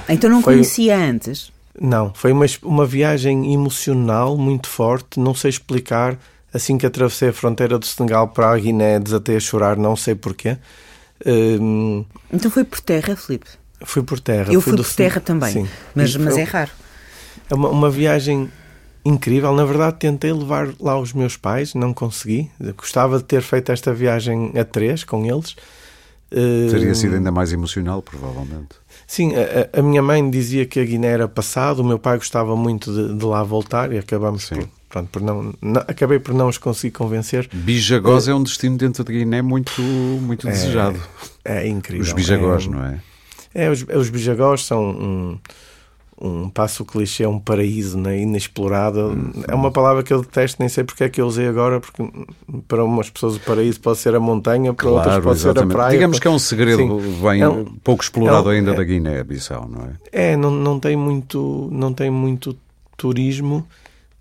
Então 0.09 0.29
não 0.29 0.41
foi... 0.41 0.55
conhecia 0.55 0.97
antes? 0.97 1.51
Não, 1.79 2.11
foi 2.13 2.31
uma, 2.31 2.45
uma 2.63 2.85
viagem 2.85 3.53
emocional 3.53 4.37
muito 4.37 4.67
forte, 4.67 5.19
não 5.19 5.33
sei 5.33 5.49
explicar 5.49 6.17
assim 6.53 6.77
que 6.77 6.85
atravessei 6.85 7.29
a 7.29 7.33
fronteira 7.33 7.77
do 7.77 7.85
Senegal 7.85 8.27
para 8.29 8.51
a 8.51 8.57
Guiné, 8.57 8.99
desatei 8.99 9.37
a 9.37 9.39
chorar, 9.39 9.77
não 9.77 9.95
sei 9.95 10.15
porquê. 10.15 10.57
Um, 11.25 12.05
então 12.31 12.51
foi 12.51 12.63
por 12.63 12.79
terra, 12.79 13.15
Filipe? 13.15 13.47
Fui 13.83 14.03
por 14.03 14.19
terra. 14.19 14.51
Eu 14.51 14.61
fui 14.61 14.75
por 14.75 14.93
terra 14.93 15.21
também, 15.21 15.53
Sim. 15.53 15.67
mas, 15.93 16.15
mas 16.15 16.37
é 16.37 16.43
raro. 16.43 16.71
É 17.49 17.53
uma, 17.53 17.69
uma 17.69 17.89
viagem 17.89 18.51
incrível. 19.05 19.53
Na 19.53 19.65
verdade, 19.65 19.97
tentei 19.97 20.31
levar 20.33 20.69
lá 20.79 20.99
os 20.99 21.13
meus 21.13 21.37
pais, 21.37 21.73
não 21.73 21.93
consegui. 21.93 22.49
Gostava 22.75 23.17
de 23.17 23.23
ter 23.23 23.41
feito 23.41 23.71
esta 23.71 23.93
viagem 23.93 24.51
a 24.59 24.65
três 24.65 25.03
com 25.03 25.25
eles. 25.25 25.55
Teria 26.29 26.93
sido 26.93 27.15
ainda 27.15 27.31
mais 27.31 27.53
emocional, 27.53 28.01
provavelmente. 28.01 28.75
Sim, 29.07 29.31
a, 29.35 29.79
a, 29.79 29.81
minha 29.81 30.01
mãe 30.01 30.29
dizia 30.29 30.65
que 30.65 30.81
a 30.81 30.83
Guiné 30.83 31.07
era 31.07 31.27
passado, 31.29 31.79
o 31.79 31.83
meu 31.83 31.97
pai 31.97 32.17
gostava 32.17 32.57
muito 32.57 32.93
de, 32.93 33.17
de 33.17 33.25
lá 33.25 33.41
voltar 33.41 33.93
e 33.93 33.97
acabamos 33.97 34.49
por, 34.49 34.67
pronto, 34.89 35.09
por 35.09 35.21
não, 35.21 35.53
não, 35.61 35.81
acabei 35.87 36.19
por 36.19 36.33
não 36.33 36.49
os 36.49 36.57
conseguir 36.57 36.91
convencer. 36.91 37.47
Bijagós 37.53 38.27
é, 38.27 38.31
é 38.31 38.35
um 38.35 38.43
destino 38.43 38.77
dentro 38.77 39.05
de 39.05 39.13
Guiné 39.13 39.41
muito, 39.41 39.81
muito 39.81 40.45
é, 40.45 40.51
desejado. 40.51 40.99
É 41.45 41.65
incrível. 41.65 42.05
Os 42.05 42.11
Bijagós, 42.11 42.65
é, 42.65 42.69
não 42.69 42.83
é? 42.83 42.99
É, 43.55 43.69
os, 43.69 43.83
os 43.83 44.09
Bijagós 44.09 44.65
são 44.65 44.83
um, 44.83 45.39
um 46.19 46.49
passo 46.49 46.83
clichê, 46.83 47.25
um 47.25 47.39
paraíso 47.39 47.97
né, 47.97 48.19
inexplorado. 48.19 49.09
Hum, 49.09 49.43
é 49.47 49.53
uma 49.53 49.71
palavra 49.71 50.01
que 50.01 50.11
eu 50.11 50.21
detesto, 50.21 50.57
nem 50.59 50.67
sei 50.67 50.83
porque 50.83 51.03
é 51.03 51.09
que 51.09 51.21
eu 51.21 51.27
usei 51.27 51.47
agora, 51.47 51.79
porque 51.79 52.03
para 52.67 52.83
umas 52.83 53.09
pessoas 53.09 53.35
o 53.35 53.39
paraíso 53.39 53.79
pode 53.79 53.99
ser 53.99 54.15
a 54.15 54.19
montanha, 54.19 54.73
para 54.73 54.89
claro, 54.89 54.97
outras 54.97 55.23
pode 55.23 55.39
exatamente. 55.39 55.69
ser 55.69 55.73
a 55.73 55.77
praia. 55.77 55.91
Digamos 55.91 56.19
que 56.19 56.27
é 56.27 56.31
um 56.31 56.39
segredo 56.39 56.77
Sim, 56.77 57.21
bem 57.21 57.41
é 57.41 57.47
um, 57.47 57.65
pouco 57.65 58.03
explorado 58.03 58.49
é 58.49 58.53
um, 58.53 58.57
ainda 58.57 58.71
é, 58.71 58.75
da 58.75 58.83
Guiné-Bissau, 58.83 59.69
não 59.69 59.83
é? 59.83 60.31
É, 60.31 60.35
não, 60.35 60.49
não, 60.49 60.79
tem 60.79 60.95
muito, 60.95 61.69
não 61.71 61.93
tem 61.93 62.09
muito 62.09 62.57
turismo 62.97 63.65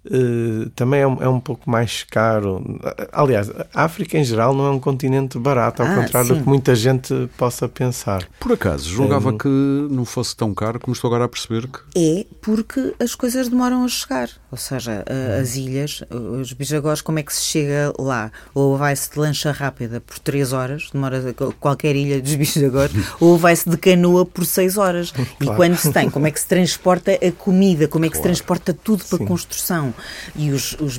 Uh, 0.06 0.70
também 0.70 1.00
é 1.00 1.06
um, 1.06 1.22
é 1.22 1.28
um, 1.28 1.40
pouco 1.40 1.68
mais 1.68 2.04
caro. 2.04 2.64
Aliás, 3.12 3.50
a 3.74 3.84
África 3.84 4.16
em 4.16 4.24
geral 4.24 4.54
não 4.54 4.66
é 4.66 4.70
um 4.70 4.78
continente 4.78 5.38
barato, 5.38 5.82
ao 5.82 5.88
ah, 5.88 5.94
contrário 5.96 6.28
sim. 6.28 6.34
do 6.34 6.42
que 6.42 6.48
muita 6.48 6.74
gente 6.74 7.28
possa 7.36 7.68
pensar. 7.68 8.26
Por 8.38 8.52
acaso, 8.52 8.88
julgava 8.88 9.30
um, 9.30 9.38
que 9.38 9.48
não 9.48 10.04
fosse 10.04 10.36
tão 10.36 10.54
caro 10.54 10.78
como 10.78 10.94
estou 10.94 11.08
agora 11.08 11.24
a 11.24 11.28
perceber 11.28 11.66
que. 11.66 11.80
É 11.96 12.24
porque 12.40 12.94
as 13.00 13.14
coisas 13.14 13.48
demoram 13.48 13.84
a 13.84 13.88
chegar. 13.88 14.30
Ou 14.50 14.58
seja, 14.58 15.04
as 15.40 15.56
ilhas, 15.56 16.02
os 16.10 16.52
bijagós, 16.52 17.00
como 17.00 17.18
é 17.18 17.22
que 17.22 17.34
se 17.34 17.42
chega 17.42 17.92
lá? 17.98 18.30
Ou 18.54 18.76
vai-se 18.76 19.10
de 19.10 19.18
lancha 19.18 19.50
rápida 19.50 20.00
por 20.00 20.18
3 20.18 20.52
horas, 20.52 20.88
demora 20.92 21.34
qualquer 21.58 21.96
ilha 21.96 22.20
dos 22.22 22.34
bijagós, 22.36 22.90
ou 23.20 23.36
vai-se 23.36 23.68
de 23.68 23.76
canoa 23.76 24.24
por 24.24 24.46
6 24.46 24.78
horas. 24.78 25.10
Claro. 25.10 25.30
E 25.40 25.46
quando 25.56 25.76
se 25.76 25.92
tem, 25.92 26.08
como 26.08 26.26
é 26.26 26.30
que 26.30 26.40
se 26.40 26.46
transporta 26.46 27.12
a 27.12 27.32
comida, 27.32 27.88
como 27.88 28.04
é 28.04 28.08
que 28.08 28.14
claro. 28.14 28.22
se 28.22 28.28
transporta 28.28 28.72
tudo 28.72 29.04
para 29.04 29.24
a 29.24 29.26
construção? 29.26 29.92
E 30.34 30.50
os, 30.50 30.74
os 30.80 30.98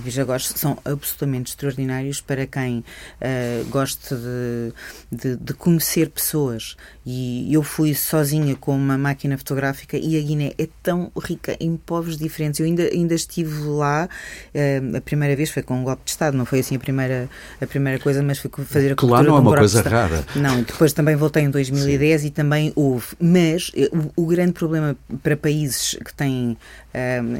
são 0.55 0.77
absolutamente 0.86 1.51
extraordinários 1.51 2.21
para 2.21 2.45
quem 2.45 2.79
uh, 2.79 3.65
gosta 3.69 4.15
de, 4.15 4.73
de, 5.12 5.36
de, 5.36 5.53
conhecer 5.53 6.10
pessoas. 6.10 6.75
E 7.09 7.53
eu 7.53 7.63
fui 7.63 7.95
sozinha 7.95 8.53
com 8.57 8.75
uma 8.75 8.97
máquina 8.97 9.37
fotográfica 9.37 9.95
e 9.95 10.19
a 10.19 10.21
Guiné 10.21 10.51
é 10.57 10.67
tão 10.83 11.09
rica 11.17 11.55
em 11.57 11.77
povos 11.77 12.17
diferentes. 12.17 12.59
Eu 12.59 12.65
ainda, 12.65 12.83
ainda 12.83 13.15
estive 13.15 13.61
lá, 13.63 14.09
uh, 14.53 14.97
a 14.97 14.99
primeira 14.99 15.33
vez 15.33 15.49
foi 15.49 15.63
com 15.63 15.75
um 15.79 15.85
golpe 15.85 16.03
de 16.03 16.11
Estado, 16.11 16.35
não 16.35 16.45
foi 16.45 16.59
assim 16.59 16.75
a 16.75 16.79
primeira, 16.79 17.29
a 17.61 17.65
primeira 17.65 17.97
coisa, 17.97 18.21
mas 18.21 18.39
fui 18.39 18.51
fazer 18.65 18.91
a 18.91 18.95
Que 18.97 19.05
lá 19.05 19.23
não 19.23 19.37
é 19.37 19.39
uma 19.39 19.55
coisa 19.55 19.81
rara. 19.83 20.25
Não, 20.35 20.61
depois 20.61 20.91
também 20.91 21.15
voltei 21.15 21.43
em 21.43 21.49
2010 21.49 22.21
Sim. 22.21 22.27
e 22.27 22.29
também 22.29 22.73
houve. 22.75 23.07
Mas 23.21 23.71
eh, 23.73 23.89
o, 23.93 24.23
o 24.23 24.25
grande 24.25 24.51
problema 24.51 24.93
para 25.23 25.37
países 25.37 25.97
que 26.03 26.13
têm 26.13 26.57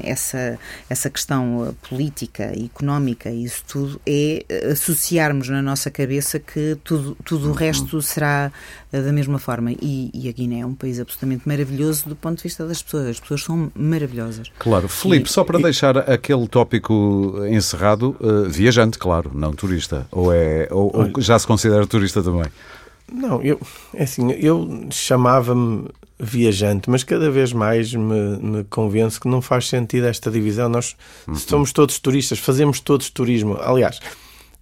essa, 0.04 0.60
essa 0.90 1.10
questão 1.10 1.76
política 1.90 2.52
económica 2.64 3.30
e 3.30 3.44
isso 3.44 3.64
tudo 3.68 4.00
é 4.06 4.46
associarmos 4.72 5.50
na 5.50 5.62
nossa 5.62 5.90
cabeça 5.90 6.40
que 6.40 6.78
tudo, 6.84 7.18
tudo 7.24 7.46
o 7.46 7.50
uhum. 7.50 7.54
resto 7.54 8.02
será 8.02 8.52
da 8.92 9.12
mesma 9.12 9.40
forma. 9.40 9.57
E, 9.82 10.12
e, 10.14 10.30
a 10.30 10.32
Guiné 10.32 10.60
é 10.60 10.66
um 10.66 10.74
país 10.74 11.00
absolutamente 11.00 11.48
maravilhoso 11.48 12.10
do 12.10 12.16
ponto 12.16 12.38
de 12.38 12.44
vista 12.44 12.66
das 12.66 12.82
pessoas. 12.82 13.08
As 13.08 13.20
pessoas 13.20 13.44
são 13.44 13.72
maravilhosas. 13.76 14.52
Claro. 14.60 14.88
Felipe, 14.88 15.32
só 15.32 15.44
para 15.44 15.60
e, 15.60 15.64
deixar 15.64 15.98
aquele 15.98 16.48
tópico 16.48 17.34
encerrado, 17.50 18.16
uh, 18.20 18.50
viajante, 18.50 18.98
claro, 18.98 19.32
não 19.34 19.54
turista. 19.54 20.08
Ou, 20.12 20.34
é, 20.34 20.68
ou, 20.72 20.92
ou 20.96 21.22
já 21.22 21.38
se 21.38 21.48
considera 21.48 21.86
turista 21.88 22.22
também? 22.22 22.46
Não, 23.12 23.42
eu, 23.42 23.60
é 23.94 24.04
assim, 24.04 24.32
eu 24.32 24.88
chamava-me 24.92 25.88
viajante, 26.20 26.90
mas 26.90 27.04
cada 27.04 27.30
vez 27.30 27.54
mais 27.54 27.94
me, 27.94 28.38
me 28.38 28.64
convenço 28.66 29.22
que 29.22 29.28
não 29.28 29.42
faz 29.42 29.68
sentido 29.68 30.08
esta 30.08 30.32
divisão. 30.32 30.68
Nós 30.68 30.96
uhum. 31.28 31.36
somos 31.36 31.72
todos 31.72 32.00
turistas, 32.00 32.40
fazemos 32.40 32.80
todos 32.80 33.10
turismo. 33.10 33.58
Aliás, 33.62 34.00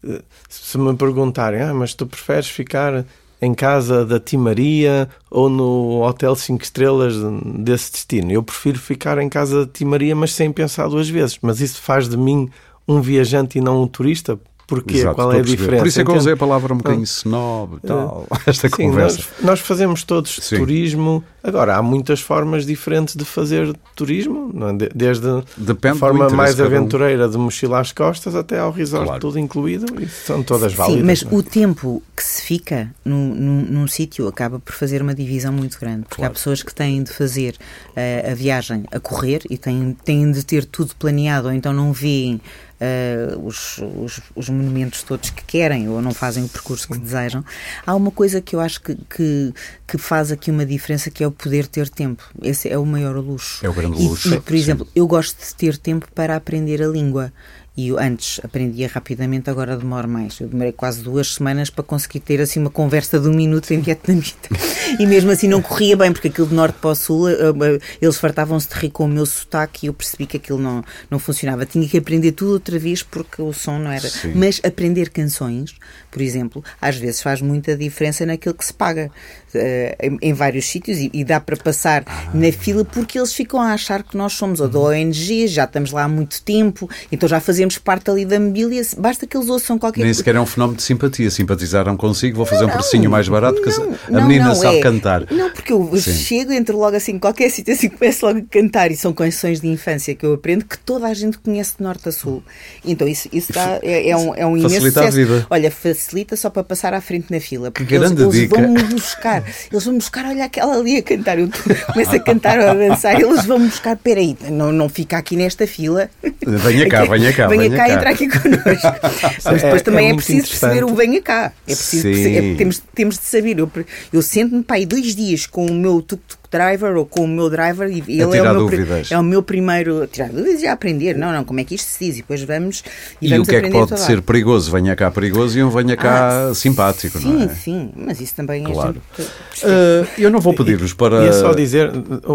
eh, 0.04 0.22
se 0.50 0.78
me 0.78 0.96
perguntarem, 0.96 1.62
ah, 1.62 1.74
mas 1.74 1.94
tu 1.94 2.06
preferes 2.06 2.48
ficar 2.48 3.06
em 3.46 3.54
casa 3.54 4.06
da 4.06 4.20
Timaria 4.20 5.08
ou 5.30 5.50
no 5.50 6.02
hotel 6.04 6.36
5 6.36 6.64
estrelas 6.64 7.16
desse 7.60 7.92
destino? 7.92 8.32
Eu 8.32 8.44
prefiro 8.44 8.80
ficar 8.80 9.18
em 9.20 9.30
casa 9.30 9.66
da 9.66 9.72
Timaria, 9.72 10.16
mas 10.16 10.34
sem 10.34 10.52
pensar 10.52 10.88
duas 10.88 11.08
vezes. 11.10 11.38
Mas 11.42 11.62
isso 11.62 11.82
faz 11.82 12.10
de 12.10 12.18
mim 12.18 12.50
um 12.88 13.02
viajante 13.02 13.58
e 13.58 13.62
não 13.62 13.84
um 13.84 13.88
turista? 13.88 14.40
Porquê? 14.68 14.98
Exato, 14.98 15.16
Qual 15.16 15.32
é 15.32 15.40
a 15.40 15.42
diferença? 15.42 15.84
Por 15.84 15.88
isso 15.88 16.02
é 16.02 16.04
que 16.04 16.12
eu 16.12 16.16
usei 16.16 16.34
a 16.34 16.38
palavra 16.38 16.74
um 16.74 16.78
bocadinho 16.78 17.04
snob 17.04 17.78
e 17.78 17.88
tal, 17.88 18.28
esta 18.48 18.68
Sim, 18.68 18.88
conversa. 18.88 19.18
Nós, 19.18 19.46
nós 19.46 19.60
fazemos 19.60 20.04
todos 20.04 20.40
Sim. 20.42 20.58
turismo. 20.58 21.24
Agora, 21.44 21.76
há 21.76 21.82
muitas 21.84 22.20
formas 22.20 22.66
diferentes 22.66 23.16
de 23.16 23.24
fazer 23.24 23.72
turismo, 23.96 24.52
é? 24.82 24.90
desde 24.96 25.28
a 25.28 25.96
forma 25.96 26.28
mais 26.30 26.60
aventureira 26.60 27.28
um. 27.28 27.30
de 27.30 27.38
mochila 27.38 27.80
às 27.80 27.92
costas 27.92 28.34
até 28.34 28.58
ao 28.58 28.72
resort 28.72 29.06
claro. 29.06 29.22
tudo 29.22 29.38
incluído, 29.38 29.86
e 30.02 30.08
são 30.08 30.42
todas 30.42 30.74
válidas. 30.74 31.02
Sim, 31.02 31.06
mas 31.06 31.24
é? 31.24 31.36
o 31.36 31.44
tempo 31.44 32.02
que 32.16 32.24
se 32.24 32.42
fica 32.42 32.90
num, 33.06 33.36
num, 33.36 33.62
num 33.62 33.88
sítio 33.88 34.28
acaba 34.28 34.58
por 34.60 34.74
fazer 34.74 35.04
uma 35.04 35.14
divisão 35.14 35.54
muito 35.54 35.80
grande, 35.80 36.04
porque 36.04 36.16
claro. 36.16 36.32
há 36.32 36.34
pessoas 36.34 36.64
que 36.64 36.74
têm 36.74 37.04
de 37.04 37.12
fazer 37.12 37.56
uh, 37.90 38.32
a 38.32 38.34
viagem 38.34 38.84
a 38.92 39.00
correr 39.00 39.44
e 39.48 39.58
têm, 39.60 39.96
têm 40.04 40.32
de 40.32 40.44
ter 40.44 40.66
tudo 40.66 40.96
planeado, 40.96 41.50
ou 41.50 41.54
então 41.54 41.72
não 41.72 41.94
veem 41.94 42.42
uh, 42.80 43.46
os, 43.46 43.78
os, 43.78 44.22
os, 44.36 44.50
monumentos 44.50 45.04
todos 45.04 45.30
que 45.30 45.44
querem 45.44 45.88
ou 45.90 46.02
não 46.02 46.14
fazem 46.14 46.44
o 46.44 46.50
percurso 46.50 46.88
que 46.88 46.98
desejam. 46.98 47.44
Há 47.86 47.96
uma 47.96 48.12
coisa 48.12 48.42
que 48.42 48.56
eu 48.56 48.60
acho 48.60 48.82
que, 48.82 48.96
que, 48.96 49.54
que, 49.88 49.98
faz 49.98 50.32
aqui 50.32 50.52
uma 50.52 50.66
diferença 50.66 51.10
que 51.10 51.24
é 51.24 51.28
o 51.28 51.32
poder 51.32 51.68
ter 51.68 51.90
tempo. 51.90 52.24
Esse 52.42 52.70
é 52.70 52.78
o 52.78 52.86
maior 52.86 53.16
luxo. 53.18 53.66
É 53.66 53.70
o 53.70 53.74
grande 53.74 54.02
luxo. 54.02 54.30
E, 54.30 54.38
e 54.38 54.42
por 54.42 54.54
exemplo, 54.54 54.88
eu 54.96 55.08
gosto 55.08 55.38
de 55.40 55.56
ter 55.56 55.78
tempo 55.78 56.08
para 56.14 56.36
aprender 56.36 56.82
a 56.82 56.88
língua. 56.88 57.32
E 57.78 57.90
eu 57.90 58.00
antes 58.00 58.40
aprendia 58.44 58.88
rapidamente, 58.88 59.50
agora 59.50 59.76
demoro 59.76 60.08
mais. 60.08 60.40
Eu 60.40 60.48
demorei 60.48 60.72
quase 60.72 61.04
duas 61.04 61.34
semanas 61.34 61.70
para 61.70 61.84
conseguir 61.84 62.22
ter 62.22 62.40
assim 62.40 62.60
uma 62.60 62.70
conversa 62.70 63.20
de 63.20 63.28
um 63.28 63.34
minuto 63.34 63.72
em 63.72 63.80
vietnamita. 63.80 64.50
E 65.00 65.06
mesmo 65.06 65.32
assim 65.32 65.48
não 65.48 65.64
corria 65.64 65.98
bem, 65.98 66.12
porque 66.14 66.28
aquilo 66.28 66.46
de 66.46 66.54
norte 66.54 66.78
para 66.80 66.92
o 66.92 66.96
sul, 66.96 67.28
eh, 67.28 67.34
eh, 67.34 67.80
eles 68.00 68.18
fartavam-se 68.18 68.70
de 68.70 68.76
rir 68.76 68.92
com 68.92 69.06
o 69.06 69.08
meu 69.08 69.26
sotaque 69.26 69.86
e 69.86 69.88
eu 69.88 69.94
percebi 69.94 70.28
que 70.28 70.38
aquilo 70.38 70.60
não, 70.60 70.84
não 71.10 71.18
funcionava. 71.18 71.66
Tinha 71.66 71.88
que 71.88 71.98
aprender 71.98 72.34
tudo 72.34 72.54
outra 72.54 72.78
vez 72.78 73.02
porque 73.02 73.42
o 73.42 73.52
som 73.52 73.80
não 73.80 73.92
era. 73.92 74.08
Sim. 74.08 74.34
Mas 74.36 74.62
aprender 74.64 75.10
canções, 75.10 75.76
por 76.16 76.22
exemplo, 76.22 76.64
às 76.80 76.96
vezes 76.96 77.22
faz 77.22 77.42
muita 77.42 77.76
diferença 77.76 78.26
naquilo 78.26 78.56
que 78.56 78.64
se 78.64 78.74
paga 78.74 79.12
uh, 79.54 79.60
em, 80.02 80.18
em, 80.30 80.34
vários 80.34 80.66
sítios 80.66 80.98
e, 80.98 81.10
e, 81.14 81.26
dá 81.26 81.42
para 81.42 81.58
passar 81.58 82.06
ah. 82.08 82.32
na 82.34 82.50
fila 82.54 82.86
porque 82.86 83.20
eles 83.20 83.34
ficam 83.34 83.60
a 83.60 83.74
achar 83.74 84.02
que 84.02 84.16
nós 84.16 84.32
somos 84.32 84.62
ou 84.62 84.70
da 84.70 84.80
ONG, 84.80 85.46
já 85.46 85.66
estamos 85.66 85.92
lá 85.92 86.04
há 86.04 86.08
muito 86.08 86.42
tempo, 86.42 86.90
então 87.12 87.28
já 87.28 87.42
fazemos 87.42 87.78
parte 87.78 88.10
ali 88.10 88.24
da 88.24 88.40
mobília, 88.40 88.82
basta 88.98 89.28
que 89.28 89.36
eles 89.36 89.50
ouçam 89.50 89.78
qualquer 89.78 90.00
coisa. 90.00 90.06
Nem 90.06 90.14
sequer 90.14 90.36
é 90.36 90.40
um 90.40 90.46
fenómeno 90.46 90.78
de 90.78 90.84
simpatia, 90.84 91.30
simpatizaram 91.30 91.98
consigo, 91.98 92.38
vou 92.38 92.46
fazer 92.46 92.62
não, 92.62 92.70
um 92.70 92.74
precinho 92.74 93.12
mais 93.12 93.28
barato 93.28 93.62
que 93.62 93.70
a 93.70 94.22
menina 94.22 94.46
não, 94.46 94.56
sabe 94.56 94.78
é. 94.78 94.82
cantar. 94.82 95.30
Não, 95.30 95.50
porque 95.52 95.74
eu 95.74 95.98
Sim. 95.98 96.14
chego, 96.14 96.54
entro 96.54 96.78
logo 96.78 96.96
assim, 96.96 97.20
qualquer 97.20 97.50
sítio 97.52 97.74
assim, 97.74 97.90
começo 97.90 98.26
logo 98.26 98.40
a 98.40 98.44
cantar 98.44 98.90
e 98.90 98.96
são 98.96 99.12
canções 99.12 99.60
de 99.60 99.68
infância 99.68 100.16
que 100.16 100.26
eu 100.26 100.34
aprendo 100.36 100.64
que 100.64 100.78
toda 100.78 101.08
a 101.08 101.14
gente 101.14 101.38
conhece 101.40 101.76
de 101.78 101.84
norte 101.84 102.08
a 102.08 102.12
sul. 102.14 102.42
Então 102.86 103.06
isso, 103.06 103.28
isso 103.34 103.52
dá, 103.52 103.80
é, 103.84 104.10
é, 104.10 104.16
um, 104.16 104.34
é 104.34 104.46
um 104.46 104.56
imenso 104.56 104.76
facilita. 104.76 105.02
A 105.02 105.10
vida. 105.10 105.48
Olha, 105.50 105.72
facilita 105.72 106.05
só 106.36 106.50
para 106.50 106.64
passar 106.64 106.94
à 106.94 107.02
frente 107.02 107.32
na 107.32 107.40
fila, 107.40 107.72
porque 107.72 107.96
eles, 107.96 108.12
eles 108.12 108.50
vão-me 108.50 108.84
buscar. 108.84 109.44
Eles 109.72 109.86
vão 109.86 109.96
buscar, 109.96 110.26
olha 110.26 110.46
aquela 110.46 110.78
ali 110.78 110.98
a 110.98 111.04
cantar. 111.04 111.40
Eu 111.40 111.50
começo 111.94 112.16
a 112.16 112.20
cantar 112.20 112.60
ou 112.60 112.70
a 112.70 112.74
dançar, 112.74 113.20
eles 113.20 113.46
vão 113.46 113.60
buscar, 113.60 113.96
peraí, 113.96 114.38
não, 114.50 114.72
não 114.72 114.90
fica 114.90 115.18
aqui 115.18 115.36
nesta 115.36 115.66
fila. 115.68 116.10
Venha 116.46 116.88
cá, 116.90 117.06
venha 117.06 117.34
cá. 117.34 117.48
Venha, 117.48 117.64
venha 117.64 117.78
cá, 117.78 117.88
cá. 117.88 117.94
entrar 117.94 118.10
aqui 118.12 118.28
connosco. 118.28 118.88
Mas 119.46 119.62
depois 119.62 119.82
é, 119.82 119.84
também 119.84 120.08
é, 120.08 120.12
é 120.12 120.16
preciso 120.16 120.48
perceber 120.48 120.84
o 120.84 120.96
venha 120.96 121.22
cá. 121.22 121.52
É 121.68 121.76
preciso 121.76 122.08
é, 122.08 122.56
temos, 122.56 122.82
temos 122.94 123.16
de 123.18 123.26
saber. 123.26 123.60
Eu, 123.60 123.72
eu 124.14 124.22
sento-me 124.22 124.66
aí 124.70 124.86
dois 124.86 125.16
dias 125.16 125.46
com 125.46 125.66
o 125.66 125.74
meu 125.74 126.02
tuk-tuk 126.02 126.45
driver 126.58 126.96
ou 126.96 127.06
com 127.06 127.26
o 127.26 127.28
meu 127.28 127.50
driver 127.50 127.90
e 127.90 128.00
ele 128.00 128.22
é 128.22 128.26
o, 128.26 128.30
meu, 128.30 128.70
é 129.10 129.18
o 129.18 129.24
meu 129.24 129.44
primeiro. 129.44 130.08
Tirar 130.08 130.30
dúvidas 130.30 130.62
e 130.62 130.68
aprender. 130.68 131.16
Não, 131.16 131.32
não, 131.32 131.44
como 131.44 131.60
é 131.60 131.64
que 131.64 131.76
isto 131.76 131.88
se 131.88 132.06
diz? 132.06 132.16
E 132.16 132.22
depois 132.22 132.42
vamos. 132.44 132.84
E, 133.22 133.28
e 133.28 133.30
vamos 133.30 133.48
o 133.48 133.52
que 133.52 133.58
é 133.58 133.62
que 133.62 133.72
pode 133.72 134.00
ser 134.00 134.22
perigoso? 134.22 134.72
Venha 134.72 134.96
cá 134.96 135.12
perigoso 135.12 135.60
e 135.60 135.64
um 135.64 135.70
venha 135.70 135.98
cá 135.98 136.50
ah, 136.50 136.54
simpático, 136.54 137.20
sim, 137.20 137.28
não 137.28 137.42
é? 137.42 137.48
Sim, 137.50 137.56
sim, 137.56 137.92
mas 137.96 138.22
isso 138.22 138.36
também 138.36 138.64
claro. 138.64 139.02
é. 139.20 139.22
Gente... 139.22 139.66
Uh, 139.66 140.22
eu 140.22 140.30
não 140.30 140.40
vou 140.40 140.54
pedir-vos 140.54 140.94
para. 140.94 141.24
E 141.26 141.28
é 141.28 141.32
só 141.34 141.54
dizer 141.54 141.92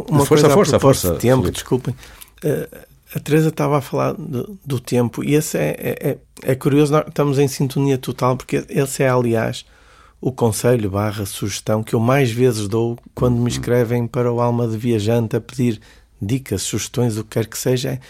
uma 0.09 0.25
força, 0.25 0.49
coisa 0.49 0.51
força, 0.51 0.77
a 0.77 0.81
força, 0.81 1.13
de 1.13 1.19
tempo, 1.19 1.43
Felipe. 1.43 1.55
desculpem. 1.55 1.95
Uh, 2.45 2.91
A 3.13 3.19
Teresa 3.19 3.49
estava 3.49 3.79
a 3.79 3.81
falar 3.81 4.13
do, 4.13 4.57
do 4.65 4.79
tempo 4.79 5.25
e 5.25 5.35
esse 5.35 5.59
é, 5.59 5.75
é, 5.79 6.11
é, 6.11 6.19
é 6.53 6.55
curioso, 6.55 6.93
nós 6.93 7.05
estamos 7.09 7.41
em 7.41 7.49
sintonia 7.49 7.99
total 7.99 8.37
porque 8.37 8.65
esse 8.69 9.03
é, 9.03 9.09
aliás, 9.09 9.65
o 10.21 10.31
conselho 10.31 10.91
barra 10.91 11.25
sugestão 11.25 11.83
que 11.83 11.95
eu 11.95 12.01
mais 12.01 12.31
vezes 12.31 12.69
dou 12.69 12.99
quando 13.15 13.37
me 13.37 13.49
escrevem 13.49 14.07
para 14.07 14.31
o 14.31 14.41
Alma 14.41 14.69
de 14.69 14.77
Viajante 14.77 15.37
a 15.37 15.41
pedir 15.41 15.81
dicas, 16.21 16.63
sugestões, 16.63 17.17
o 17.17 17.25
que 17.25 17.31
quer 17.31 17.47
que 17.47 17.57
seja, 17.57 17.91
é 17.91 18.01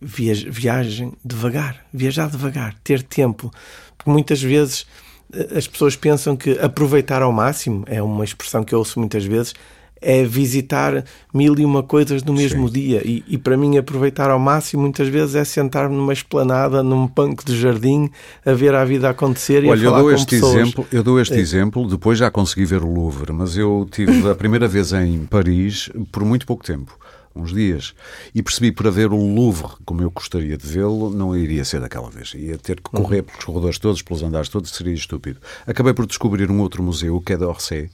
viagem 0.00 1.12
devagar, 1.24 1.84
viajar 1.92 2.28
devagar, 2.28 2.74
ter 2.84 3.02
tempo. 3.02 3.50
Porque 3.96 4.10
muitas 4.10 4.42
vezes 4.42 4.86
eh, 5.32 5.56
as 5.56 5.66
pessoas 5.66 5.96
pensam 5.96 6.36
que 6.36 6.58
aproveitar 6.58 7.22
ao 7.22 7.32
máximo, 7.32 7.84
é 7.86 8.02
uma 8.02 8.24
expressão 8.24 8.62
que 8.62 8.74
eu 8.74 8.78
ouço 8.78 8.98
muitas 8.98 9.24
vezes, 9.24 9.54
é 10.00 10.24
visitar 10.24 11.04
mil 11.32 11.58
e 11.58 11.64
uma 11.64 11.82
coisas 11.82 12.22
no 12.22 12.32
mesmo 12.32 12.68
Sim. 12.68 12.74
dia. 12.74 13.02
E, 13.04 13.24
e, 13.28 13.38
para 13.38 13.56
mim, 13.56 13.76
aproveitar 13.76 14.30
ao 14.30 14.38
máximo, 14.38 14.82
muitas 14.82 15.08
vezes, 15.08 15.34
é 15.34 15.44
sentar-me 15.44 15.94
numa 15.94 16.12
esplanada, 16.12 16.82
num 16.82 17.06
banco 17.06 17.44
de 17.44 17.58
jardim, 17.58 18.10
a 18.44 18.52
ver 18.52 18.74
a 18.74 18.84
vida 18.84 19.08
acontecer 19.08 19.64
Olha, 19.66 19.82
e 19.82 19.86
a 19.86 19.90
falar 19.90 19.98
eu 19.98 20.02
dou 20.02 20.12
este 20.12 20.30
pessoas. 20.36 20.54
exemplo 20.54 20.86
Eu 20.92 21.02
dou 21.02 21.20
este 21.20 21.34
é. 21.34 21.38
exemplo, 21.38 21.88
depois 21.88 22.18
já 22.18 22.30
consegui 22.30 22.64
ver 22.64 22.82
o 22.82 22.92
Louvre, 22.92 23.32
mas 23.32 23.56
eu 23.56 23.86
tive 23.90 24.28
a 24.28 24.34
primeira 24.34 24.66
vez 24.66 24.92
em 24.92 25.24
Paris 25.24 25.90
por 26.10 26.24
muito 26.24 26.46
pouco 26.46 26.64
tempo 26.64 26.99
uns 27.34 27.52
dias, 27.52 27.94
e 28.34 28.42
percebi 28.42 28.72
para 28.72 28.90
ver 28.90 29.12
o 29.12 29.16
Louvre 29.16 29.68
como 29.84 30.02
eu 30.02 30.10
gostaria 30.10 30.56
de 30.56 30.66
vê-lo, 30.66 31.10
não 31.10 31.36
iria 31.36 31.64
ser 31.64 31.80
daquela 31.80 32.10
vez. 32.10 32.32
Ia 32.34 32.58
ter 32.58 32.76
que 32.76 32.90
correr 32.90 33.20
uhum. 33.20 33.24
pelos 33.24 33.44
corredores 33.44 33.78
todos, 33.78 34.02
pelos 34.02 34.22
andares 34.22 34.48
todos, 34.48 34.70
seria 34.70 34.94
estúpido. 34.94 35.38
Acabei 35.66 35.94
por 35.94 36.06
descobrir 36.06 36.50
um 36.50 36.60
outro 36.60 36.82
museu, 36.82 37.20
que 37.20 37.32
é 37.32 37.36
d'Orsay, 37.36 37.90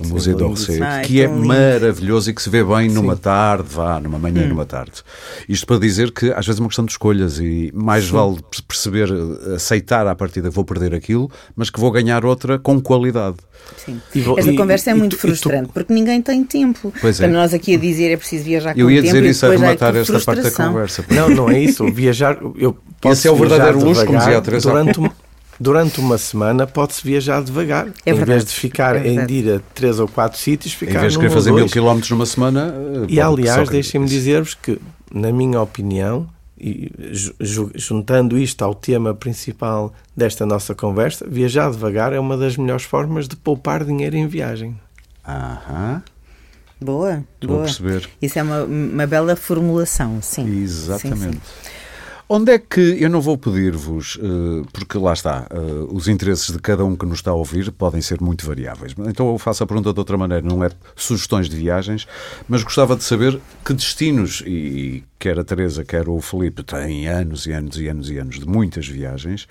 o 0.00 0.04
Sim, 0.04 0.12
Museu 0.12 0.36
d'Orsay, 0.36 0.82
ah, 0.82 1.02
que 1.02 1.20
é 1.20 1.26
lindo. 1.26 1.46
maravilhoso 1.46 2.30
e 2.30 2.34
que 2.34 2.42
se 2.42 2.50
vê 2.50 2.64
bem 2.64 2.88
Sim. 2.88 2.94
numa 2.96 3.16
tarde, 3.16 3.68
vá, 3.68 4.00
numa 4.00 4.18
manhã, 4.18 4.44
hum. 4.44 4.48
numa 4.48 4.66
tarde. 4.66 5.02
Isto 5.48 5.66
para 5.66 5.78
dizer 5.78 6.10
que 6.10 6.32
às 6.32 6.46
vezes 6.46 6.58
é 6.58 6.62
uma 6.62 6.68
questão 6.68 6.84
de 6.84 6.92
escolhas 6.92 7.38
e 7.38 7.70
mais 7.74 8.06
Sim. 8.06 8.12
vale 8.12 8.38
perceber, 8.66 9.08
aceitar 9.54 10.06
à 10.06 10.14
partida 10.14 10.48
que 10.48 10.54
vou 10.54 10.64
perder 10.64 10.94
aquilo, 10.94 11.30
mas 11.54 11.70
que 11.70 11.78
vou 11.78 11.90
ganhar 11.90 12.24
outra 12.24 12.58
com 12.58 12.80
qualidade. 12.80 13.36
Sim. 13.84 14.00
Vou, 14.22 14.38
Esta 14.38 14.52
e, 14.52 14.56
conversa 14.56 14.90
é 14.90 14.94
muito 14.94 15.16
tu, 15.16 15.20
frustrante, 15.20 15.68
tu... 15.68 15.72
porque 15.72 15.92
ninguém 15.92 16.20
tem 16.20 16.44
tempo. 16.44 16.92
Pois 17.00 17.20
é. 17.20 17.24
Para 17.24 17.32
nós 17.32 17.54
aqui 17.54 17.74
a 17.74 17.78
dizer 17.78 18.10
é 18.10 18.16
preciso 18.16 18.44
viajar 18.44 18.74
com 18.74 18.80
Eu 18.80 18.90
ia 18.90 19.02
tempo 19.02 19.14
dizer 19.14 19.28
isso 19.28 19.46
a 19.46 19.50
rematar 19.50 19.96
esta 19.96 20.20
parte 20.20 20.42
da 20.42 20.50
conversa. 20.50 21.04
Não, 21.10 21.28
não 21.30 21.50
é 21.50 21.58
isso. 21.60 21.90
Viajar, 21.90 22.38
eu 22.56 22.76
posso 23.00 23.14
Esse 23.14 23.28
é 23.28 23.30
o 23.30 23.36
verdadeiro 23.36 23.84
luxo, 23.84 24.04
como 24.04 24.18
dizia 24.18 24.38
a 24.38 24.40
Teresa. 24.40 24.70
Durante 24.70 24.98
uma, 24.98 25.12
durante 25.58 26.00
uma 26.00 26.18
semana 26.18 26.66
pode-se 26.66 27.02
viajar 27.02 27.42
devagar. 27.42 27.88
É 28.04 28.10
em 28.10 28.14
vez 28.14 28.44
de 28.44 28.52
ficar 28.52 28.96
é 28.96 29.08
em 29.08 29.30
ir 29.30 29.54
a 29.54 29.60
três 29.74 29.98
ou 29.98 30.08
quatro 30.08 30.38
sítios, 30.38 30.74
ficar 30.74 30.98
Em 30.98 31.00
vez 31.00 31.12
de 31.12 31.18
querer 31.18 31.30
fazer 31.30 31.52
mil 31.52 31.66
quilómetros 31.66 32.10
numa 32.10 32.26
semana. 32.26 32.74
E 33.08 33.20
aliás, 33.20 33.68
deixem-me 33.68 34.06
dizer-vos 34.06 34.54
que, 34.54 34.78
na 35.12 35.32
minha 35.32 35.60
opinião, 35.60 36.28
e 36.60 36.92
juntando 37.74 38.36
isto 38.38 38.62
ao 38.62 38.74
tema 38.74 39.14
principal 39.14 39.92
desta 40.14 40.44
nossa 40.44 40.74
conversa, 40.74 41.26
viajar 41.26 41.70
devagar 41.70 42.12
é 42.12 42.20
uma 42.20 42.36
das 42.36 42.56
melhores 42.56 42.84
formas 42.84 43.26
de 43.26 43.34
poupar 43.36 43.84
dinheiro 43.84 44.16
em 44.16 44.26
viagem. 44.26 44.78
Aham. 45.26 46.02
Boa, 46.80 47.24
Estou 47.34 47.48
boa. 47.50 47.60
a 47.62 47.64
perceber. 47.64 48.08
Isso 48.22 48.38
é 48.38 48.42
uma, 48.42 48.64
uma 48.64 49.06
bela 49.06 49.36
formulação, 49.36 50.20
sim. 50.22 50.62
Exatamente. 50.62 51.18
Sim, 51.18 51.32
sim. 51.32 51.70
Onde 52.32 52.52
é 52.52 52.58
que 52.60 52.96
eu 53.02 53.10
não 53.10 53.20
vou 53.20 53.36
pedir-vos, 53.36 54.16
eh, 54.22 54.64
porque 54.72 54.96
lá 54.98 55.12
está, 55.12 55.48
eh, 55.50 55.56
os 55.90 56.06
interesses 56.06 56.48
de 56.52 56.60
cada 56.60 56.84
um 56.84 56.94
que 56.94 57.04
nos 57.04 57.18
está 57.18 57.32
a 57.32 57.34
ouvir 57.34 57.72
podem 57.72 58.00
ser 58.00 58.20
muito 58.20 58.46
variáveis. 58.46 58.94
Então 59.00 59.32
eu 59.32 59.36
faço 59.36 59.64
a 59.64 59.66
pergunta 59.66 59.92
de 59.92 59.98
outra 59.98 60.16
maneira, 60.16 60.46
não 60.46 60.62
é 60.62 60.70
sugestões 60.94 61.48
de 61.48 61.56
viagens, 61.56 62.06
mas 62.48 62.62
gostava 62.62 62.94
de 62.94 63.02
saber 63.02 63.40
que 63.64 63.74
destinos, 63.74 64.44
e 64.46 65.02
quer 65.18 65.40
a 65.40 65.42
Teresa, 65.42 65.84
quer 65.84 66.08
o 66.08 66.20
Felipe, 66.20 66.62
têm 66.62 67.08
anos 67.08 67.46
e 67.46 67.52
anos 67.52 67.76
e 67.80 67.88
anos 67.88 68.08
e 68.08 68.18
anos 68.18 68.38
de 68.38 68.46
muitas 68.46 68.86
viagens, 68.86 69.48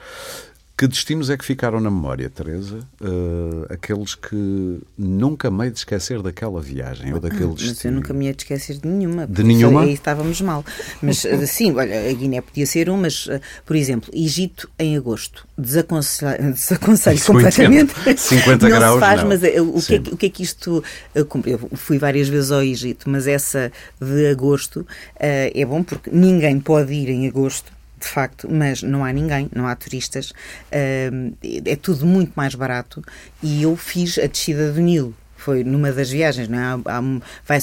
que 0.79 0.87
destinos 0.87 1.29
é 1.29 1.35
que 1.35 1.43
ficaram 1.43 1.81
na 1.81 1.91
memória, 1.91 2.29
Teresa? 2.29 2.79
Uh, 3.01 3.65
aqueles 3.69 4.15
que 4.15 4.79
nunca 4.97 5.51
me 5.51 5.65
hei 5.65 5.71
de 5.71 5.79
esquecer 5.79 6.21
daquela 6.21 6.61
viagem 6.61 7.13
ou 7.13 7.19
daquele 7.19 7.43
ah, 7.43 7.47
destino? 7.47 7.73
Mas 7.75 7.83
eu 7.83 7.91
nunca 7.91 8.13
me 8.13 8.27
ia 8.27 8.33
de 8.33 8.43
esquecer 8.43 8.77
de 8.77 8.87
nenhuma. 8.87 9.27
De 9.27 9.43
nenhuma? 9.43 9.81
Aí 9.81 9.91
estávamos 9.91 10.39
mal. 10.39 10.63
Mas 11.01 11.25
uh, 11.25 11.45
sim, 11.45 11.73
olha, 11.73 12.09
a 12.09 12.13
Guiné 12.13 12.39
podia 12.39 12.65
ser 12.65 12.89
um, 12.89 12.95
mas, 12.95 13.25
uh, 13.25 13.41
por 13.65 13.75
exemplo, 13.75 14.09
Egito 14.13 14.69
em 14.79 14.95
agosto. 14.95 15.45
Desaconselho, 15.59 16.53
desaconselho 16.53 17.25
completamente. 17.25 17.93
50 18.15 18.69
não 18.69 18.77
graus. 18.77 18.93
Se 18.93 18.99
faz, 19.01 19.21
não. 19.21 19.27
mas 19.27 19.41
o 19.43 19.85
que, 19.85 19.95
é, 19.95 20.13
o 20.13 20.17
que 20.17 20.25
é 20.27 20.29
que 20.29 20.43
isto. 20.43 20.81
eu 21.13 21.27
fui 21.73 21.97
várias 21.97 22.29
vezes 22.29 22.51
ao 22.51 22.63
Egito, 22.63 23.09
mas 23.09 23.27
essa 23.27 23.69
de 23.99 24.27
agosto 24.27 24.87
é 25.17 25.65
bom 25.65 25.83
porque 25.83 26.09
ninguém 26.09 26.57
pode 26.57 26.93
ir 26.93 27.09
em 27.09 27.27
agosto 27.27 27.69
de 27.99 28.07
facto, 28.07 28.47
mas 28.49 28.81
não 28.81 29.03
há 29.03 29.11
ninguém, 29.11 29.49
não 29.53 29.67
há 29.67 29.75
turistas, 29.75 30.33
é 30.71 31.75
tudo 31.75 32.05
muito 32.05 32.31
mais 32.35 32.55
barato. 32.55 33.03
E 33.41 33.63
eu 33.63 33.75
fiz 33.75 34.17
a 34.17 34.27
descida 34.27 34.71
do 34.71 34.81
Nilo. 34.81 35.15
Foi 35.39 35.63
numa 35.63 35.93
das 35.93 36.09
viagens, 36.09 36.49
não 36.49 36.57
é? 36.59 36.63
Há, 36.63 36.97
há, 36.97 37.01
vai, 37.45 37.59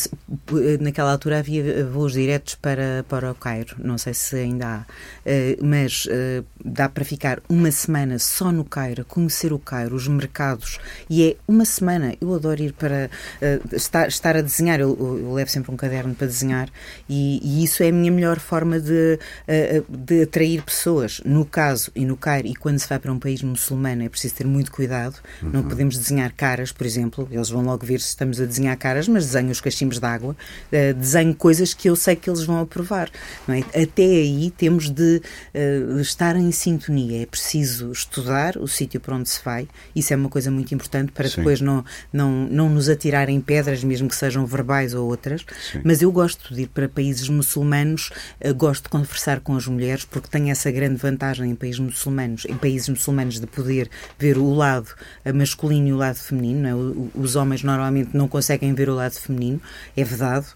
naquela 0.81 1.13
altura 1.13 1.41
havia 1.41 1.85
voos 1.85 2.15
diretos 2.15 2.55
para, 2.55 3.05
para 3.07 3.31
o 3.31 3.35
Cairo, 3.35 3.77
não 3.79 3.99
sei 3.99 4.15
se 4.15 4.35
ainda 4.35 4.67
há, 4.67 4.79
uh, 4.81 5.65
mas 5.65 6.07
uh, 6.07 6.45
dá 6.67 6.89
para 6.89 7.05
ficar 7.05 7.41
uma 7.49 7.71
semana 7.71 8.19
só 8.19 8.51
no 8.51 8.65
Cairo, 8.65 9.05
conhecer 9.05 9.53
o 9.53 9.59
Cairo, 9.59 9.95
os 9.95 10.09
mercados, 10.09 10.79
e 11.09 11.23
é 11.23 11.37
uma 11.47 11.65
semana. 11.65 12.15
Eu 12.21 12.35
adoro 12.35 12.61
ir 12.61 12.73
para 12.73 13.09
uh, 13.41 13.77
estar, 13.77 14.09
estar 14.09 14.37
a 14.37 14.41
desenhar, 14.41 14.81
eu, 14.81 14.97
eu, 14.99 15.33
levo 15.33 15.51
sempre 15.51 15.71
um 15.71 15.77
caderno 15.77 16.15
para 16.15 16.27
desenhar, 16.27 16.69
e, 17.09 17.41
e 17.43 17.65
isso 17.65 17.83
é 17.83 17.89
a 17.89 17.93
minha 17.93 18.11
melhor 18.11 18.41
forma 18.41 18.81
de, 18.81 19.19
de 19.89 20.23
atrair 20.23 20.63
pessoas. 20.63 21.21
No 21.25 21.45
caso, 21.45 21.91
e 21.95 22.05
no 22.05 22.17
Cairo, 22.17 22.49
e 22.49 22.55
quando 22.55 22.79
se 22.79 22.89
vai 22.89 22.99
para 22.99 23.13
um 23.13 23.19
país 23.19 23.43
muçulmano, 23.43 24.03
é 24.03 24.09
preciso 24.09 24.35
ter 24.35 24.47
muito 24.47 24.73
cuidado, 24.73 25.17
uhum. 25.43 25.51
não 25.53 25.63
podemos 25.63 25.97
desenhar 25.97 26.33
caras, 26.35 26.73
por 26.73 26.87
exemplo, 26.87 27.29
eles 27.31 27.49
vão 27.49 27.63
logo 27.63 27.87
ver 27.87 28.01
se 28.01 28.09
estamos 28.09 28.41
a 28.41 28.45
desenhar 28.45 28.77
caras, 28.77 29.07
mas 29.07 29.27
desenho 29.27 29.51
os 29.51 29.61
cachimbos 29.61 30.01
de 30.01 30.07
água, 30.07 30.33
uh, 30.33 30.95
desenho 30.95 31.35
coisas 31.35 31.73
que 31.73 31.89
eu 31.89 31.95
sei 31.95 32.17
que 32.17 32.29
eles 32.29 32.43
vão 32.43 32.61
aprovar. 32.61 33.09
É? 33.49 33.83
Até 33.83 34.03
aí 34.03 34.51
temos 34.57 34.91
de 34.91 35.23
uh, 35.55 36.01
estar 36.01 36.35
em 36.35 36.51
sintonia. 36.57 37.23
É 37.23 37.27
preciso 37.27 37.93
estudar 37.93 38.57
o 38.57 38.67
sítio 38.67 39.01
para 39.01 39.15
onde 39.15 39.29
se 39.29 39.41
vai. 39.45 39.69
Isso 39.95 40.13
é 40.13 40.17
uma 40.17 40.29
coisa 40.29 40.51
muito 40.51 40.75
importante 40.75 41.13
para 41.13 41.29
Sim. 41.29 41.37
depois 41.37 41.61
não, 41.61 41.85
não, 42.13 42.31
não 42.49 42.69
nos 42.69 42.89
atirarem 42.89 43.41
pedras, 43.41 43.85
mesmo 43.85 44.09
que 44.09 44.17
sejam 44.17 44.45
verbais 44.47 44.95
ou 44.95 45.09
outras. 45.09 45.45
Sim. 45.71 45.81
Mas 45.85 46.03
eu 46.03 46.11
gosto 46.11 46.55
de 46.55 46.63
ir 46.63 46.69
para 46.69 46.89
países 46.89 47.29
muçulmanos, 47.29 48.11
uh, 48.45 48.55
gosto 48.55 48.85
de 48.85 48.89
conversar 48.89 49.41
com 49.41 49.57
as 49.57 49.67
mulheres, 49.67 50.05
porque 50.05 50.29
tenho 50.29 50.49
essa 50.51 50.71
grande 50.71 50.97
vantagem 50.97 51.51
em 51.51 51.55
países 51.55 51.79
muçulmanos, 51.79 52.45
em 52.47 52.57
países 52.57 52.89
muçulmanos 52.89 53.39
de 53.39 53.47
poder 53.47 53.91
ver 54.19 54.39
o 54.39 54.53
lado 54.53 54.89
masculino 55.35 55.89
e 55.89 55.93
o 55.93 55.97
lado 55.97 56.17
feminino. 56.17 56.67
É? 56.67 57.19
Os 57.19 57.37
homens 57.37 57.63
normalmente 57.63 58.17
não 58.17 58.29
conseguem 58.29 58.75
ver 58.75 58.89
o 58.89 58.95
lado 58.95 59.15
feminino, 59.15 59.61
é 59.97 60.05
verdade. 60.05 60.47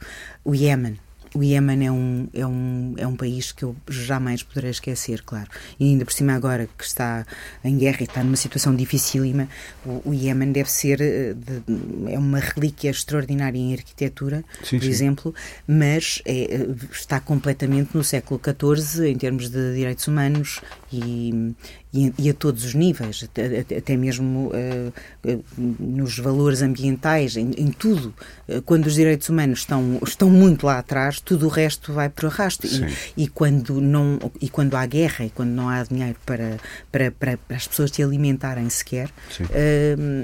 O 0.45 0.55
Iémen, 0.55 0.99
o 1.35 1.43
Iémen 1.43 1.87
é 1.87 1.93
um, 1.93 2.29
é, 2.35 2.47
um, 2.47 2.95
é 2.97 3.07
um 3.07 3.17
país 3.17 3.53
que 3.53 3.63
eu 3.63 3.77
jamais 3.89 4.43
poderei 4.43 4.71
esquecer, 4.71 5.23
claro. 5.23 5.49
E 5.79 5.85
ainda 5.85 6.05
por 6.05 6.13
cima, 6.13 6.35
agora 6.35 6.69
que 6.77 6.85
está 6.85 7.25
em 7.63 7.79
guerra 7.79 7.99
e 8.01 8.05
está 8.05 8.25
numa 8.25 8.37
situação 8.37 8.75
dificílima, 8.75 9.49
o, 9.85 10.11
o 10.11 10.15
Iémen 10.15 10.51
deve 10.51 10.71
ser 10.71 11.01
eh, 11.01 11.35
de, 11.35 12.13
é 12.13 12.19
uma 12.19 12.41
relíquia 12.41 12.91
extraordinária 12.91 13.59
em 13.59 13.73
arquitetura, 13.73 14.45
sim, 14.65 14.79
por 14.79 14.85
sim. 14.85 14.91
exemplo, 14.91 15.35
mas 15.67 16.21
é, 16.25 16.67
está 16.91 17.21
completamente 17.21 17.91
no 17.95 18.03
século 18.03 18.41
XIV 18.43 19.09
em 19.09 19.17
termos 19.17 19.49
de 19.49 19.75
direitos 19.75 20.09
humanos 20.09 20.61
e, 20.93 21.55
e, 21.93 22.13
e 22.19 22.31
a 22.31 22.35
todos 22.35 22.65
os 22.65 22.75
níveis, 22.75 23.25
até, 23.25 23.61
até 23.77 23.97
mesmo 23.97 24.51
uh, 24.51 24.93
uh, 25.29 25.45
nos 25.79 26.19
valores 26.19 26.63
ambientais, 26.63 27.37
em, 27.37 27.51
em 27.57 27.71
tudo. 27.73 28.15
Uh, 28.49 28.63
quando 28.63 28.87
os 28.87 28.95
direitos 28.95 29.29
humanos 29.29 29.61
estão, 29.61 29.99
estão 30.07 30.31
muito 30.31 30.67
lá 30.67 30.79
atrás, 30.79 31.21
tudo 31.21 31.47
o 31.47 31.49
resto 31.49 31.93
vai 31.93 32.09
por 32.09 32.27
arrasto. 32.27 32.67
E, 32.67 33.25
e, 33.25 33.29
quando 33.29 33.81
não, 33.81 34.19
e 34.41 34.49
quando 34.49 34.77
há 34.77 34.87
guerra 34.87 35.25
e 35.25 35.31
quando 35.31 35.51
não 35.51 35.69
há 35.69 35.83
dinheiro 35.83 36.17
para, 36.25 36.59
para, 36.93 37.11
para, 37.11 37.37
para 37.37 37.57
as 37.57 37.67
pessoas 37.67 37.91
se 37.91 38.03
alimentarem 38.03 38.69
sequer, 38.71 39.11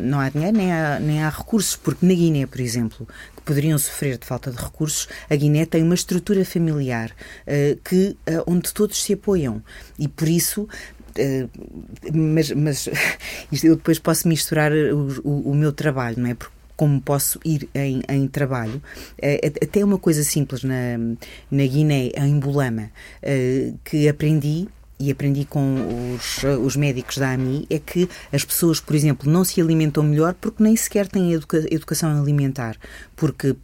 não 0.04 0.20
há 0.20 0.28
dinheiro 0.28 0.56
nem 0.56 0.72
há, 0.72 1.00
nem 1.00 1.22
há 1.22 1.28
recursos, 1.28 1.76
porque 1.76 2.06
na 2.06 2.14
Guiné, 2.14 2.46
por 2.46 2.60
exemplo, 2.60 3.08
que 3.36 3.42
poderiam 3.42 3.78
sofrer 3.78 4.18
de 4.18 4.26
falta 4.26 4.50
de 4.50 4.56
recursos, 4.56 5.08
a 5.28 5.34
Guiné 5.34 5.66
tem 5.66 5.82
uma 5.82 5.94
estrutura 5.94 6.44
familiar 6.44 7.10
que, 7.84 8.16
onde 8.46 8.72
todos 8.72 9.02
se 9.02 9.12
apoiam. 9.12 9.62
E 9.98 10.08
por 10.08 10.28
isso 10.28 10.68
eh, 10.68 10.95
mas, 12.14 12.50
mas 12.52 12.88
eu 13.62 13.76
depois 13.76 13.98
posso 13.98 14.28
misturar 14.28 14.72
o, 14.72 15.20
o, 15.24 15.50
o 15.50 15.54
meu 15.54 15.72
trabalho, 15.72 16.18
não 16.18 16.30
é? 16.30 16.34
Porque 16.34 16.56
como 16.76 17.00
posso 17.00 17.40
ir 17.44 17.68
em, 17.74 18.02
em 18.08 18.28
trabalho, 18.28 18.82
eh, 19.20 19.50
até 19.62 19.82
uma 19.82 19.98
coisa 19.98 20.22
simples 20.22 20.62
na, 20.62 20.98
na 21.50 21.66
Guiné, 21.66 22.10
em 22.14 22.38
Bulama, 22.38 22.90
eh, 23.22 23.72
que 23.82 24.06
aprendi 24.08 24.68
e 24.98 25.10
aprendi 25.10 25.44
com 25.44 26.14
os, 26.14 26.42
os 26.42 26.76
médicos 26.76 27.18
da 27.18 27.32
AMI 27.32 27.66
é 27.68 27.78
que 27.78 28.08
as 28.32 28.44
pessoas, 28.44 28.80
por 28.80 28.96
exemplo, 28.96 29.30
não 29.30 29.44
se 29.44 29.60
alimentam 29.60 30.02
melhor 30.02 30.34
porque 30.34 30.62
nem 30.62 30.74
sequer 30.74 31.06
têm 31.06 31.32
educa 31.32 31.58
educação 31.70 32.18
alimentar, 32.18 32.76
porque 33.16 33.50
uh, 33.50 33.56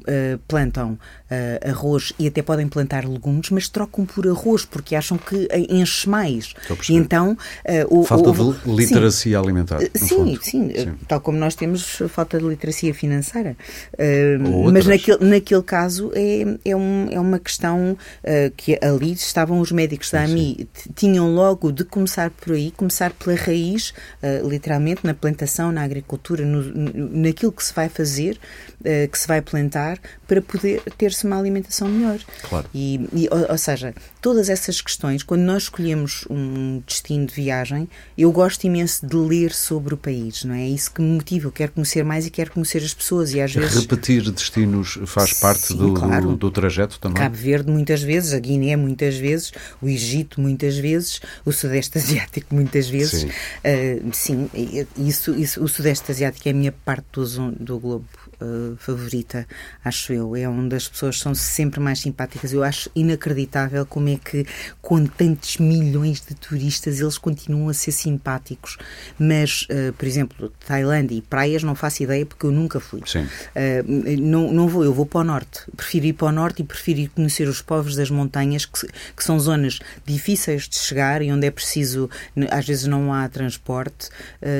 plantam 0.48 0.92
uh, 0.92 1.70
arroz 1.70 2.12
e 2.18 2.26
até 2.26 2.40
podem 2.40 2.66
plantar 2.66 3.04
legumes, 3.04 3.50
mas 3.50 3.68
trocam 3.68 4.06
por 4.06 4.26
arroz 4.26 4.64
porque 4.64 4.96
acham 4.96 5.18
que 5.18 5.46
enche 5.68 6.08
mais. 6.08 6.54
E 6.88 6.94
então, 6.94 7.32
uh, 7.32 8.00
o, 8.00 8.04
falta 8.04 8.30
o, 8.30 8.54
de 8.54 8.70
literacia 8.70 9.38
sim, 9.38 9.44
alimentar. 9.44 9.78
Sim, 9.94 10.38
sim, 10.40 10.72
sim, 10.74 10.94
tal 11.06 11.20
como 11.20 11.38
nós 11.38 11.54
temos 11.54 12.02
falta 12.08 12.38
de 12.38 12.44
literacia 12.46 12.94
financeira. 12.94 13.54
mas 14.72 14.86
naquele, 14.86 15.24
naquele 15.24 15.62
caso 15.62 16.10
é, 16.14 16.58
é, 16.64 16.74
um, 16.74 17.08
é 17.10 17.20
uma 17.20 17.38
questão 17.38 17.96
que 18.56 18.78
ali 18.82 19.12
estavam 19.12 19.60
os 19.60 19.70
médicos 19.70 20.10
da 20.10 20.22
AMI, 20.22 20.66
tinham 20.94 21.34
logo 21.34 21.70
de 21.70 21.84
começar 21.84 22.30
por 22.30 22.54
aí, 22.54 22.70
começar 22.70 23.10
pela 23.12 23.36
raiz, 23.36 23.92
literalmente, 24.48 25.00
na 25.04 25.12
plantação, 25.12 25.70
na 25.70 25.82
agricultura, 25.82 26.44
no, 26.44 26.62
naquilo 27.20 27.52
que 27.52 27.62
se 27.62 27.74
vai 27.74 27.88
fazer, 27.88 28.38
que 29.10 29.18
se 29.18 29.28
vai 29.28 29.41
plantar, 29.42 29.98
para 30.26 30.40
poder 30.40 30.82
ter-se 30.96 31.26
uma 31.26 31.38
alimentação 31.38 31.88
melhor. 31.88 32.18
Claro. 32.48 32.66
E, 32.74 33.08
e 33.12 33.28
ou, 33.30 33.50
ou, 33.50 33.58
seja, 33.58 33.94
todas 34.20 34.48
essas 34.48 34.80
questões, 34.80 35.22
quando 35.22 35.42
nós 35.42 35.64
escolhemos 35.64 36.24
um 36.30 36.82
destino 36.86 37.26
de 37.26 37.34
viagem, 37.34 37.88
eu 38.16 38.30
gosto 38.32 38.64
imenso 38.64 39.06
de 39.06 39.16
ler 39.16 39.52
sobre 39.52 39.94
o 39.94 39.96
país, 39.96 40.44
não 40.44 40.54
é? 40.54 40.62
É 40.62 40.68
isso 40.68 40.92
que 40.92 41.02
me 41.02 41.08
motiva. 41.08 41.48
Eu 41.48 41.52
quero 41.52 41.72
conhecer 41.72 42.04
mais 42.04 42.26
e 42.26 42.30
quero 42.30 42.52
conhecer 42.52 42.82
as 42.82 42.94
pessoas. 42.94 43.32
E 43.34 43.40
às 43.40 43.52
vezes. 43.52 43.80
Repetir 43.80 44.30
destinos 44.30 44.98
faz 45.06 45.32
parte 45.34 45.66
Sim, 45.66 45.76
do, 45.76 45.94
claro. 45.94 46.28
do, 46.28 46.36
do, 46.36 46.50
trajeto 46.50 46.98
também? 47.00 47.20
Cabo 47.20 47.36
Verde, 47.36 47.70
muitas 47.70 48.02
vezes, 48.02 48.32
a 48.32 48.38
Guiné, 48.38 48.76
muitas 48.76 49.16
vezes, 49.16 49.52
o 49.80 49.88
Egito, 49.88 50.40
muitas 50.40 50.76
vezes, 50.78 51.20
o 51.44 51.52
Sudeste 51.52 51.98
Asiático, 51.98 52.54
muitas 52.54 52.88
vezes. 52.88 53.22
Sim, 53.22 53.28
uh, 53.28 54.10
sim 54.12 54.50
isso, 54.96 55.34
isso, 55.34 55.62
o 55.62 55.68
Sudeste 55.68 56.10
Asiático 56.10 56.48
é 56.48 56.52
a 56.52 56.54
minha 56.54 56.72
parte 56.72 57.06
do, 57.12 57.52
do 57.52 57.78
globo 57.78 58.06
uh, 58.42 58.76
favorita, 58.76 59.46
acho 59.84 60.12
eu. 60.12 60.36
É 60.36 60.48
onde 60.48 60.74
as 60.74 60.88
pessoas 60.88 61.18
são 61.18 61.34
sempre 61.34 61.80
mais 61.80 62.00
simpáticas. 62.00 62.52
Eu 62.52 62.62
acho 62.62 62.90
inacreditável 62.94 63.86
como 63.86 64.08
é 64.08 64.16
que, 64.16 64.46
com 64.80 65.04
tantos 65.06 65.58
milhões 65.58 66.20
de 66.20 66.34
turistas, 66.34 67.00
eles 67.00 67.18
continuam 67.18 67.68
a 67.68 67.74
ser 67.74 67.92
simpáticos. 67.92 68.76
Mas, 69.18 69.62
uh, 69.62 69.92
por 69.92 70.06
exemplo, 70.06 70.52
Tailândia 70.66 71.14
e 71.14 71.22
praias, 71.22 71.62
não 71.62 71.74
faço 71.74 72.02
ideia 72.02 72.26
porque 72.26 72.46
eu 72.46 72.50
nunca 72.50 72.80
fui. 72.80 73.02
Sim. 73.06 73.22
Uh, 73.24 74.20
não, 74.20 74.52
não 74.52 74.68
vou, 74.68 74.84
eu 74.84 74.92
vou 74.92 75.06
para 75.06 75.20
o 75.20 75.24
norte. 75.24 75.60
Prefiro 75.76 76.06
ir 76.06 76.12
para 76.14 76.28
o 76.28 76.32
norte 76.32 76.62
e 76.62 76.64
prefiro 76.64 77.00
ir 77.00 77.08
conhecer 77.08 77.48
os 77.48 77.62
povos 77.62 77.94
das 77.96 78.10
montanhas, 78.10 78.66
que, 78.66 78.86
que 79.16 79.24
são 79.24 79.38
zonas 79.38 79.78
difíceis 80.04 80.68
de 80.68 80.76
chegar 80.76 81.22
e 81.22 81.30
onde 81.32 81.46
é 81.46 81.50
preciso, 81.50 82.10
às 82.50 82.66
vezes 82.66 82.86
não 82.86 83.12
há 83.12 83.28
transporte, 83.28 84.08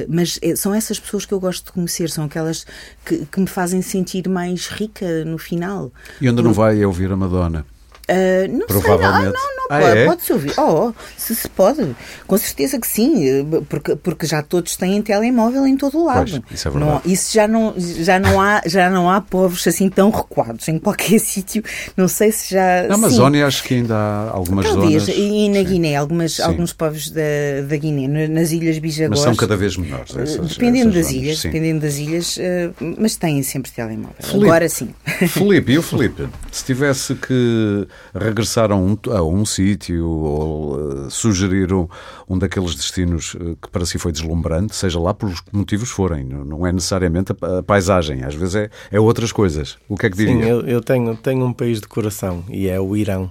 mas 0.08 0.38
é, 0.42 0.54
são 0.56 0.74
essas 0.74 0.98
pessoas 0.98 1.24
que 1.24 1.32
eu 1.32 1.40
gosto 1.40 1.66
de 1.66 1.72
conhecer, 1.72 2.10
são 2.10 2.24
aquelas 2.24 2.66
que, 3.04 3.26
que 3.26 3.40
me 3.40 3.46
fazem 3.46 3.71
fazem 3.72 3.80
sentir 3.80 4.28
mais 4.28 4.66
rica 4.68 5.24
no 5.24 5.38
final. 5.38 5.90
E 6.20 6.28
onde 6.28 6.42
não 6.42 6.52
vai 6.52 6.82
é 6.82 6.86
ouvir 6.86 7.10
a 7.10 7.16
Madonna? 7.16 7.64
Uh, 8.10 8.58
não 8.58 8.66
Provavelmente. 8.66 9.22
sei, 9.22 9.24
não, 9.24 9.32
não, 9.32 9.56
não 9.56 9.66
ah, 9.70 9.80
pode, 9.80 9.98
é? 9.98 10.06
pode-se 10.06 10.32
ouvir. 10.32 10.52
Oh, 10.58 10.92
se 11.16 11.36
se 11.36 11.48
pode, 11.48 11.96
com 12.26 12.36
certeza 12.36 12.78
que 12.80 12.86
sim, 12.86 13.46
porque, 13.68 13.94
porque 13.94 14.26
já 14.26 14.42
todos 14.42 14.76
têm 14.76 15.00
telemóvel 15.00 15.66
em 15.66 15.76
todo 15.76 15.98
o 15.98 16.04
lado. 16.04 16.30
Pois, 16.30 16.42
isso 16.58 16.68
é 16.68 16.70
verdade. 16.70 16.92
Não, 16.92 17.12
isso 17.12 17.32
já 17.32 17.46
não, 17.46 17.74
já, 17.78 18.18
não 18.18 18.40
há, 18.40 18.60
já 18.66 18.90
não 18.90 19.08
há 19.08 19.20
povos 19.20 19.64
assim 19.66 19.88
tão 19.88 20.10
recuados 20.10 20.66
em 20.68 20.78
qualquer 20.78 21.18
sítio. 21.20 21.62
Não 21.96 22.08
sei 22.08 22.32
se 22.32 22.54
já. 22.54 22.88
Na 22.88 22.94
Amazónia 22.94 23.42
sim. 23.42 23.46
acho 23.46 23.62
que 23.62 23.74
ainda 23.74 23.94
há 23.94 24.30
algumas 24.30 24.66
Talvez. 24.66 25.04
zonas. 25.04 25.20
E 25.20 25.48
na 25.48 25.58
sim. 25.60 25.64
Guiné, 25.64 25.96
algumas, 25.96 26.40
alguns 26.40 26.72
povos 26.72 27.10
da, 27.10 27.22
da 27.68 27.76
Guiné, 27.76 28.26
nas 28.26 28.50
Ilhas 28.50 28.78
Bijagós. 28.78 29.10
Mas 29.10 29.20
são 29.20 29.36
cada 29.36 29.56
vez 29.56 29.76
menores. 29.76 30.16
Essas, 30.16 30.48
dependendo 30.48 30.90
essas 30.90 30.94
das 30.94 31.06
zonas, 31.06 31.22
ilhas, 31.22 31.42
dependendo 31.42 31.80
das 31.80 31.96
ilhas, 31.98 32.38
mas 32.98 33.16
têm 33.16 33.42
sempre 33.44 33.70
telemóvel. 33.70 34.16
Felipe, 34.18 34.44
Agora 34.44 34.68
sim. 34.68 34.90
Felipe, 35.28 35.72
e 35.72 35.78
o 35.78 35.82
Felipe? 35.82 36.28
Se 36.50 36.64
tivesse 36.64 37.14
que 37.14 37.86
regressar 38.14 38.70
a 38.70 38.76
um, 38.76 38.96
a 39.10 39.22
um 39.22 39.44
sítio 39.44 40.06
ou 40.06 40.74
uh, 40.74 41.10
sugerir 41.10 41.72
um, 41.72 41.88
um 42.28 42.38
daqueles 42.38 42.74
destinos 42.74 43.34
uh, 43.34 43.56
que 43.60 43.68
para 43.70 43.84
si 43.84 43.98
foi 43.98 44.12
deslumbrante, 44.12 44.74
seja 44.74 44.98
lá 44.98 45.14
pelos 45.14 45.42
motivos 45.52 45.90
forem, 45.90 46.24
não 46.24 46.66
é 46.66 46.72
necessariamente 46.72 47.32
a, 47.32 47.58
a 47.58 47.62
paisagem, 47.62 48.22
às 48.24 48.34
vezes 48.34 48.54
é, 48.54 48.70
é 48.90 49.00
outras 49.00 49.32
coisas. 49.32 49.76
O 49.88 49.96
que 49.96 50.06
é 50.06 50.10
que 50.10 50.16
diria? 50.16 50.34
Sim, 50.34 50.42
eu, 50.42 50.60
eu 50.62 50.80
tenho, 50.80 51.16
tenho 51.16 51.44
um 51.44 51.52
país 51.52 51.80
de 51.80 51.88
coração 51.88 52.44
e 52.48 52.68
é 52.68 52.80
o 52.80 52.96
Irão. 52.96 53.30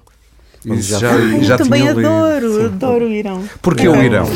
Já, 0.63 0.99
já, 0.99 1.11
Ai, 1.11 1.43
já 1.43 1.55
eu 1.55 1.57
também 1.57 1.87
adoro, 1.87 2.53
Sim. 2.53 2.65
adoro 2.65 3.05
o 3.05 3.09
Irão. 3.09 3.43
Porquê 3.61 3.87
o 3.87 4.01
Irão? 4.01 4.29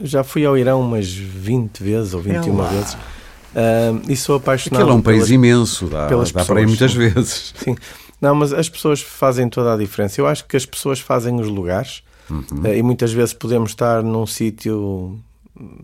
Já 0.00 0.24
fui 0.24 0.46
ao 0.46 0.56
Irão 0.56 0.80
umas 0.80 1.12
20 1.12 1.82
vezes 1.82 2.14
ou 2.14 2.22
21 2.22 2.64
é 2.64 2.68
vezes. 2.70 2.94
Uh, 2.94 4.00
e 4.08 4.16
sou 4.16 4.36
apaixonado. 4.36 4.80
Aquilo 4.80 4.96
é 4.96 4.98
um 4.98 5.02
país 5.02 5.18
pelas, 5.18 5.30
imenso, 5.30 5.86
dá, 5.86 6.06
pelas 6.06 6.32
dá 6.32 6.40
pessoas, 6.40 6.46
para 6.46 6.62
ir 6.62 6.66
muitas 6.66 6.94
vezes. 6.94 7.52
Sim. 7.54 7.76
Não, 8.22 8.36
mas 8.36 8.52
as 8.52 8.68
pessoas 8.68 9.02
fazem 9.02 9.48
toda 9.48 9.74
a 9.74 9.76
diferença. 9.76 10.20
Eu 10.20 10.28
acho 10.28 10.46
que 10.46 10.56
as 10.56 10.64
pessoas 10.64 11.00
fazem 11.00 11.40
os 11.40 11.48
lugares 11.48 12.04
uhum. 12.30 12.64
e 12.72 12.80
muitas 12.80 13.12
vezes 13.12 13.34
podemos 13.34 13.72
estar 13.72 14.00
num 14.00 14.24
sítio 14.24 15.18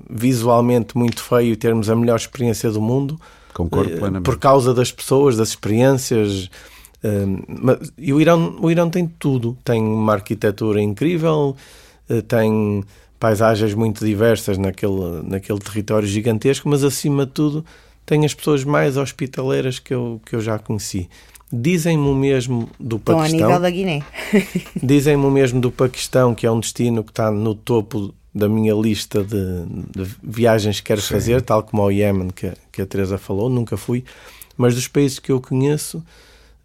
visualmente 0.08 0.96
muito 0.96 1.20
feio 1.20 1.52
e 1.52 1.56
termos 1.56 1.90
a 1.90 1.96
melhor 1.96 2.14
experiência 2.14 2.70
do 2.70 2.80
mundo. 2.80 3.20
Concordo 3.52 3.90
plenamente. 3.90 4.22
Por 4.22 4.38
causa 4.38 4.72
das 4.72 4.92
pessoas, 4.92 5.36
das 5.36 5.48
experiências. 5.48 6.48
E 7.98 8.12
o 8.12 8.20
Irão, 8.20 8.56
o 8.60 8.70
Irão 8.70 8.88
tem 8.88 9.06
tudo. 9.18 9.58
Tem 9.64 9.82
uma 9.82 10.12
arquitetura 10.12 10.80
incrível, 10.80 11.56
tem 12.28 12.84
paisagens 13.18 13.74
muito 13.74 14.04
diversas 14.04 14.56
naquele, 14.56 15.22
naquele 15.24 15.58
território 15.58 16.06
gigantesco, 16.06 16.68
mas 16.68 16.84
acima 16.84 17.26
de 17.26 17.32
tudo 17.32 17.64
tem 18.06 18.24
as 18.24 18.32
pessoas 18.32 18.64
mais 18.64 18.96
hospitaleiras 18.96 19.78
que 19.78 19.92
eu, 19.92 20.20
que 20.24 20.34
eu 20.34 20.40
já 20.40 20.58
conheci. 20.58 21.08
Dizem-me 21.52 22.06
o 22.06 22.14
mesmo 22.14 22.68
do 22.78 22.98
Paquistão. 22.98 23.24
Estão 23.24 23.48
a 23.48 23.50
nível 23.50 23.60
da 23.60 23.70
Guiné. 23.70 24.02
Dizem-me 24.82 25.24
o 25.24 25.30
mesmo 25.30 25.60
do 25.60 25.70
Paquistão, 25.70 26.34
que 26.34 26.46
é 26.46 26.50
um 26.50 26.60
destino 26.60 27.02
que 27.02 27.10
está 27.10 27.30
no 27.30 27.54
topo 27.54 28.14
da 28.34 28.48
minha 28.48 28.74
lista 28.74 29.24
de, 29.24 29.64
de 29.90 30.10
viagens 30.22 30.80
que 30.80 30.86
quero 30.86 31.00
Sim. 31.00 31.14
fazer, 31.14 31.42
tal 31.42 31.62
como 31.62 31.82
ao 31.82 31.90
Iémen, 31.90 32.28
que, 32.28 32.52
que 32.70 32.82
a 32.82 32.86
Teresa 32.86 33.18
falou, 33.18 33.48
nunca 33.48 33.76
fui. 33.76 34.04
Mas 34.56 34.74
dos 34.74 34.86
países 34.86 35.18
que 35.18 35.32
eu 35.32 35.40
conheço, 35.40 36.04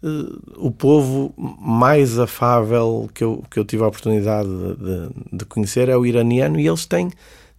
uh, 0.02 0.66
o 0.66 0.70
povo 0.70 1.32
mais 1.36 2.18
afável 2.18 3.08
que 3.14 3.24
eu, 3.24 3.42
que 3.50 3.58
eu 3.58 3.64
tive 3.64 3.82
a 3.82 3.86
oportunidade 3.86 4.48
de, 4.48 4.74
de, 4.76 5.38
de 5.38 5.44
conhecer 5.46 5.88
é 5.88 5.96
o 5.96 6.04
iraniano 6.04 6.60
e 6.60 6.66
eles 6.66 6.84
têm, 6.84 7.10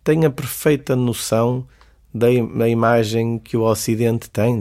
têm 0.04 0.26
a 0.26 0.30
perfeita 0.30 0.96
noção 0.96 1.66
da, 2.16 2.28
da 2.56 2.70
imagem 2.70 3.38
que 3.44 3.58
o 3.58 3.64
Ocidente 3.64 4.30
tem. 4.30 4.56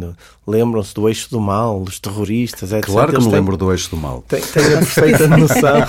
Lembram-se 0.45 0.93
do 0.93 1.09
eixo 1.09 1.31
do 1.31 1.41
mal, 1.41 1.81
dos 1.85 2.01
terroristas, 2.01 2.73
etc. 2.73 2.85
Claro 2.85 3.13
que 3.13 3.25
me 3.25 3.31
lembro 3.31 3.57
do 3.57 3.71
eixo 3.71 3.91
do 3.91 3.97
mal. 3.97 4.25
Tem, 4.27 4.41
tem 4.41 4.65
a 4.65 4.79
perfeita 4.79 5.29
noção. 5.39 5.87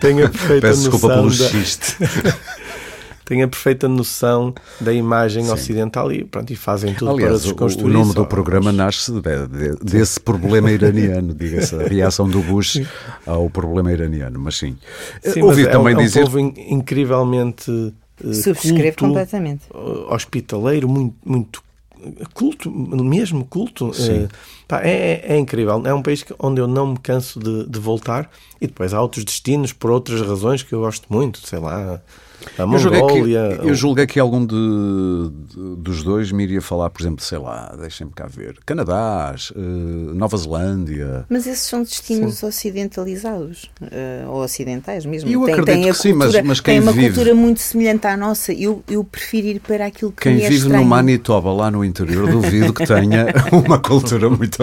tem 0.00 0.22
a 0.22 0.28
perfeita 0.28 0.66
Peço 0.66 0.90
noção. 0.90 0.90
desculpa 0.90 1.14
pelo 1.14 1.30
da... 1.30 1.48
xiste. 1.48 1.96
tem 3.24 3.42
a 3.42 3.48
perfeita 3.48 3.86
noção 3.86 4.54
da 4.80 4.92
imagem 4.92 5.44
Sim. 5.44 5.52
ocidental 5.52 6.10
e, 6.10 6.24
pronto, 6.24 6.50
e 6.50 6.56
fazem 6.56 6.94
tudo 6.94 7.12
Aliás, 7.12 7.42
para 7.42 7.42
desconstruir 7.42 7.94
o 7.94 7.98
nome 7.98 8.14
do 8.14 8.26
programa 8.26 8.72
nasce 8.72 9.12
de, 9.12 9.20
de, 9.20 9.76
desse 9.84 10.18
problema 10.18 10.72
iraniano, 10.72 11.32
diga-se, 11.32 11.76
a 11.76 11.86
reação 11.86 12.28
do 12.28 12.40
Bush 12.40 12.82
ao 13.26 13.48
problema 13.50 13.92
iraniano, 13.92 14.40
mas 14.40 14.56
sim. 14.56 14.76
sim 15.22 15.42
Ouvi 15.42 15.64
mas 15.64 15.72
também 15.72 15.94
é 15.94 15.96
um, 15.96 16.00
dizer... 16.00 16.20
é 16.20 16.22
um 16.22 16.24
povo 16.24 16.38
incrivelmente 16.40 17.94
Subscrevo 18.20 18.96
culto, 18.96 19.04
completamente. 19.04 19.62
Hospitaleiro, 20.08 20.88
muito, 20.88 21.16
muito 21.24 21.62
culto, 22.34 22.70
mesmo 22.70 23.44
culto. 23.44 23.92
Sim. 23.92 24.24
Uh, 24.24 24.28
pá, 24.66 24.82
é, 24.82 25.34
é, 25.34 25.38
incrível. 25.38 25.82
É 25.84 25.92
um 25.92 26.02
país 26.02 26.24
onde 26.38 26.60
eu 26.60 26.68
não 26.68 26.88
me 26.88 26.98
canso 26.98 27.38
de, 27.38 27.66
de, 27.68 27.78
voltar. 27.78 28.30
E 28.60 28.66
depois 28.66 28.94
há 28.94 29.00
outros 29.00 29.24
destinos 29.24 29.72
por 29.72 29.90
outras 29.90 30.20
razões 30.20 30.62
que 30.62 30.72
eu 30.72 30.80
gosto 30.80 31.06
muito, 31.10 31.46
sei 31.46 31.58
lá. 31.58 32.00
A 32.56 32.66
Mongólia. 32.66 33.60
Eu 33.62 33.74
julguei 33.74 34.06
que, 34.06 34.14
que 34.14 34.20
algum 34.20 34.44
de, 34.44 34.54
de, 34.54 35.76
dos 35.76 36.02
dois 36.02 36.32
me 36.32 36.42
iria 36.42 36.60
falar, 36.60 36.90
por 36.90 37.00
exemplo, 37.00 37.24
sei 37.24 37.38
lá, 37.38 37.74
deixem-me 37.78 38.12
cá 38.12 38.26
ver, 38.26 38.56
Canadá, 38.66 39.34
uh, 39.54 39.58
Nova 40.14 40.36
Zelândia. 40.36 41.24
Mas 41.28 41.46
esses 41.46 41.64
são 41.64 41.82
destinos 41.82 42.38
sim. 42.38 42.46
ocidentalizados, 42.46 43.70
uh, 43.82 44.28
ou 44.28 44.42
ocidentais 44.42 45.06
mesmo. 45.06 45.30
Eu 45.30 45.44
tem, 45.44 45.54
acredito 45.54 45.66
tem 45.66 45.82
que 45.82 45.92
cultura, 45.92 46.02
sim, 46.02 46.12
mas, 46.12 46.46
mas 46.46 46.60
quem 46.60 46.74
tem 46.74 46.82
uma 46.82 46.92
vive... 46.92 47.06
cultura 47.06 47.34
muito 47.34 47.60
semelhante 47.60 48.06
à 48.06 48.16
nossa. 48.16 48.52
Eu, 48.52 48.82
eu 48.88 49.04
prefiro 49.04 49.46
ir 49.46 49.60
para 49.60 49.86
aquilo 49.86 50.10
que 50.10 50.22
quem 50.22 50.36
me 50.36 50.42
é 50.42 50.48
vive 50.48 50.62
estranho. 50.62 50.82
no 50.82 50.88
Manitoba, 50.88 51.52
lá 51.52 51.70
no 51.70 51.84
interior, 51.84 52.30
duvido 52.30 52.72
que 52.72 52.84
tenha 52.86 53.26
uma 53.52 53.78
cultura 53.78 54.28
muito 54.28 54.58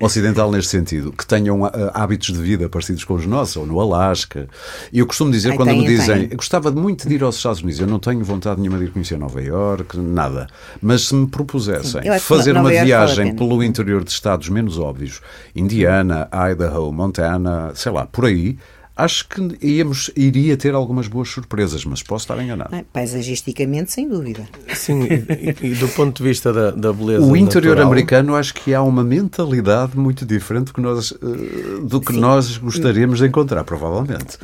ocidental 0.00 0.50
neste 0.50 0.70
sentido, 0.70 1.12
que 1.12 1.26
tenham 1.26 1.62
uh, 1.62 1.70
hábitos 1.94 2.32
de 2.32 2.40
vida 2.40 2.68
parecidos 2.68 3.04
com 3.04 3.14
os 3.14 3.26
nossos, 3.26 3.56
ou 3.56 3.66
no 3.66 3.80
Alasca. 3.80 4.48
E 4.92 4.98
eu 4.98 5.06
costumo 5.06 5.30
dizer, 5.30 5.52
Ai, 5.52 5.56
quando 5.56 5.68
tem, 5.70 5.80
me 5.80 5.86
dizem, 5.86 6.28
gostava 6.28 6.70
muito 6.70 7.08
de 7.08 7.14
ir 7.14 7.19
aos 7.24 7.36
Estados 7.36 7.60
Unidos, 7.60 7.80
eu 7.80 7.86
não 7.86 7.98
tenho 7.98 8.24
vontade 8.24 8.60
nenhuma 8.60 8.78
de 8.78 8.84
ir 8.84 8.90
conhecer 8.90 9.18
Nova 9.18 9.42
Iorque, 9.42 9.98
nada. 9.98 10.46
Mas 10.80 11.08
se 11.08 11.14
me 11.14 11.26
propusessem 11.26 12.02
fazer 12.20 12.56
uma 12.56 12.70
viagem 12.70 13.26
vale 13.26 13.38
pelo 13.38 13.62
interior 13.62 14.04
de 14.04 14.10
estados 14.10 14.48
menos 14.48 14.78
óbvios, 14.78 15.20
Indiana, 15.54 16.28
Idaho, 16.32 16.92
Montana, 16.92 17.72
sei 17.74 17.92
lá, 17.92 18.06
por 18.06 18.26
aí, 18.26 18.56
acho 18.96 19.26
que 19.28 19.58
íamos, 19.62 20.10
iria 20.14 20.56
ter 20.56 20.74
algumas 20.74 21.08
boas 21.08 21.28
surpresas, 21.28 21.84
mas 21.84 22.02
posso 22.02 22.24
estar 22.24 22.42
enganado. 22.42 22.74
Ah, 22.74 22.84
paisagisticamente, 22.92 23.92
sem 23.92 24.08
dúvida. 24.08 24.46
Sim, 24.74 25.04
e, 25.04 25.66
e, 25.68 25.74
do 25.74 25.88
ponto 25.88 26.16
de 26.16 26.28
vista 26.28 26.52
da, 26.52 26.70
da 26.70 26.92
beleza. 26.92 27.24
O 27.24 27.36
interior 27.36 27.76
natural, 27.76 27.86
americano 27.92 28.36
acho 28.36 28.54
que 28.54 28.74
há 28.74 28.82
uma 28.82 29.02
mentalidade 29.02 29.96
muito 29.96 30.26
diferente 30.26 30.66
do 30.66 30.74
que 30.74 30.80
nós, 30.80 31.10
uh, 31.12 31.86
do 31.86 32.00
que 32.00 32.12
nós 32.12 32.56
gostaríamos 32.58 33.18
de 33.18 33.26
encontrar, 33.26 33.64
provavelmente. 33.64 34.38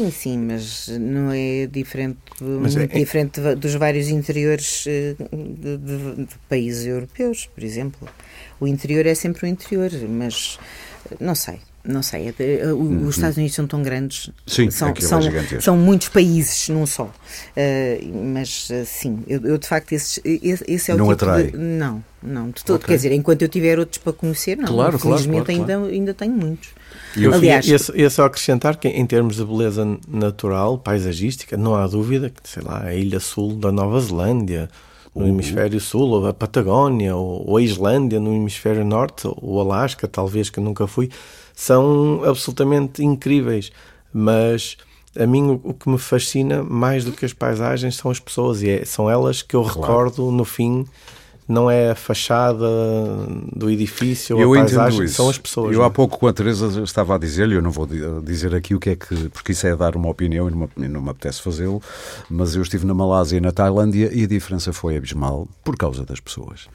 Sim, 0.00 0.10
sim, 0.10 0.38
mas 0.38 0.88
não 0.88 1.30
é 1.30 1.66
diferente, 1.66 2.18
mas 2.40 2.74
muito 2.74 2.92
é, 2.92 2.96
é... 2.96 2.98
diferente 2.98 3.38
dos 3.56 3.74
vários 3.74 4.08
interiores 4.08 4.86
eh, 4.86 5.14
de, 5.30 5.76
de, 5.76 6.24
de, 6.24 6.34
países 6.48 6.86
europeus, 6.86 7.50
por 7.54 7.62
exemplo. 7.62 8.08
O 8.58 8.66
interior 8.66 9.04
é 9.04 9.14
sempre 9.14 9.44
o 9.44 9.46
interior, 9.46 9.90
mas 10.08 10.58
não 11.20 11.34
sei. 11.34 11.60
Não 11.82 12.02
sei, 12.02 12.28
é 12.28 12.34
eh, 12.38 12.72
os 12.72 12.78
uhum. 12.78 13.08
Estados 13.08 13.38
Unidos 13.38 13.54
são 13.54 13.66
tão 13.66 13.82
grandes, 13.82 14.30
sim, 14.46 14.70
são, 14.70 14.90
é 14.90 15.00
são, 15.00 15.20
são 15.60 15.76
muitos 15.78 16.08
países 16.08 16.68
num 16.68 16.84
só. 16.84 17.04
Uh, 17.04 18.24
mas 18.34 18.68
sim, 18.84 19.24
eu, 19.26 19.40
eu, 19.42 19.56
de 19.56 19.66
facto 19.66 19.92
esse, 19.92 20.20
esse 20.24 20.90
é 20.90 20.94
o 20.94 20.98
não 20.98 21.06
tipo 21.06 21.12
atrai. 21.12 21.44
de. 21.44 21.56
Não, 21.56 22.04
não, 22.22 22.50
de 22.50 22.62
todo. 22.62 22.76
Okay. 22.76 22.88
Quer 22.88 22.96
dizer, 22.96 23.12
enquanto 23.12 23.40
eu 23.40 23.48
tiver 23.48 23.78
outros 23.78 23.96
para 23.96 24.12
conhecer, 24.12 24.58
não. 24.58 24.66
Claro, 24.66 24.98
Felizmente 24.98 25.46
claro, 25.46 25.64
claro, 25.64 25.84
ainda, 25.84 25.94
ainda 25.94 26.14
tenho 26.14 26.34
muitos. 26.34 26.68
E 27.16 27.24
eu, 27.24 27.32
Aliás, 27.32 27.66
ia, 27.66 27.78
ia 27.94 28.10
só 28.10 28.26
acrescentar 28.26 28.76
que 28.76 28.86
em 28.86 29.06
termos 29.06 29.36
de 29.36 29.44
beleza 29.44 29.98
natural, 30.06 30.78
paisagística, 30.78 31.56
não 31.56 31.74
há 31.74 31.86
dúvida 31.86 32.30
que, 32.30 32.48
sei 32.48 32.62
lá, 32.62 32.84
a 32.84 32.94
ilha 32.94 33.20
sul 33.20 33.54
da 33.54 33.72
Nova 33.72 33.98
Zelândia, 34.00 34.68
no 35.14 35.26
hemisfério 35.26 35.80
sul, 35.80 36.08
ou 36.10 36.26
a 36.26 36.32
Patagónia, 36.32 37.16
ou, 37.16 37.56
a 37.56 37.62
Islândia 37.62 38.20
no 38.20 38.32
hemisfério 38.32 38.84
norte, 38.84 39.26
ou 39.26 39.36
o 39.42 39.60
Alasca, 39.60 40.06
talvez 40.06 40.50
que 40.50 40.58
eu 40.58 40.64
nunca 40.64 40.86
fui, 40.86 41.10
são 41.60 42.22
absolutamente 42.24 43.04
incríveis. 43.04 43.70
Mas 44.10 44.78
a 45.14 45.26
mim 45.26 45.60
o, 45.62 45.74
que 45.74 45.90
me 45.90 45.98
fascina 45.98 46.62
mais 46.62 47.04
do 47.04 47.12
que 47.12 47.26
as 47.26 47.34
paisagens 47.34 47.96
são 47.96 48.10
as 48.10 48.18
pessoas, 48.18 48.62
e 48.62 48.70
é, 48.70 48.84
são 48.86 49.10
elas 49.10 49.42
que 49.42 49.54
eu 49.54 49.62
claro. 49.62 49.80
recordo 49.80 50.30
no 50.30 50.44
fim 50.44 50.86
não 51.50 51.70
é 51.70 51.90
a 51.90 51.94
fachada 51.94 52.66
do 53.54 53.68
edifício 53.68 54.38
ou 54.38 54.54
a 54.54 54.58
paisagem, 54.58 55.08
são 55.08 55.28
as 55.28 55.36
pessoas. 55.36 55.74
Eu 55.74 55.82
há 55.82 55.86
é? 55.86 55.90
pouco 55.90 56.18
com 56.18 56.26
a 56.26 56.32
Teresa 56.32 56.82
estava 56.82 57.16
a 57.16 57.18
dizer-lhe, 57.18 57.54
eu 57.54 57.62
não 57.62 57.70
vou 57.70 57.86
dizer 58.22 58.54
aqui 58.54 58.74
o 58.74 58.80
que 58.80 58.90
é 58.90 58.96
que, 58.96 59.28
porque 59.30 59.52
isso 59.52 59.66
é 59.66 59.76
dar 59.76 59.96
uma 59.96 60.08
opinião 60.08 60.48
e 60.48 60.52
não, 60.52 60.68
me, 60.76 60.88
não 60.88 61.02
me 61.02 61.10
apetece 61.10 61.42
fazê-lo, 61.42 61.82
mas 62.30 62.54
eu 62.54 62.62
estive 62.62 62.86
na 62.86 62.94
Malásia 62.94 63.36
e 63.36 63.40
na 63.40 63.52
Tailândia 63.52 64.10
e 64.12 64.24
a 64.24 64.26
diferença 64.26 64.72
foi 64.72 64.96
abismal 64.96 65.48
por 65.64 65.76
causa 65.76 66.04
das 66.04 66.20
pessoas. 66.20 66.68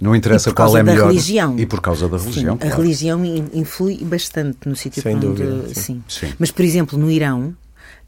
Não 0.00 0.14
interessa 0.14 0.52
qual 0.52 0.76
é 0.76 0.82
melhor. 0.82 1.08
Religião. 1.08 1.58
E 1.58 1.66
por 1.66 1.80
causa 1.80 2.08
da 2.08 2.16
religião. 2.16 2.58
Sim, 2.60 2.68
a 2.68 2.74
religião 2.74 3.24
influi 3.52 3.98
bastante 4.04 4.68
no 4.68 4.76
sítio 4.76 5.02
Sem 5.02 5.16
onde. 5.16 5.26
Dúvida, 5.26 5.68
sim. 5.74 6.02
Sim. 6.08 6.28
sim. 6.28 6.32
Mas, 6.38 6.50
por 6.50 6.64
exemplo, 6.64 6.98
no 6.98 7.10
Irão, 7.10 7.54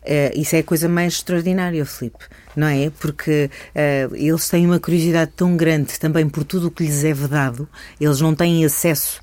Uh, 0.02 0.40
isso 0.40 0.56
é 0.56 0.58
a 0.58 0.64
coisa 0.64 0.88
mais 0.88 1.14
extraordinária, 1.14 1.84
Filipe, 1.86 2.24
não 2.56 2.66
é? 2.66 2.90
Porque 2.98 3.48
uh, 3.70 4.16
eles 4.16 4.48
têm 4.48 4.66
uma 4.66 4.80
curiosidade 4.80 5.30
tão 5.36 5.56
grande 5.56 5.98
também 5.98 6.28
por 6.28 6.42
tudo 6.42 6.66
o 6.66 6.70
que 6.70 6.82
lhes 6.82 7.04
é 7.04 7.12
vedado, 7.12 7.68
eles 8.00 8.20
não 8.20 8.34
têm 8.34 8.64
acesso 8.64 9.20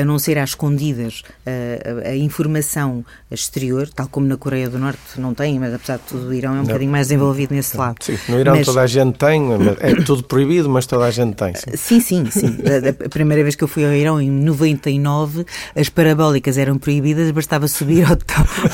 a 0.00 0.04
não 0.04 0.18
ser 0.18 0.38
às 0.38 0.50
escondidas, 0.50 1.22
a, 1.46 2.08
a, 2.08 2.16
informação 2.16 3.04
exterior, 3.30 3.88
tal 3.88 4.08
como 4.08 4.26
na 4.26 4.36
Coreia 4.36 4.68
do 4.68 4.78
Norte 4.78 4.98
não 5.18 5.34
tem, 5.34 5.58
mas 5.58 5.72
apesar 5.72 5.98
de 5.98 6.02
tudo 6.04 6.28
o 6.28 6.34
Irão 6.34 6.50
é 6.50 6.54
um 6.54 6.56
não. 6.58 6.64
bocadinho 6.64 6.90
mais 6.90 7.08
desenvolvido 7.08 7.54
nesse 7.54 7.76
lado. 7.76 7.96
Sim, 8.00 8.18
no 8.28 8.40
Irão 8.40 8.56
mas, 8.56 8.66
toda 8.66 8.80
a 8.80 8.86
gente 8.86 9.16
tem, 9.16 9.42
é 9.80 9.94
tudo 10.02 10.24
proibido, 10.24 10.68
mas 10.68 10.86
toda 10.86 11.04
a 11.04 11.10
gente 11.10 11.34
tem. 11.36 11.54
Sim, 11.54 12.00
sim, 12.00 12.00
sim. 12.00 12.30
sim. 12.30 12.58
A, 12.66 13.06
a, 13.06 13.08
primeira 13.08 13.42
vez 13.42 13.54
que 13.54 13.62
eu 13.62 13.68
fui 13.68 13.84
ao 13.84 13.92
Irão, 13.92 14.20
em 14.20 14.30
99, 14.30 15.44
as 15.76 15.88
parabólicas 15.88 16.58
eram 16.58 16.78
proibidas, 16.78 17.30
bastava 17.30 17.68
subir 17.68 18.04
ao, 18.04 18.18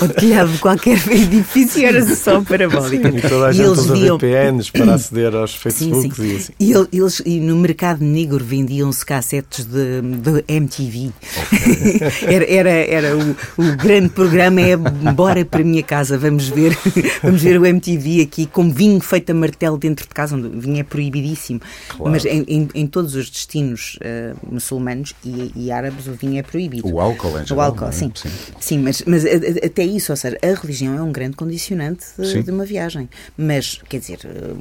ao 0.01 0.09
telhado 0.09 0.53
de 0.53 0.59
qualquer 0.59 0.99
edifício 1.11 1.83
e 1.83 1.85
era 1.85 2.03
só 2.15 2.41
parabólica. 2.41 3.11
Sim, 3.11 3.19
e 3.19 3.21
toda 3.21 3.47
a 3.47 3.53
gente 3.53 3.67
usa 3.67 3.95
viam... 3.95 4.17
VPNs 4.17 4.73
para 4.73 4.95
aceder 4.95 5.35
aos 5.35 5.55
Facebooks 5.55 6.17
sim, 6.17 6.23
sim. 6.23 6.33
e 6.33 6.37
assim. 6.37 6.53
E 6.59 6.73
eles, 6.97 7.23
e 7.27 7.41
no 7.41 7.57
mercado 7.57 8.03
negro 8.05 8.43
vendiam-se 8.45 9.05
cassetes 9.05 9.65
de, 9.65 10.01
de 10.01 10.45
MTV 10.49 10.94
Okay. 10.95 12.35
era 12.35 12.45
era, 12.51 12.71
era 12.71 13.17
o, 13.17 13.31
o, 13.59 13.77
grande 13.77 14.11
programa 14.11 14.61
é 14.61 14.77
bora 14.77 15.45
para 15.45 15.61
a 15.61 15.65
minha 15.65 15.83
casa, 15.83 16.17
vamos 16.17 16.49
ver, 16.49 16.77
vamos 17.23 17.43
ver 17.43 17.59
o 17.61 17.67
MTV 17.67 18.23
aqui 18.23 18.47
com 18.47 18.71
vinho 18.71 19.01
feito 19.01 19.31
a 19.31 19.35
martelo 19.35 19.77
dentro 19.79 20.07
de 20.07 20.15
casa, 20.15 20.37
onde 20.37 20.47
o 20.47 20.61
vinho 20.61 20.79
é 20.79 20.83
proibidíssimo. 20.83 21.61
Claro. 21.89 22.11
Mas 22.11 22.25
em, 22.25 22.45
em, 22.49 22.69
em, 22.75 22.87
todos 22.87 23.15
os 23.15 23.29
destinos 23.31 23.97
uh, 23.97 24.55
muçulmanos 24.55 25.15
e, 25.25 25.53
e, 25.57 25.71
árabes 25.71 26.07
o 26.07 26.13
vinho 26.13 26.39
é 26.39 26.43
proibido. 26.43 26.89
O 26.89 27.01
álcool 27.01 27.39
é 27.39 27.45
O 27.53 27.61
álcool, 27.61 27.89
é? 27.89 27.93
sim. 27.93 28.11
Sim, 28.15 28.31
sim 28.61 28.79
mas, 28.79 29.03
mas 29.07 29.25
até 29.25 29.85
isso, 29.85 30.13
ou 30.13 30.17
seja, 30.17 30.39
a 30.43 30.61
religião 30.61 30.97
é 30.97 31.03
um 31.03 31.13
grande 31.13 31.37
condicionante 31.37 32.05
de, 32.19 32.43
de 32.43 32.51
uma 32.51 32.65
viagem. 32.65 33.09
Mas, 33.37 33.81
quer 33.89 33.99
dizer, 33.99 34.21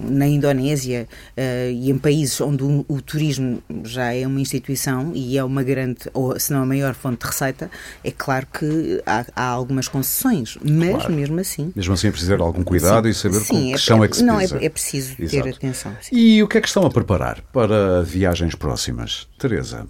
na 0.09 0.27
Indonésia 0.27 1.07
uh, 1.37 1.71
e 1.71 1.89
em 1.89 1.97
países 1.97 2.39
onde 2.41 2.63
o, 2.63 2.85
o 2.87 3.01
turismo 3.01 3.61
já 3.83 4.13
é 4.13 4.25
uma 4.25 4.39
instituição 4.39 5.11
e 5.13 5.37
é 5.37 5.43
uma 5.43 5.63
grande, 5.63 5.99
ou 6.13 6.39
se 6.39 6.53
não 6.53 6.63
a 6.63 6.65
maior 6.65 6.93
fonte 6.93 7.21
de 7.21 7.27
receita, 7.27 7.69
é 8.03 8.11
claro 8.11 8.47
que 8.47 9.01
há, 9.05 9.25
há 9.35 9.45
algumas 9.47 9.87
concessões, 9.87 10.57
mas 10.63 10.91
claro. 10.91 11.13
mesmo 11.13 11.39
assim. 11.39 11.71
Mesmo 11.75 11.93
assim 11.93 12.07
é 12.07 12.11
preciso 12.11 12.31
ter 12.31 12.41
algum 12.41 12.63
cuidado 12.63 13.05
sim, 13.05 13.11
e 13.11 13.13
saber 13.13 13.39
sim, 13.39 13.47
com 13.47 13.61
que 13.61 13.73
é, 13.73 13.77
chão 13.77 14.03
é 14.03 14.07
que 14.07 14.17
se 14.17 14.23
Não, 14.23 14.39
é, 14.39 14.45
é 14.45 14.69
preciso 14.69 15.15
Exato. 15.19 15.43
ter 15.43 15.55
atenção. 15.55 15.95
Sim. 16.01 16.15
E 16.15 16.43
o 16.43 16.47
que 16.47 16.57
é 16.57 16.61
que 16.61 16.67
estão 16.67 16.85
a 16.85 16.89
preparar 16.89 17.41
para 17.51 18.01
viagens 18.03 18.55
próximas? 18.55 19.27
Teresa? 19.37 19.87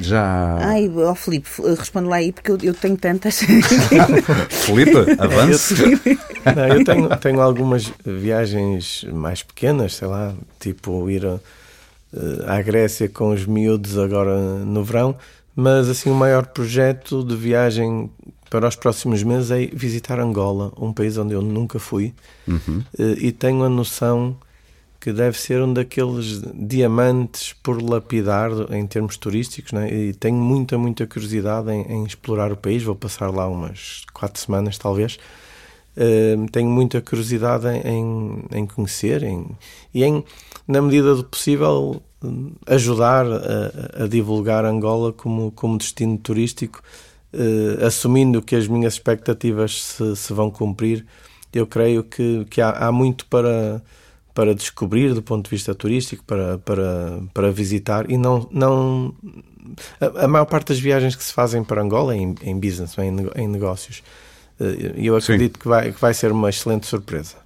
Já. 0.00 0.58
Ai, 0.60 0.90
ó 0.94 1.10
oh, 1.10 1.14
Filipe, 1.14 1.48
responde 1.78 2.08
lá 2.08 2.16
aí 2.16 2.32
porque 2.32 2.50
eu, 2.50 2.58
eu 2.62 2.74
tenho 2.74 2.96
tantas. 2.96 3.40
Filipe, 4.50 4.96
avance. 5.18 5.74
Não, 6.54 6.66
eu 6.66 6.84
tenho, 6.84 7.08
tenho 7.16 7.40
algumas 7.40 7.90
viagens 8.04 9.06
mais 9.12 9.42
pequenas, 9.42 9.94
sei 9.94 10.08
lá, 10.08 10.34
tipo 10.60 11.08
ir 11.08 11.24
a, 11.24 11.40
eh, 12.14 12.44
à 12.46 12.60
Grécia 12.62 13.08
com 13.08 13.30
os 13.30 13.46
miúdos 13.46 13.98
agora 13.98 14.38
no 14.64 14.84
verão, 14.84 15.16
mas 15.56 15.88
assim 15.88 16.10
o 16.10 16.14
maior 16.14 16.46
projeto 16.46 17.24
de 17.24 17.34
viagem 17.34 18.10
para 18.50 18.68
os 18.68 18.76
próximos 18.76 19.22
meses 19.22 19.50
é 19.50 19.66
visitar 19.66 20.20
Angola, 20.20 20.72
um 20.78 20.92
país 20.92 21.16
onde 21.16 21.34
eu 21.34 21.42
nunca 21.42 21.78
fui 21.78 22.14
uhum. 22.46 22.84
Eh, 22.98 23.16
e 23.18 23.32
tenho 23.32 23.64
a 23.64 23.68
noção 23.68 24.36
que 25.00 25.12
deve 25.12 25.38
ser 25.38 25.62
um 25.62 25.72
daqueles 25.72 26.42
diamantes 26.52 27.52
por 27.62 27.80
lapidar 27.80 28.50
em 28.72 28.86
termos 28.86 29.16
turísticos, 29.16 29.72
né? 29.72 29.88
e 29.92 30.12
tenho 30.12 30.36
muita, 30.36 30.76
muita 30.76 31.06
curiosidade 31.06 31.70
em, 31.70 31.82
em, 31.82 32.04
explorar 32.04 32.50
o 32.50 32.56
país. 32.56 32.82
Vou 32.82 32.96
passar 32.96 33.30
lá 33.30 33.46
umas 33.46 34.04
quatro 34.12 34.40
semanas, 34.40 34.76
talvez. 34.78 35.16
Uh, 35.96 36.50
tenho 36.50 36.68
muita 36.68 37.00
curiosidade 37.00 37.68
em, 37.84 38.44
em 38.52 38.66
conhecer 38.66 39.22
em, 39.22 39.46
e 39.94 40.02
em, 40.02 40.24
na 40.66 40.82
medida 40.82 41.14
do 41.14 41.22
possível, 41.22 42.02
ajudar 42.66 43.26
a, 43.26 44.04
a, 44.04 44.06
divulgar 44.06 44.64
Angola 44.64 45.12
como, 45.12 45.50
como 45.52 45.78
destino 45.78 46.16
turístico, 46.18 46.82
eh, 47.32 47.84
assumindo 47.84 48.40
que 48.40 48.56
as 48.56 48.66
minhas 48.66 48.94
expectativas 48.94 49.82
se, 49.82 50.16
se 50.16 50.32
vão 50.32 50.50
cumprir. 50.50 51.04
Eu 51.52 51.66
creio 51.66 52.02
que, 52.02 52.44
que 52.50 52.60
há, 52.60 52.70
há, 52.70 52.92
muito 52.92 53.26
para, 53.26 53.82
para 54.34 54.54
descobrir 54.54 55.14
do 55.14 55.22
ponto 55.22 55.44
de 55.44 55.50
vista 55.50 55.74
turístico, 55.74 56.24
para, 56.24 56.58
para, 56.58 57.20
para 57.32 57.50
visitar 57.52 58.10
e 58.10 58.16
não. 58.16 58.48
não 58.50 59.14
a, 60.00 60.24
a 60.24 60.28
maior 60.28 60.46
parte 60.46 60.68
das 60.68 60.78
viagens 60.78 61.14
que 61.14 61.24
se 61.24 61.32
fazem 61.32 61.62
para 61.64 61.82
Angola 61.82 62.14
é 62.14 62.18
em, 62.18 62.34
em 62.42 62.58
business, 62.58 62.98
é 62.98 63.04
em, 63.04 63.16
em 63.36 63.48
negócios. 63.48 64.02
Eh, 64.60 64.94
eu 64.96 65.16
acredito 65.16 65.58
que 65.58 65.68
vai, 65.68 65.92
que 65.92 66.00
vai 66.00 66.14
ser 66.14 66.32
uma 66.32 66.48
excelente 66.48 66.86
surpresa. 66.86 67.36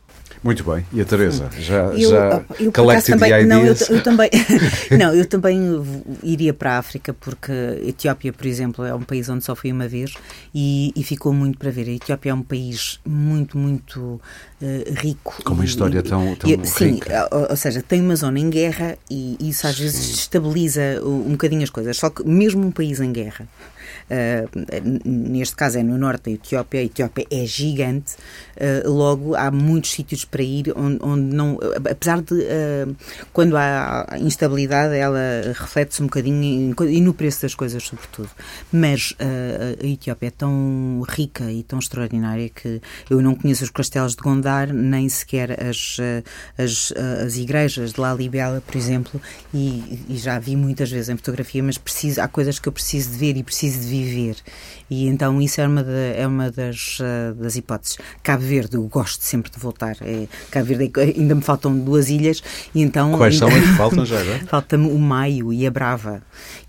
Muito 0.42 0.64
bem. 0.64 0.86
E 0.90 1.00
a 1.00 1.04
Teresa? 1.04 1.50
Já, 1.58 1.84
eu, 1.88 2.10
já 2.10 2.44
eu, 2.58 2.72
collected 2.72 3.18
também, 3.18 3.30
the 3.30 3.44
não, 3.44 3.64
eu, 3.64 3.74
eu, 3.90 4.02
também 4.02 4.30
Não, 4.98 5.14
eu 5.14 5.26
também 5.26 5.60
iria 6.22 6.54
para 6.54 6.76
a 6.76 6.78
África 6.78 7.12
porque 7.12 7.52
a 7.52 7.88
Etiópia, 7.88 8.32
por 8.32 8.46
exemplo, 8.46 8.84
é 8.84 8.94
um 8.94 9.02
país 9.02 9.28
onde 9.28 9.44
só 9.44 9.54
fui 9.54 9.70
uma 9.70 9.86
vez 9.86 10.14
e, 10.54 10.92
e 10.96 11.04
ficou 11.04 11.34
muito 11.34 11.58
para 11.58 11.70
ver. 11.70 11.88
A 11.88 11.92
Etiópia 11.92 12.30
é 12.30 12.34
um 12.34 12.42
país 12.42 13.00
muito, 13.06 13.58
muito 13.58 14.00
uh, 14.00 14.94
rico. 14.96 15.42
Com 15.44 15.52
uma 15.52 15.64
história 15.64 16.02
tão, 16.02 16.34
tão 16.36 16.48
e, 16.48 16.66
Sim, 16.66 16.94
rica. 16.94 17.28
Ou, 17.30 17.50
ou, 17.50 17.56
seja, 17.56 17.82
tem 17.82 18.00
uma 18.00 18.16
zona 18.16 18.38
em 18.38 18.48
guerra 18.48 18.96
e 19.10 19.36
isso 19.40 19.66
às 19.66 19.76
sim. 19.76 19.82
vezes 19.82 20.08
destabiliza 20.08 21.02
um 21.04 21.32
bocadinho 21.32 21.62
as 21.62 21.70
coisas. 21.70 21.98
Só 21.98 22.08
que 22.08 22.26
mesmo 22.26 22.66
um 22.66 22.70
país 22.70 22.98
em 22.98 23.12
guerra 23.12 23.46
uh, 24.10 25.08
neste 25.08 25.56
caso 25.56 25.78
é 25.78 25.82
no 25.82 25.96
norte 25.96 26.24
da 26.24 26.30
Etiópia, 26.32 26.80
a 26.80 26.84
Etiópia 26.84 27.26
é 27.30 27.46
gigante, 27.46 28.16
uh, 28.60 28.90
logo 28.90 29.34
há 29.34 29.50
muitos 29.50 29.90
sítios 29.90 30.24
para 30.24 30.42
ir 30.42 30.72
onde, 30.76 30.98
onde 31.02 31.34
não, 31.34 31.58
apesar 31.90 32.20
de 32.20 32.34
uh, 32.34 32.96
quando 33.32 33.56
há 33.56 34.06
instabilidade 34.20 34.94
ela 34.94 35.18
reflete-se 35.54 36.02
um 36.02 36.06
bocadinho 36.06 36.74
e 36.88 37.00
no 37.00 37.14
preço 37.14 37.42
das 37.42 37.54
coisas 37.54 37.82
sobretudo, 37.82 38.30
mas 38.72 39.14
a 39.18 39.86
Etiópia 39.86 40.28
é 40.28 40.30
tão 40.30 41.04
rica 41.08 41.50
e 41.50 41.62
tão 41.62 41.78
extraordinária 41.78 42.48
que 42.48 42.80
eu 43.08 43.20
não 43.20 43.34
conheço 43.34 43.64
os 43.64 43.70
castelos 43.70 44.14
de 44.14 44.22
Gondar, 44.22 44.72
nem 44.72 45.08
sequer 45.08 45.62
as, 45.62 45.96
as, 46.58 46.92
as 47.24 47.36
igrejas 47.36 47.92
de 47.92 48.00
Lalibela, 48.00 48.60
por 48.60 48.76
exemplo, 48.76 49.20
e, 49.52 50.04
e 50.08 50.16
já 50.16 50.38
vi 50.38 50.56
muitas 50.56 50.90
vezes 50.90 51.08
em 51.08 51.16
fotografia, 51.16 51.62
mas 51.62 51.78
preciso, 51.78 52.20
há 52.20 52.28
coisas 52.28 52.58
que 52.58 52.68
eu 52.68 52.72
preciso 52.72 53.10
de 53.12 53.18
ver 53.18 53.36
e 53.36 53.42
preciso 53.42 53.80
de 53.80 53.86
viver. 53.86 54.36
E 54.88 55.06
então 55.06 55.40
isso 55.40 55.60
é 55.60 55.66
uma, 55.66 55.84
de, 55.84 56.14
é 56.16 56.26
uma 56.26 56.50
das, 56.50 56.98
uh, 57.00 57.34
das 57.34 57.56
hipóteses. 57.56 57.96
Cabo 58.22 58.42
Verde, 58.50 58.76
eu 58.76 58.82
gosto 58.82 59.22
sempre 59.22 59.50
de 59.50 59.58
voltar. 59.58 59.96
É, 60.00 60.26
Cabo 60.50 60.66
Verde 60.66 60.90
é 60.96 61.20
ainda 61.20 61.36
me 61.36 61.40
faltam 61.40 61.78
duas 61.78 62.08
ilhas 62.08 62.42
e 62.74 62.82
então. 62.82 63.12
Quais 63.16 63.40
ainda, 63.40 63.54
são 63.54 63.62
as 63.62 63.68
que 63.68 63.76
faltam 63.78 64.04
já? 64.04 64.18
Falta-me 64.48 64.90
o 64.90 64.98
Maio 64.98 65.52
e 65.52 65.64
a 65.66 65.70
Brava. 65.70 66.20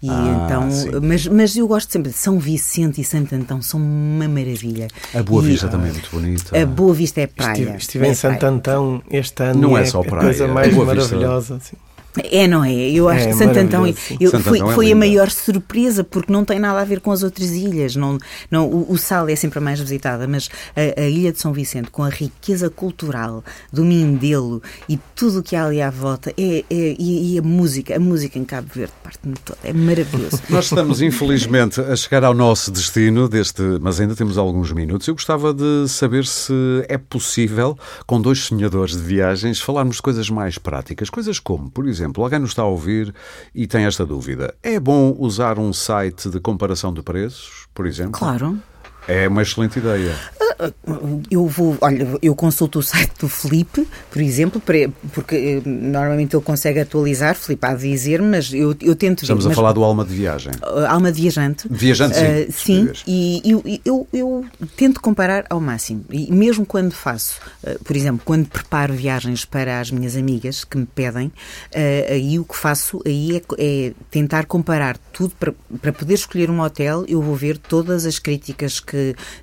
E 0.02 0.10
ah, 0.10 0.46
então, 0.46 0.70
mas, 1.02 1.26
mas 1.28 1.56
eu 1.56 1.68
gosto 1.68 1.92
sempre 1.92 2.12
de 2.12 2.18
São 2.18 2.40
Vicente 2.40 3.02
e 3.02 3.04
Santo 3.04 3.34
Antão, 3.34 3.62
são 3.62 3.80
uma 3.80 4.28
maravilha. 4.28 4.88
A 5.14 5.24
Boa 5.24 5.42
Vista 5.42 5.66
e, 5.66 5.70
também 5.70 5.90
é 5.90 5.94
muito 5.94 6.10
bonita. 6.12 6.62
A 6.62 6.66
Boa 6.66 6.94
Vista 6.94 7.22
é 7.22 7.28
praia. 7.28 7.52
Estive, 7.52 7.78
estive 7.78 8.06
é 8.06 8.10
em 8.10 8.16
Santo 8.16 8.46
Antão 8.46 9.02
este 9.10 9.44
ano. 9.44 9.60
Não 9.60 9.78
é, 9.78 9.82
é 9.82 9.86
só 9.86 10.04
praia. 10.04 10.20
A 10.20 10.26
coisa 10.26 10.48
mais 10.48 10.76
maravilhosa. 10.76 11.56
Assim. 11.56 11.76
É, 12.24 12.48
não 12.48 12.64
é? 12.64 12.74
Eu 12.74 13.08
acho 13.08 13.28
é, 13.28 13.32
que 13.32 13.38
Santo 13.38 13.58
Antão, 13.58 13.88
eu, 13.88 14.32
Santo 14.32 14.44
foi, 14.44 14.60
Antão 14.60 14.72
é 14.72 14.76
foi 14.76 14.92
a 14.92 14.96
maior 14.96 15.30
surpresa, 15.30 16.04
porque 16.04 16.32
não 16.32 16.44
tem 16.44 16.60
nada 16.60 16.82
a 16.82 16.84
ver 16.84 17.00
com 17.00 17.12
as 17.12 17.24
outras 17.24 17.52
ilhas. 17.52 17.96
Não, 17.96 18.18
não, 18.50 18.68
o, 18.68 18.92
o 18.92 18.98
Sal 18.98 19.30
é 19.30 19.36
sempre 19.36 19.60
a 19.60 19.62
mais 19.62 19.80
visitada, 19.80 20.28
mas 20.28 20.50
a, 20.76 21.02
a, 21.02 21.08
Ilha 21.08 21.32
de 21.32 21.40
São 21.40 21.54
Vicente, 21.54 21.90
com 21.90 22.04
a 22.04 22.10
riqueza 22.10 22.70
cultural 22.70 23.44
do 23.72 23.86
Mindelo 23.86 24.62
e 24.90 25.00
tudo 25.16 25.40
o 25.40 25.44
que 25.44 25.56
há 25.56 25.66
ali 25.66 25.82
à 25.82 25.90
volta, 25.90 26.32
é, 26.38 26.66
é 26.70 26.96
e, 27.00 27.34
e, 27.34 27.40
a 27.40 27.42
música, 27.42 27.96
a 27.96 28.00
música 28.00 28.38
em 28.38 28.44
Cabo 28.44 28.68
Verde 28.74 28.94
parte-me 29.02 29.36
toda, 29.46 29.60
é 29.64 29.72
maravilhoso. 29.72 30.42
Nós 30.50 30.66
estamos, 30.66 31.02
infelizmente, 31.02 31.80
a 31.80 31.96
chegar 31.96 32.24
ao 32.24 32.34
nosso 32.34 32.72
destino, 32.72 33.30
deste, 33.30 33.62
mas 33.82 34.02
ainda 34.02 34.16
temos 34.16 34.38
alguns 34.38 34.72
minutos. 34.74 35.08
Eu 35.08 35.14
gostava 35.14 35.54
de 35.54 35.88
saber 35.88 36.26
se 36.26 36.54
é 36.90 36.98
possível, 36.98 37.78
com 38.06 38.22
dois 38.22 38.40
sonhadores 38.40 38.96
de 38.96 39.04
viagens, 39.04 39.62
falarmos 39.62 39.98
de 39.98 40.02
coisas 40.02 40.30
mais 40.30 40.58
práticas, 40.58 41.10
coisas 41.10 41.40
como, 41.40 41.70
por 41.70 41.88
exemplo, 41.88 42.01
exemplo, 42.02 42.24
alguém 42.24 42.40
nos 42.40 42.52
está 42.52 42.64
a 42.64 42.66
ouvir 42.66 43.14
e 43.54 43.68
tem 43.68 43.86
esta 43.86 44.06
dúvida. 44.06 44.54
É 44.64 44.80
bom 44.80 45.16
usar 45.18 45.60
um 45.60 45.72
site 45.72 46.30
de 46.30 46.40
comparação 46.40 46.94
de 46.94 47.02
preços, 47.02 47.68
por 47.74 47.86
exemplo? 47.86 48.20
Claro. 48.20 48.60
É 49.08 49.28
uma 49.28 49.42
excelente 49.42 49.80
ideia. 49.80 50.16
Eu 51.30 51.48
vou, 51.48 51.76
olha, 51.82 52.08
eu 52.22 52.36
consulto 52.36 52.80
o 52.80 52.84
site 52.84 53.14
do 53.20 53.28
Felipe, 53.28 53.88
por 54.12 54.22
exemplo, 54.22 54.62
porque 55.12 55.36
eh, 55.36 55.62
normalmente 55.68 56.36
ele 56.36 56.44
consegue 56.44 56.80
atualizar, 56.80 57.36
Felipe 57.36 57.66
há 57.66 57.74
de 57.74 57.90
dizer, 57.90 58.22
mas 58.22 58.54
eu, 58.54 58.76
eu 58.80 58.96
tento 58.96 59.24
Estamos 59.24 59.46
ver, 59.46 59.52
a 59.52 59.56
falar 59.56 59.72
do 59.72 59.84
Alma 59.84 60.06
de 60.06 60.14
Viagem. 60.14 60.52
Uh, 60.62 60.86
alma 60.88 61.12
de 61.12 61.20
Viajante. 61.20 61.68
Viajante, 61.68 62.16
sim. 62.16 62.22
Uh, 62.44 62.52
sim, 62.52 62.92
e 63.08 63.42
eu, 63.44 63.64
eu, 63.84 64.08
eu, 64.14 64.46
tento 64.78 65.02
comparar 65.02 65.46
ao 65.50 65.60
máximo. 65.60 66.06
E 66.12 66.32
mesmo 66.32 66.64
quando 66.64 66.92
faço, 66.92 67.40
uh, 67.64 67.84
por 67.84 67.96
exemplo, 67.96 68.22
quando 68.24 68.48
preparo 68.48 68.94
viagens 68.94 69.46
para 69.46 69.80
as 69.80 69.90
minhas 69.90 70.16
amigas 70.16 70.64
que 70.64 70.78
me 70.78 70.86
pedem, 70.86 71.28
uh, 71.28 72.12
aí 72.12 72.38
o 72.38 72.44
que 72.44 72.56
faço 72.56 73.02
aí 73.04 73.38
é, 73.38 73.42
é 73.58 73.94
tentar 74.12 74.46
comparar 74.46 74.98
tudo 75.12 75.34
para, 75.40 75.54
para 75.82 75.92
poder 75.92 76.14
escolher 76.14 76.52
um 76.52 76.60
hotel. 76.62 77.04
Eu 77.08 77.20
vou 77.22 77.36
ver 77.36 77.58
todas 77.58 78.06
as 78.06 78.20
críticas 78.20 78.80
que, 78.80 78.91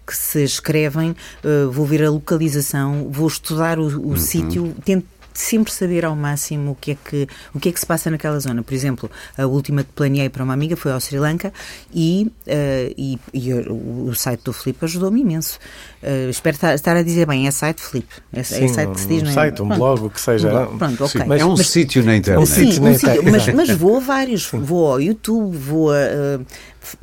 que 0.07 0.16
se 0.16 0.42
escrevem, 0.44 1.11
uh, 1.11 1.70
vou 1.70 1.86
ver 1.86 2.05
a 2.05 2.11
localização, 2.11 3.09
vou 3.11 3.26
estudar 3.26 3.78
o, 3.78 3.84
o 3.84 4.11
uhum. 4.11 4.16
sítio, 4.16 4.74
tento 4.84 5.07
sempre 5.38 5.72
saber 5.72 6.05
ao 6.05 6.16
máximo 6.16 6.72
o 6.72 6.74
que, 6.74 6.92
é 6.92 6.96
que, 6.96 7.28
o 7.55 7.61
que 7.61 7.68
é 7.68 7.72
que 7.72 7.78
se 7.78 7.86
passa 7.86 8.11
naquela 8.11 8.38
zona. 8.40 8.62
Por 8.62 8.74
exemplo, 8.74 9.11
a 9.36 9.46
última 9.46 9.84
que 9.84 9.92
planeei 9.92 10.28
para 10.28 10.42
uma 10.42 10.53
amiga 10.53 10.76
foi 10.76 10.92
ao 10.92 11.01
Sri 11.01 11.18
Lanka 11.18 11.53
e, 11.94 12.30
uh, 12.46 12.94
e, 12.96 13.18
e 13.32 13.53
o, 13.55 14.09
o, 14.09 14.14
site 14.14 14.42
do 14.42 14.53
Filipe 14.53 14.84
ajudou-me 14.84 15.20
imenso. 15.20 15.59
Uh, 16.03 16.28
espero 16.28 16.57
estar 16.74 16.96
a 16.96 17.03
dizer 17.03 17.26
bem, 17.26 17.46
é 17.46 17.51
site 17.51 17.80
Filipe. 17.80 18.14
É, 18.32 18.42
Sim, 18.42 18.64
é 18.64 18.68
site 18.68 18.90
que 18.90 19.01
se 19.01 19.07
diz, 19.07 19.22
um 19.22 19.24
não 19.26 19.30
é? 19.30 19.34
site, 19.34 19.62
um 19.62 19.68
blog, 19.68 20.05
o 20.05 20.11
que 20.11 20.20
seja. 20.20 20.68
Um 20.68 20.78
Pronto, 20.78 21.05
ok. 21.05 21.22
Mas, 21.26 21.40
é 21.40 21.44
um 21.44 21.57
mas, 21.57 21.68
sítio 21.68 22.05
na 22.05 22.16
internet. 22.16 22.42
Um 22.42 22.46
sítio 22.46 22.82
na 22.82 22.90
internet. 22.90 23.30
Mas, 23.30 23.55
mas 23.55 23.70
vou 23.70 23.96
a 23.99 24.01
vários. 24.01 24.49
Sim. 24.49 24.61
Vou 24.61 24.90
ao 24.90 25.01
YouTube, 25.01 25.57
vou 25.57 25.92
a. 25.92 25.94
Uh, 26.40 26.46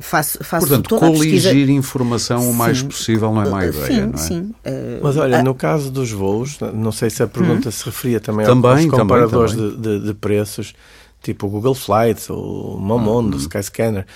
faço, 0.00 0.42
faço 0.42 0.66
Portanto, 0.66 0.88
toda 0.88 1.06
coligir 1.06 1.52
pesquisa... 1.52 1.72
informação 1.72 2.50
o 2.50 2.54
mais 2.54 2.82
possível 2.82 3.32
não 3.32 3.42
é 3.42 3.48
má 3.48 3.66
ideia, 3.66 3.86
sim, 3.86 4.00
não 4.00 4.14
é? 4.14 4.16
Sim, 4.16 4.40
uh, 4.40 5.00
Mas 5.02 5.16
olha, 5.16 5.40
uh, 5.40 5.44
no 5.44 5.54
caso 5.54 5.90
dos 5.90 6.10
voos, 6.10 6.58
não 6.74 6.92
sei 6.92 7.10
se 7.10 7.22
a 7.22 7.26
pergunta 7.26 7.68
hum. 7.68 7.72
se 7.72 7.84
referia 7.84 8.20
também, 8.20 8.46
também 8.46 8.70
aos 8.70 8.84
comparadores 8.86 9.52
também, 9.52 9.70
também. 9.70 9.82
De, 9.82 10.00
de, 10.00 10.06
de, 10.06 10.14
preços, 10.14 10.74
tipo 11.22 11.46
o 11.46 11.50
Google 11.50 11.74
Flights, 11.74 12.28
o 12.30 12.76
Momondo, 12.78 13.36
o 13.36 13.40
Skyscanner. 13.40 14.06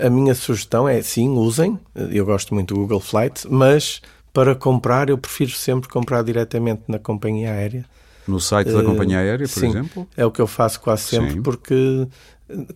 A 0.00 0.08
minha 0.08 0.34
sugestão 0.34 0.88
é, 0.88 1.02
sim, 1.02 1.28
usem, 1.30 1.78
eu 1.94 2.24
gosto 2.24 2.54
muito 2.54 2.74
do 2.74 2.80
Google 2.80 3.00
Flights, 3.00 3.46
mas 3.50 4.00
para 4.32 4.54
comprar 4.54 5.08
eu 5.08 5.18
prefiro 5.18 5.50
sempre 5.50 5.88
comprar 5.88 6.22
diretamente 6.22 6.82
na 6.88 6.98
companhia 6.98 7.50
aérea. 7.50 7.84
No 8.26 8.40
site 8.40 8.70
da 8.70 8.78
uh, 8.78 8.84
companhia 8.84 9.18
aérea, 9.18 9.48
por 9.48 9.60
sim, 9.60 9.68
exemplo? 9.68 10.08
É 10.16 10.24
o 10.24 10.30
que 10.30 10.40
eu 10.40 10.46
faço 10.46 10.80
quase 10.80 11.02
sempre, 11.02 11.32
sim. 11.32 11.42
porque 11.42 12.06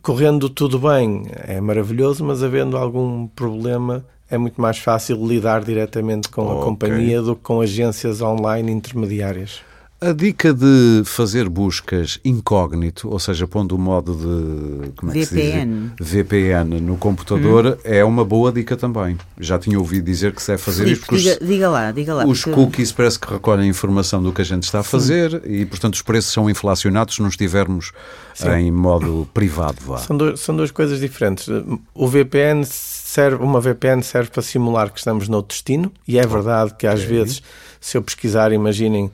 correndo 0.03 0.49
tudo 0.49 0.79
bem 0.79 1.25
é 1.47 1.61
maravilhoso, 1.61 2.25
mas 2.25 2.43
havendo 2.43 2.77
algum 2.77 3.27
problema 3.27 4.05
é 4.31 4.37
muito 4.37 4.61
mais 4.61 4.79
fácil 4.79 5.25
lidar 5.25 5.63
diretamente 5.63 6.29
com 6.29 6.47
okay. 6.47 6.59
a 6.59 6.65
companhia 6.65 7.23
do 7.23 7.37
que 7.37 7.43
com 7.43 7.61
agências 7.61 8.21
online 8.21 8.73
intermediárias. 8.73 9.61
A 9.99 10.13
dica 10.13 10.53
de 10.53 11.03
fazer 11.07 11.49
buscas 11.49 12.21
incógnito, 12.23 13.09
ou 13.09 13.19
seja, 13.19 13.49
pondo 13.49 13.75
o 13.75 13.79
modo 13.79 14.15
de 14.15 14.93
como 14.93 15.11
é 15.11 15.15
VPN. 15.15 15.93
VPN 15.99 16.81
no 16.81 16.99
computador, 16.99 17.67
hum. 17.67 17.77
é 17.83 18.05
uma 18.05 18.23
boa 18.23 18.53
dica 18.53 18.77
também. 18.77 19.17
Já 19.41 19.59
tinha 19.59 19.79
ouvido 19.79 20.05
dizer 20.05 20.35
que 20.35 20.43
se 20.43 20.49
deve 20.49 20.63
fazer 20.63 20.85
Filipe, 20.85 21.01
isto 21.01 21.07
porque 21.07 21.23
diga, 21.23 21.39
os, 21.41 21.49
diga 21.49 21.69
lá, 21.71 21.93
diga 21.93 22.15
lá. 22.15 22.27
Os 22.27 22.45
porque... 22.45 22.55
cookies 22.55 22.93
parece 22.93 23.19
que 23.19 23.33
recolhem 23.33 23.71
informação 23.71 24.23
do 24.23 24.35
que 24.35 24.43
a 24.43 24.45
gente 24.45 24.65
está 24.65 24.81
a 24.81 24.83
fazer 24.83 25.31
Sim. 25.31 25.41
e, 25.47 25.65
portanto, 25.65 25.95
os 25.95 26.03
preços 26.03 26.31
são 26.31 26.51
inflacionados 26.51 27.15
se 27.15 27.23
não 27.23 27.29
estivermos 27.31 27.93
Sim. 28.35 28.51
em 28.51 28.71
modo 28.71 29.27
privado. 29.33 29.79
Vá. 29.81 29.97
São, 29.97 30.15
dois, 30.15 30.41
são 30.41 30.55
duas 30.55 30.71
coisas 30.71 31.01
diferentes. 31.01 31.49
O 31.95 32.07
VPN 32.07 32.67
serve, 32.67 33.43
uma 33.43 33.63
VPN 33.63 34.03
serve 34.03 34.29
para 34.29 34.43
simular 34.43 34.91
que 34.91 34.99
estamos 34.99 35.27
no 35.27 35.41
destino 35.41 35.91
e 36.07 36.19
é 36.19 36.27
verdade 36.27 36.75
que 36.79 36.87
às 36.87 37.01
okay. 37.01 37.17
vezes, 37.17 37.43
se 37.81 37.97
eu 37.97 38.03
pesquisar, 38.03 38.53
imaginem 38.53 39.11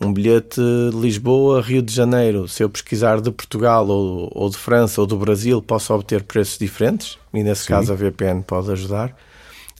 um 0.00 0.12
bilhete 0.12 0.60
de 0.60 0.96
Lisboa, 0.96 1.60
Rio 1.60 1.80
de 1.80 1.92
Janeiro, 1.92 2.48
se 2.48 2.62
eu 2.62 2.68
pesquisar 2.68 3.20
de 3.20 3.30
Portugal 3.30 3.86
ou, 3.86 4.30
ou 4.34 4.50
de 4.50 4.56
França 4.56 5.00
ou 5.00 5.06
do 5.06 5.16
Brasil, 5.16 5.62
posso 5.62 5.94
obter 5.94 6.22
preços 6.22 6.58
diferentes 6.58 7.18
e 7.32 7.42
nesse 7.42 7.62
Sim. 7.62 7.68
caso 7.68 7.92
a 7.92 7.96
VPN 7.96 8.42
pode 8.42 8.70
ajudar. 8.72 9.16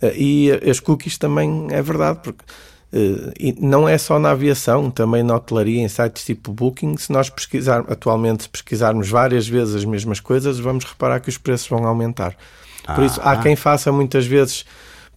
Eh, 0.00 0.14
e 0.16 0.50
as 0.70 0.80
cookies 0.80 1.18
também 1.18 1.68
é 1.70 1.82
verdade, 1.82 2.20
porque 2.22 2.44
eh, 2.94 3.32
e 3.40 3.56
não 3.58 3.88
é 3.88 3.98
só 3.98 4.20
na 4.20 4.30
aviação, 4.30 4.88
também 4.88 5.22
na 5.24 5.34
hotelaria, 5.34 5.80
em 5.80 5.88
sites 5.88 6.24
tipo 6.24 6.52
Booking. 6.52 6.96
Se 6.96 7.12
nós 7.12 7.28
pesquisar, 7.28 7.84
atualmente 7.88 8.48
pesquisarmos 8.48 9.08
várias 9.08 9.48
vezes 9.48 9.74
as 9.74 9.84
mesmas 9.84 10.20
coisas, 10.20 10.60
vamos 10.60 10.84
reparar 10.84 11.18
que 11.18 11.28
os 11.28 11.36
preços 11.36 11.66
vão 11.68 11.84
aumentar. 11.84 12.36
Por 12.84 13.02
ah, 13.02 13.06
isso, 13.06 13.20
há 13.22 13.36
quem 13.38 13.56
faça 13.56 13.90
muitas 13.90 14.26
vezes 14.26 14.64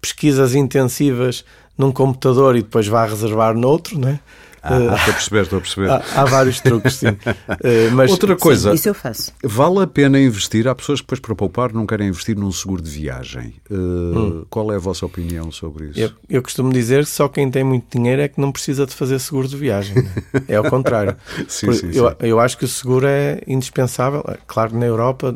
pesquisas 0.02 0.56
intensivas 0.56 1.46
num 1.78 1.92
computador 1.92 2.56
e 2.56 2.64
depois 2.64 2.88
vá 2.88 3.06
reservar 3.06 3.56
noutro, 3.56 4.00
não 4.00 4.10
é? 4.10 4.20
Ah, 4.62 4.78
uh, 4.78 4.96
estou 4.96 4.96
a 4.96 5.14
perceber, 5.14 5.42
estou 5.44 5.58
a 5.58 5.62
perceber. 5.62 5.90
Há, 5.92 6.04
há 6.16 6.26
vários 6.26 6.60
truques, 6.60 6.96
sim. 6.96 7.08
Uh, 7.08 7.92
mas, 7.94 8.12
Outra 8.12 8.36
coisa, 8.36 8.70
sim, 8.70 8.76
isso 8.76 8.90
eu 8.90 8.94
faço. 8.94 9.32
Vale 9.44 9.84
a 9.84 9.88
pena 9.88 10.20
investir? 10.20 10.68
Há 10.68 10.76
pessoas 10.76 11.00
que 11.00 11.06
depois 11.06 11.20
para 11.20 11.36
poupar 11.36 11.74
não 11.74 11.86
querem 11.86 12.08
investir 12.08 12.36
num 12.36 12.52
seguro 12.52 12.82
de 12.82 12.90
viagem. 12.90 13.54
Uh, 13.70 13.76
hum. 13.76 14.46
Qual 14.50 14.72
é 14.72 14.76
a 14.76 14.80
vossa 14.80 15.06
opinião 15.06 15.52
sobre 15.52 15.90
isso? 15.90 16.00
Eu, 16.00 16.12
eu, 16.30 16.42
costumo 16.42 16.72
dizer 16.72 17.04
que 17.04 17.12
só 17.12 17.28
quem 17.28 17.50
tem 17.50 17.64
muito 17.64 17.86
dinheiro 17.98 18.22
é 18.22 18.28
que 18.28 18.40
não 18.40 18.52
precisa 18.52 18.86
de 18.86 18.94
fazer 18.94 19.20
seguro 19.20 19.48
de 19.48 19.56
viagem. 19.56 19.96
Né? 19.96 20.12
É 20.48 20.56
ao 20.56 20.70
contrário. 20.70 21.16
sim, 21.48 21.72
sim, 21.74 21.92
eu, 21.94 22.10
sim. 22.10 22.16
eu 22.20 22.40
acho 22.40 22.58
que 22.58 22.66
o 22.66 22.68
seguro 22.68 23.06
é 23.08 23.42
indispensável. 23.48 24.24
Claro, 24.48 24.78
na 24.78 24.86
Europa 24.86 25.34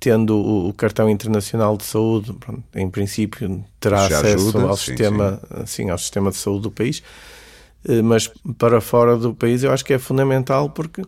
tendo 0.00 0.38
o, 0.38 0.72
cartão 0.72 1.10
internacional 1.10 1.76
de 1.76 1.84
saúde, 1.84 2.32
pronto, 2.34 2.62
em 2.74 2.88
princípio 2.88 3.64
terá 3.80 4.08
Já 4.08 4.18
acesso 4.18 4.48
ajuda, 4.48 4.64
ao 4.64 4.76
sim, 4.76 4.84
sistema, 4.84 5.40
sim. 5.40 5.62
Assim, 5.62 5.90
ao 5.90 5.98
sistema 5.98 6.30
de 6.30 6.36
saúde 6.36 6.62
do 6.62 6.70
país. 6.70 7.02
Eh, 7.86 8.02
mas 8.02 8.30
para 8.56 8.80
fora 8.80 9.16
do 9.16 9.34
país 9.34 9.62
eu 9.62 9.72
acho 9.72 9.84
que 9.84 9.92
é 9.92 9.98
fundamental 9.98 10.70
porque 10.70 11.02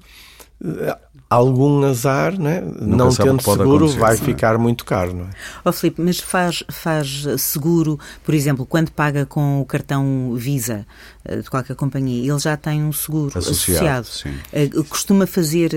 eh, 0.65 0.99
algum 1.29 1.85
azar, 1.85 2.39
né? 2.39 2.63
não 2.81 3.15
tendo 3.15 3.43
seguro, 3.43 3.89
vai 3.89 4.15
é? 4.15 4.19
ficar 4.19 4.59
muito 4.59 4.85
caro. 4.85 5.15
Não 5.15 5.25
é? 5.25 5.31
Oh, 5.65 5.73
Filipe, 5.73 6.01
mas 6.01 6.19
faz, 6.19 6.63
faz 6.69 7.25
seguro, 7.39 7.99
por 8.25 8.35
exemplo, 8.35 8.67
quando 8.67 8.91
paga 8.91 9.27
com 9.27 9.61
o 9.61 9.65
cartão 9.65 10.35
Visa 10.35 10.87
eh, 11.25 11.37
de 11.37 11.51
qualquer 11.51 11.77
companhia, 11.77 12.31
ele 12.31 12.39
já 12.39 12.57
tem 12.57 12.83
um 12.83 12.93
seguro 12.93 13.37
associado. 13.37 14.01
associado. 14.01 14.85
Costuma 14.89 15.27
fazer 15.27 15.71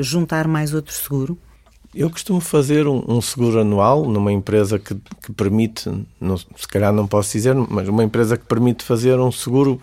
juntar 0.00 0.46
mais 0.46 0.74
outro 0.74 0.94
seguro? 0.94 1.38
Eu 1.92 2.08
costumo 2.08 2.40
fazer 2.40 2.86
um, 2.86 3.02
um, 3.08 3.20
seguro 3.20 3.60
anual 3.60 4.04
numa 4.04 4.30
empresa 4.30 4.78
que, 4.78 4.94
que 4.94 5.32
permite, 5.32 5.90
não, 6.20 6.36
se 6.36 6.68
calhar 6.68 6.92
não 6.92 7.04
posso 7.04 7.32
dizer, 7.32 7.52
mas 7.68 7.88
uma 7.88 8.04
empresa 8.04 8.36
que 8.36 8.44
permite 8.44 8.84
fazer 8.84 9.18
um 9.18 9.32
seguro 9.32 9.80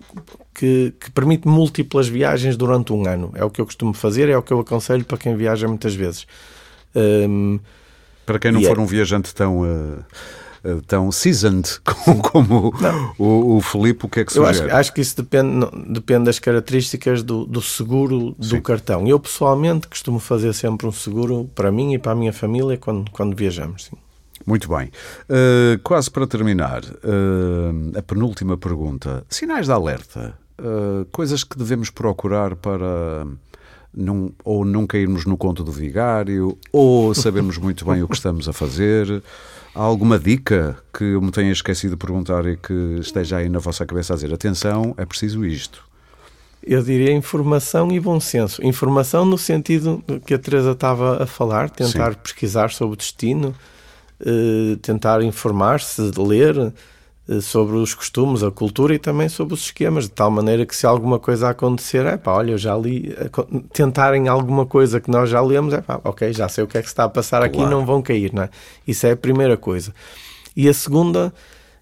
que, 0.58 0.94
que, 1.00 1.12
permite 1.12 1.48
múltiplas 1.48 2.08
viagens 2.08 2.58
durante 2.58 2.92
um 2.92 3.08
ano. 3.08 3.32
É 3.36 3.46
o 3.46 3.50
que 3.50 3.62
eu 3.62 3.66
costumo 3.66 3.94
fazer, 3.94 4.28
é 4.28 4.38
o 4.38 4.42
que 4.42 4.52
eu 4.52 4.60
aconselho 4.60 5.06
para 5.06 5.18
quem 5.18 5.36
viaja 5.36 5.68
muitas 5.68 5.94
vezes. 5.94 6.26
Um, 6.96 7.60
para 8.26 8.40
quem 8.40 8.52
não 8.52 8.62
for 8.64 8.78
é... 8.78 8.82
um 8.82 8.86
viajante 8.86 9.34
tão. 9.34 9.62
Uh 9.62 10.04
tão 10.86 11.12
seasoned 11.14 11.80
como, 11.86 12.22
como 12.22 12.74
o, 13.18 13.56
o 13.56 13.62
Filipe, 13.62 14.06
o 14.06 14.10
que 14.10 14.22
é 14.22 14.26
que 14.26 14.34
sugere? 14.34 14.58
Eu 14.58 14.66
acho, 14.66 14.76
acho 14.76 14.94
que 14.94 15.00
isso 15.00 15.16
depende, 15.16 15.66
depende 15.88 16.26
das 16.26 16.40
características 16.40 17.24
do, 17.24 17.46
do 17.46 17.62
seguro 17.62 18.36
do 18.38 18.46
Sim. 18.46 18.62
cartão. 18.62 19.08
Eu, 19.08 19.18
pessoalmente, 19.18 19.88
costumo 19.88 20.20
fazer 20.20 20.52
sempre 20.54 20.86
um 20.86 20.92
seguro 20.92 21.50
para 21.56 21.72
mim 21.72 21.94
e 21.94 22.00
para 22.00 22.12
a 22.12 22.16
minha 22.16 22.34
família 22.34 22.76
quando, 22.76 23.10
quando 23.12 23.34
viajamos. 23.34 23.86
Sim. 23.86 23.98
Muito 24.46 24.70
bem. 24.70 24.92
Uh, 25.30 25.80
quase 25.84 26.10
para 26.10 26.28
terminar, 26.28 26.84
uh, 26.84 27.98
a 27.98 28.02
penúltima 28.02 28.58
pergunta. 28.58 29.26
Sinais 29.30 29.66
de 29.66 29.72
alerta. 29.72 30.38
Uh, 30.60 31.06
coisas 31.12 31.44
que 31.44 31.58
devemos 31.58 31.90
procurar 31.90 32.56
para 32.56 33.28
não, 33.94 34.32
ou 34.44 34.64
não 34.64 34.86
cairmos 34.86 35.26
no 35.26 35.38
conto 35.38 35.64
do 35.64 35.72
vigário, 35.72 36.58
ou 36.72 37.14
sabermos 37.14 37.58
muito 37.58 37.86
bem 37.86 38.04
o 38.04 38.08
que 38.08 38.16
estamos 38.16 38.48
a 38.48 38.54
fazer. 38.54 39.24
Há 39.74 39.82
alguma 39.82 40.18
dica 40.18 40.78
que 40.92 41.04
eu 41.04 41.22
me 41.22 41.32
tenha 41.32 41.52
esquecido 41.52 41.92
de 41.92 41.98
perguntar 41.98 42.46
e 42.46 42.58
que 42.58 42.98
esteja 43.00 43.38
aí 43.38 43.50
na 43.50 43.60
vossa 43.60 43.86
cabeça 43.86 44.14
a 44.14 44.16
dizer 44.16 44.34
atenção, 44.34 44.94
é 44.98 45.06
preciso 45.06 45.46
isto? 45.46 45.86
Eu 46.64 46.82
diria 46.82 47.14
informação 47.14 47.92
e 47.92 48.00
bom 48.00 48.20
senso. 48.20 48.64
Informação 48.66 49.24
no 49.24 49.38
sentido 49.38 50.04
que 50.26 50.34
a 50.34 50.40
Teresa 50.40 50.72
estava 50.72 51.24
a 51.24 51.26
falar, 51.26 51.70
tentar 51.70 52.14
Sim. 52.14 52.20
pesquisar 52.22 52.72
sobre 52.72 52.96
o 52.96 52.98
destino, 52.98 53.56
eh, 54.20 54.78
tentar 54.82 55.22
informar-se, 55.22 56.12
ler, 56.18 56.58
eh, 56.58 56.72
sobre 57.42 57.76
os 57.76 57.94
costumes, 57.94 58.42
a 58.42 58.50
cultura 58.50 58.96
e 58.96 59.00
também 59.00 59.28
sobre 59.28 59.54
os 59.54 59.64
esquemas, 59.64 60.06
de 60.06 60.12
tal 60.12 60.32
maneira 60.32 60.66
que 60.66 60.76
se 60.76 60.86
alguma 60.86 61.20
coisa 61.20 61.50
acontecer, 61.50 62.06
é 62.06 62.16
pá, 62.16 62.34
olha, 62.34 62.52
eu 62.52 62.58
já 62.58 62.76
li, 62.78 63.14
eh, 63.18 63.30
tentarem 63.74 64.30
alguma 64.30 64.66
coisa 64.66 65.02
que 65.02 65.12
nós 65.12 65.30
já 65.30 65.42
lemos, 65.42 65.74
é 65.74 65.82
pá, 65.82 66.00
ok, 66.04 66.32
já 66.32 66.48
sei 66.48 66.64
o 66.64 66.68
que 66.68 66.78
é 66.78 66.82
que 66.82 66.88
se 66.88 66.94
está 66.94 67.04
a 67.04 67.10
passar 67.10 67.40
claro. 67.40 67.52
aqui, 67.52 67.70
não 67.70 67.86
vão 67.86 68.02
cair, 68.02 68.34
não 68.34 68.44
é? 68.44 68.50
Isso 68.88 69.06
é 69.06 69.12
a 69.12 69.18
primeira 69.18 69.58
coisa. 69.58 69.94
E 70.56 70.70
a 70.70 70.74
segunda 70.74 71.34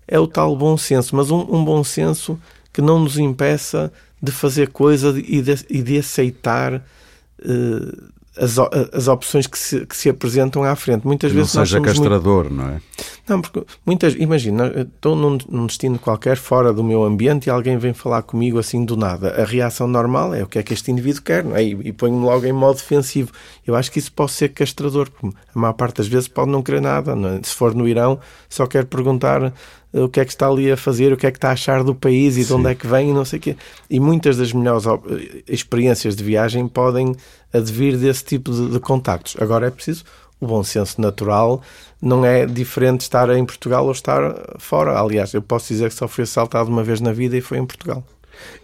é 0.07 0.19
o 0.19 0.27
tal 0.27 0.55
bom 0.55 0.75
senso, 0.77 1.15
mas 1.15 1.29
um, 1.29 1.41
um 1.55 1.63
bom 1.63 1.83
senso 1.83 2.39
que 2.73 2.81
não 2.81 2.99
nos 2.99 3.17
impeça 3.17 3.91
de 4.21 4.31
fazer 4.31 4.69
coisa 4.69 5.13
e 5.15 5.41
de, 5.41 5.65
e 5.69 5.81
de 5.83 5.99
aceitar 5.99 6.73
uh, 6.75 8.03
as, 8.37 8.57
as 8.93 9.07
opções 9.07 9.47
que 9.47 9.57
se, 9.57 9.85
que 9.85 9.95
se 9.95 10.09
apresentam 10.09 10.63
à 10.63 10.75
frente. 10.75 11.05
Muitas 11.05 11.31
que 11.31 11.37
vezes 11.37 11.53
não 11.53 11.65
seja 11.65 11.81
castrador, 11.81 12.45
muito... 12.45 12.55
não 12.55 12.69
é? 12.69 12.81
Não, 13.27 13.41
porque 13.41 13.63
muitas, 13.85 14.13
imagina, 14.15 14.71
estou 14.81 15.15
num, 15.15 15.37
num, 15.49 15.65
destino 15.65 15.97
qualquer 15.97 16.37
fora 16.37 16.71
do 16.71 16.83
meu 16.83 17.03
ambiente 17.03 17.47
e 17.47 17.49
alguém 17.49 17.77
vem 17.77 17.93
falar 17.93 18.21
comigo 18.21 18.59
assim 18.59 18.85
do 18.85 18.95
nada. 18.95 19.41
A 19.41 19.45
reação 19.45 19.87
normal 19.87 20.33
é 20.35 20.43
o 20.43 20.47
que 20.47 20.59
é 20.59 20.63
que 20.63 20.73
este 20.73 20.91
indivíduo 20.91 21.23
quer, 21.23 21.43
não 21.43 21.55
é? 21.55 21.63
E, 21.63 21.71
e 21.85 21.93
ponho-me 21.93 22.23
logo 22.23 22.45
em 22.45 22.53
modo 22.53 22.75
defensivo. 22.75 23.31
Eu 23.65 23.75
acho 23.75 23.91
que 23.91 23.99
isso 23.99 24.11
pode 24.11 24.31
ser 24.31 24.49
castrador, 24.49 25.09
porque 25.09 25.35
a 25.53 25.59
maior 25.59 25.73
parte 25.73 25.97
das 25.97 26.07
vezes 26.07 26.27
pode 26.27 26.51
não 26.51 26.61
querer 26.61 26.81
nada. 26.81 27.13
É? 27.13 27.39
Se 27.43 27.55
for 27.55 27.73
no 27.73 27.87
Irão, 27.87 28.19
só 28.47 28.67
quer 28.67 28.85
perguntar 28.85 29.53
eh, 29.95 30.01
o 30.01 30.09
que 30.09 30.19
é 30.19 30.25
que 30.25 30.31
está 30.31 30.47
ali 30.47 30.71
a 30.71 30.77
fazer, 30.77 31.13
o 31.13 31.17
que 31.17 31.25
é 31.25 31.31
que 31.31 31.37
está 31.37 31.49
a 31.49 31.53
achar 31.53 31.83
do 31.83 31.95
país 31.95 32.35
e 32.37 32.43
Sim. 32.43 32.47
de 32.47 32.53
onde 32.53 32.71
é 32.71 32.75
que 32.75 32.85
vem 32.85 33.09
e 33.09 33.13
não 33.13 33.25
sei 33.25 33.39
o 33.39 33.41
quê. 33.41 33.55
E 33.89 33.99
muitas 33.99 34.37
das 34.37 34.51
melhores 34.51 34.85
eh, 34.85 35.43
experiências 35.47 36.15
de 36.15 36.23
viagem 36.23 36.67
podem 36.67 37.15
advir 37.55 37.97
desse 37.97 38.23
tipo 38.23 38.51
de, 38.51 38.69
de 38.69 38.79
contactos. 38.79 39.35
Agora 39.39 39.67
é 39.67 39.71
preciso 39.71 40.03
o 40.39 40.47
bom 40.47 40.63
senso 40.63 40.99
natural 41.01 41.61
não 42.01 42.25
é 42.25 42.45
diferente 42.45 43.01
estar 43.01 43.29
em 43.35 43.45
Portugal 43.45 43.85
ou 43.85 43.91
estar 43.91 44.21
fora. 44.59 44.99
Aliás, 44.99 45.33
eu 45.33 45.41
posso 45.41 45.69
dizer 45.69 45.89
que 45.89 45.95
só 45.95 46.07
fui 46.07 46.23
assaltado 46.23 46.69
uma 46.69 46.83
vez 46.83 47.01
na 47.01 47.11
vida 47.11 47.35
e 47.35 47.41
foi 47.41 47.57
em 47.57 47.65
Portugal. 47.65 48.03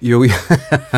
Eu 0.01 0.25
ia, 0.25 0.35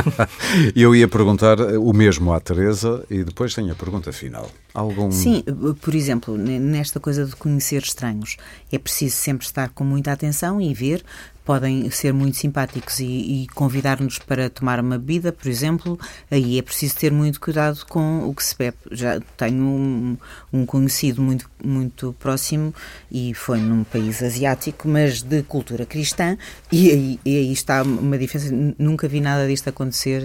eu 0.76 0.96
ia 0.96 1.08
perguntar 1.08 1.60
o 1.60 1.94
mesmo 1.94 2.34
à 2.34 2.40
Teresa 2.40 3.04
e 3.10 3.24
depois 3.24 3.54
tenho 3.54 3.72
a 3.72 3.76
pergunta 3.76 4.12
final. 4.12 4.50
Algum... 4.74 5.12
Sim, 5.12 5.44
por 5.82 5.94
exemplo, 5.94 6.38
nesta 6.38 7.00
coisa 7.00 7.26
de 7.26 7.36
conhecer 7.36 7.84
estranhos, 7.84 8.38
é 8.72 8.78
preciso 8.80 9.16
sempre 9.16 9.46
estar 9.46 9.70
com 9.70 9.84
muita 9.84 10.12
atenção 10.12 10.60
e 10.60 10.74
ver 10.74 11.04
podem 11.46 11.90
ser 11.90 12.14
muito 12.14 12.38
simpáticos 12.38 13.00
e, 13.00 13.06
e 13.06 13.48
convidar-nos 13.54 14.18
para 14.18 14.50
tomar 14.50 14.80
uma 14.80 14.98
bebida, 14.98 15.32
por 15.32 15.48
exemplo, 15.48 16.00
aí 16.32 16.58
é 16.58 16.62
preciso 16.62 16.96
ter 16.96 17.12
muito 17.12 17.40
cuidado 17.40 17.86
com 17.88 18.28
o 18.28 18.34
que 18.34 18.44
se 18.44 18.56
bebe. 18.58 18.78
Já 18.92 19.20
tenho 19.38 19.64
um, 19.64 20.18
um 20.52 20.66
conhecido 20.66 21.22
muito, 21.22 21.50
muito 21.64 22.16
próximo 22.20 22.74
e 23.12 23.34
foi 23.34 23.60
num 23.60 23.84
país 23.84 24.24
asiático, 24.24 24.88
mas 24.88 25.22
de 25.22 25.44
cultura 25.44 25.86
cristã, 25.86 26.38
e 26.72 26.92
aí, 26.92 27.20
e 27.26 27.38
aí 27.38 27.52
está 27.52 27.84
uma 27.84 28.18
diferença. 28.18 28.54
Nunca 28.80 29.08
vi 29.08 29.20
nada 29.20 29.48
disto 29.48 29.68
acontecer 29.68 30.24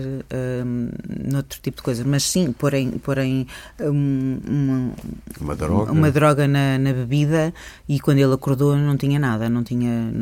um, 0.64 0.88
noutro 1.30 1.60
tipo 1.60 1.78
de 1.78 1.82
coisa, 1.82 2.04
mas 2.04 2.22
sim, 2.22 2.52
porém, 2.52 2.92
porém 2.92 3.46
um, 3.80 4.37
uma, 4.46 4.92
uma 5.40 5.56
droga, 5.56 5.92
uma 5.92 6.10
droga 6.10 6.48
na, 6.48 6.78
na, 6.78 6.92
bebida 6.92 7.52
e 7.88 7.98
quando 8.00 8.18
ele 8.18 8.32
acordou 8.32 8.76
não 8.76 8.96
tinha 8.96 9.18
nada, 9.18 9.48
não 9.48 9.62
tinha. 9.62 10.12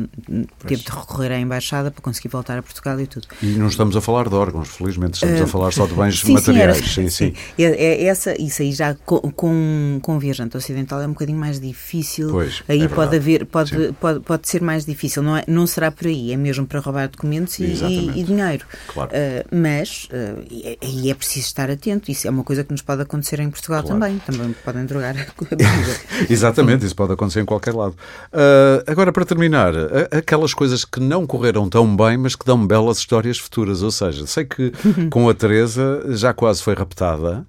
Teve 0.65 0.83
de 0.83 0.89
recorrer 0.89 1.31
à 1.31 1.39
embaixada 1.39 1.91
para 1.91 2.01
conseguir 2.01 2.29
voltar 2.29 2.57
a 2.57 2.63
Portugal 2.63 2.99
e 2.99 3.07
tudo. 3.07 3.27
E 3.41 3.47
não 3.47 3.67
estamos 3.67 3.95
a 3.95 4.01
falar 4.01 4.29
de 4.29 4.35
órgãos, 4.35 4.69
felizmente, 4.69 5.15
estamos 5.15 5.41
uh, 5.41 5.43
a 5.43 5.47
falar 5.47 5.71
só 5.71 5.85
de 5.85 5.93
bens 5.93 6.19
sim, 6.19 6.33
materiais. 6.33 6.77
Sim, 6.77 7.09
sim, 7.09 7.33
sim. 7.33 7.33
É, 7.57 7.63
é, 7.63 8.03
essa, 8.05 8.39
isso 8.41 8.61
aí 8.61 8.71
já 8.71 8.95
com, 9.05 9.19
com, 9.31 9.99
com 10.01 10.19
viajante 10.19 10.55
ocidental 10.55 11.01
é 11.01 11.07
um 11.07 11.13
bocadinho 11.13 11.37
mais 11.37 11.59
difícil. 11.59 12.29
Pois, 12.29 12.63
aí 12.67 12.83
é 12.83 12.87
pode 12.87 13.15
haver, 13.15 13.45
pode, 13.45 13.93
pode, 13.99 14.19
pode 14.21 14.47
ser 14.47 14.61
mais 14.61 14.85
difícil. 14.85 15.21
Não, 15.21 15.37
é, 15.37 15.43
não 15.47 15.67
será 15.67 15.91
por 15.91 16.07
aí, 16.07 16.31
é 16.31 16.37
mesmo 16.37 16.65
para 16.65 16.79
roubar 16.79 17.09
documentos 17.09 17.59
e, 17.59 17.65
e, 17.65 18.19
e 18.19 18.23
dinheiro. 18.23 18.65
Claro. 18.87 19.11
Uh, 19.11 19.55
mas 19.55 20.07
uh, 20.11 20.77
aí 20.81 21.09
é 21.09 21.13
preciso 21.13 21.47
estar 21.47 21.69
atento. 21.69 22.11
Isso 22.11 22.27
é 22.27 22.31
uma 22.31 22.43
coisa 22.43 22.63
que 22.63 22.71
nos 22.71 22.81
pode 22.81 23.01
acontecer 23.01 23.39
em 23.39 23.49
Portugal 23.49 23.83
claro. 23.83 23.99
também. 23.99 24.06
Também 24.25 24.55
podem 24.63 24.85
drogar 24.85 25.15
a 25.17 25.55
bebida. 25.55 25.67
Exatamente, 26.29 26.85
isso 26.85 26.95
pode 26.95 27.13
acontecer 27.13 27.41
em 27.41 27.45
qualquer 27.45 27.73
lado. 27.73 27.95
Uh, 28.33 28.83
agora, 28.87 29.11
para 29.11 29.25
terminar, 29.25 29.73
aquelas 30.11 30.53
coisas 30.53 30.85
que 30.85 30.99
não 30.99 31.25
correram 31.27 31.69
tão 31.69 31.95
bem, 31.95 32.17
mas 32.17 32.35
que 32.35 32.45
dão 32.45 32.65
belas 32.65 32.97
histórias 32.99 33.37
futuras. 33.37 33.83
Ou 33.83 33.91
seja, 33.91 34.25
sei 34.25 34.45
que 34.45 34.71
com 35.11 35.29
a 35.29 35.33
Teresa 35.33 36.03
já 36.09 36.33
quase 36.33 36.63
foi 36.63 36.73
raptada 36.73 37.45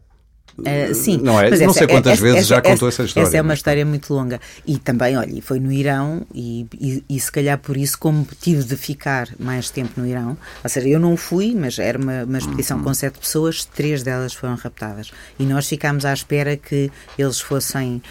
Uh, 0.58 0.92
sim, 0.94 1.18
não 1.18 1.40
é? 1.40 1.50
Não 1.50 1.70
essa, 1.70 1.72
sei 1.72 1.86
quantas 1.86 2.14
essa, 2.14 2.22
vezes 2.22 2.38
essa, 2.38 2.48
já 2.48 2.60
contou 2.60 2.88
essa 2.88 3.04
história. 3.04 3.26
Essa 3.28 3.36
é 3.36 3.42
uma 3.42 3.54
história 3.54 3.86
muito 3.86 4.12
longa. 4.12 4.40
E 4.66 4.76
também, 4.78 5.16
olha, 5.16 5.40
foi 5.40 5.60
no 5.60 5.70
Irão 5.70 6.26
e, 6.34 6.66
e, 6.80 7.04
e, 7.08 7.20
se 7.20 7.30
calhar 7.30 7.56
por 7.58 7.76
isso, 7.76 7.98
como 7.98 8.26
tive 8.40 8.64
de 8.64 8.76
ficar 8.76 9.28
mais 9.38 9.70
tempo 9.70 10.00
no 10.00 10.06
Irão, 10.06 10.36
ou 10.62 10.68
seja, 10.68 10.88
eu 10.88 10.98
não 10.98 11.16
fui, 11.16 11.54
mas 11.54 11.78
era 11.78 11.96
uma, 11.96 12.24
uma 12.24 12.38
expedição 12.38 12.78
uhum. 12.78 12.84
com 12.84 12.94
sete 12.94 13.18
pessoas, 13.18 13.64
três 13.64 14.02
delas 14.02 14.34
foram 14.34 14.56
raptadas. 14.56 15.12
E 15.38 15.44
nós 15.44 15.68
ficámos 15.68 16.04
à 16.04 16.12
espera 16.12 16.56
que 16.56 16.90
eles 17.16 17.40
fossem 17.40 18.02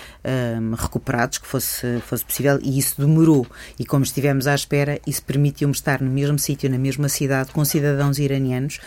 um, 0.62 0.74
recuperados, 0.74 1.38
que 1.40 1.48
fosse, 1.48 2.00
fosse 2.08 2.24
possível, 2.24 2.60
e 2.62 2.80
isso 2.80 2.96
demorou. 2.98 3.46
E 3.78 3.86
como 3.86 4.04
estivemos 4.04 4.48
à 4.48 4.56
espera, 4.56 5.00
isso 5.06 5.22
permitiu-me 5.24 5.74
estar 5.74 6.02
no 6.02 6.10
mesmo 6.10 6.40
sítio, 6.40 6.70
na 6.70 6.78
mesma 6.78 7.10
cidade, 7.10 7.52
com 7.52 7.66
cidadãos 7.66 8.20
iranianos 8.20 8.80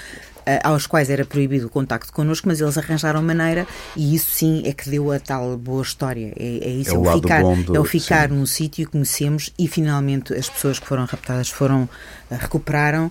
aos 0.62 0.86
quais 0.86 1.10
era 1.10 1.24
proibido 1.24 1.66
o 1.66 1.70
contacto 1.70 2.12
connosco, 2.12 2.48
mas 2.48 2.60
eles 2.60 2.76
arranjaram 2.76 3.22
maneira 3.22 3.66
e 3.96 4.14
isso 4.14 4.30
sim 4.32 4.62
é 4.64 4.72
que 4.72 4.88
deu 4.88 5.10
a 5.12 5.18
tal 5.18 5.56
boa 5.56 5.82
história. 5.82 6.32
É, 6.36 6.68
é 6.68 6.70
isso, 6.70 6.90
é, 6.90 6.94
é 6.94 6.98
o 6.98 7.12
ficar, 7.12 7.42
do, 7.42 7.76
é 7.76 7.80
o 7.80 7.84
ficar 7.84 8.28
sim. 8.28 8.34
num 8.34 8.46
sítio 8.46 8.86
que 8.86 8.92
conhecemos 8.92 9.52
e 9.58 9.68
finalmente 9.68 10.34
as 10.34 10.48
pessoas 10.48 10.78
que 10.78 10.86
foram 10.86 11.04
raptadas 11.04 11.48
foram 11.48 11.88
eh, 12.30 12.36
recuperaram, 12.36 13.10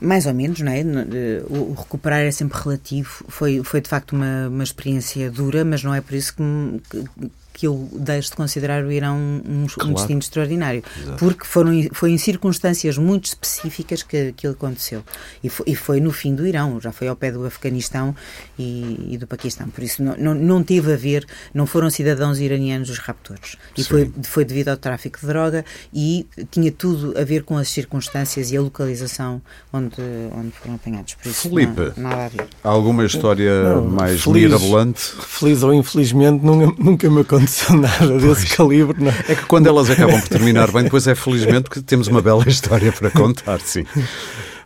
mais 0.00 0.26
ou 0.26 0.34
menos, 0.34 0.60
não 0.60 0.72
é? 0.72 0.80
Eh, 0.80 1.42
o, 1.48 1.74
recuperar 1.74 2.20
é 2.20 2.30
sempre 2.30 2.58
relativo. 2.58 3.24
Foi, 3.28 3.62
foi 3.64 3.80
de 3.80 3.88
facto 3.88 4.12
uma, 4.12 4.48
uma 4.48 4.64
experiência 4.64 5.30
dura, 5.30 5.64
mas 5.64 5.82
não 5.82 5.94
é 5.94 6.00
por 6.00 6.14
isso 6.14 6.34
que, 6.34 6.42
que 6.90 7.30
que 7.58 7.66
eu 7.66 7.88
deixo 7.92 8.30
de 8.30 8.36
considerar 8.36 8.84
o 8.84 8.92
Irão 8.92 9.16
um, 9.16 9.66
claro. 9.66 9.90
um 9.90 9.94
destino 9.94 10.20
extraordinário. 10.20 10.80
Exato. 10.96 11.18
Porque 11.18 11.44
foram, 11.44 11.72
foi 11.92 12.12
em 12.12 12.18
circunstâncias 12.18 12.96
muito 12.96 13.24
específicas 13.24 14.04
que 14.04 14.28
aquilo 14.28 14.52
aconteceu. 14.52 15.02
E 15.42 15.48
foi, 15.48 15.66
e 15.66 15.74
foi, 15.74 16.00
no 16.00 16.12
fim 16.12 16.36
do 16.36 16.46
Irão, 16.46 16.80
já 16.80 16.92
foi 16.92 17.08
ao 17.08 17.16
pé 17.16 17.32
do 17.32 17.44
Afeganistão 17.44 18.14
e, 18.56 19.08
e 19.10 19.18
do 19.18 19.26
Paquistão. 19.26 19.68
Por 19.70 19.82
isso 19.82 20.00
não, 20.04 20.16
não, 20.16 20.34
não, 20.36 20.62
teve 20.62 20.92
a 20.92 20.96
ver, 20.96 21.26
não 21.52 21.66
foram 21.66 21.90
cidadãos 21.90 22.38
iranianos 22.38 22.90
os 22.90 22.98
raptores. 22.98 23.56
E 23.76 23.82
foi, 23.82 24.08
foi 24.22 24.44
devido 24.44 24.68
ao 24.68 24.76
tráfico 24.76 25.18
de 25.18 25.26
droga 25.26 25.64
e 25.92 26.28
tinha 26.52 26.70
tudo 26.70 27.18
a 27.18 27.24
ver 27.24 27.42
com 27.42 27.56
as 27.56 27.68
circunstâncias 27.70 28.52
e 28.52 28.56
a 28.56 28.60
localização 28.60 29.42
onde, 29.72 29.96
onde 30.32 30.52
foram 30.52 30.76
apanhados. 30.76 31.14
Por 31.14 31.28
isso, 31.28 31.48
Felipe, 31.48 31.92
não, 31.96 32.04
nada 32.04 32.26
a 32.26 32.28
ver. 32.28 32.46
Alguma 32.62 33.04
história 33.04 33.64
não, 33.64 33.84
mais 33.84 34.22
feliz, 34.22 34.44
mirabolante? 34.44 35.00
Feliz 35.00 35.64
ou 35.64 35.74
infelizmente 35.74 36.44
nunca, 36.44 36.80
nunca 36.80 37.10
me 37.10 37.22
aconteceu 37.22 37.47
aconteceu 37.48 37.76
nada 37.76 38.18
desse 38.18 38.46
pois. 38.46 38.54
calibre. 38.54 39.02
Não. 39.02 39.10
É? 39.10 39.32
é 39.32 39.34
que 39.34 39.46
quando 39.46 39.66
elas 39.66 39.90
acabam 39.90 40.20
por 40.20 40.28
terminar 40.28 40.70
bem, 40.70 40.84
depois 40.84 41.06
é 41.06 41.14
felizmente 41.14 41.70
que 41.70 41.80
temos 41.80 42.08
uma 42.08 42.20
bela 42.20 42.46
história 42.46 42.92
para 42.92 43.10
contar, 43.10 43.60
sim. 43.60 43.84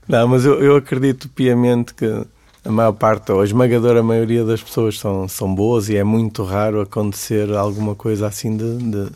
Não, 0.08 0.28
mas 0.28 0.44
eu, 0.44 0.60
eu 0.60 0.76
acredito 0.76 1.28
piamente 1.28 1.94
que 1.94 2.06
a 2.64 2.70
maior 2.70 2.92
parte, 2.92 3.32
ou 3.32 3.40
a 3.40 3.44
esmagadora 3.44 4.02
maioria 4.02 4.44
das 4.44 4.62
pessoas 4.62 4.98
são, 4.98 5.26
são 5.28 5.52
boas 5.52 5.88
e 5.88 5.96
é 5.96 6.04
muito 6.04 6.42
raro 6.44 6.80
acontecer 6.80 7.52
alguma 7.52 7.94
coisa 7.94 8.26
assim 8.26 8.56
de, 8.56 8.76
de, 8.78 9.10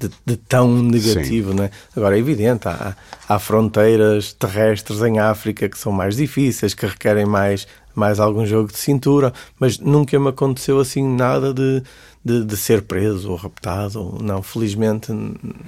de, 0.00 0.10
de 0.24 0.36
tão 0.36 0.82
negativo. 0.82 1.54
Né? 1.54 1.70
Agora, 1.96 2.16
é 2.16 2.18
evidente, 2.18 2.68
há, 2.68 2.94
há 3.28 3.38
fronteiras 3.38 4.32
terrestres 4.32 5.00
em 5.02 5.18
África 5.18 5.68
que 5.68 5.78
são 5.78 5.90
mais 5.90 6.16
difíceis, 6.16 6.74
que 6.74 6.86
requerem 6.86 7.26
mais, 7.26 7.66
mais 7.94 8.20
algum 8.20 8.46
jogo 8.46 8.70
de 8.70 8.78
cintura, 8.78 9.32
mas 9.58 9.78
nunca 9.78 10.18
me 10.18 10.28
aconteceu 10.28 10.78
assim 10.78 11.04
nada 11.04 11.52
de, 11.52 11.82
de, 12.24 12.44
de, 12.44 12.56
ser 12.56 12.82
preso 12.82 13.30
ou 13.30 13.36
raptado. 13.36 14.18
Não, 14.22 14.42
felizmente, 14.42 15.12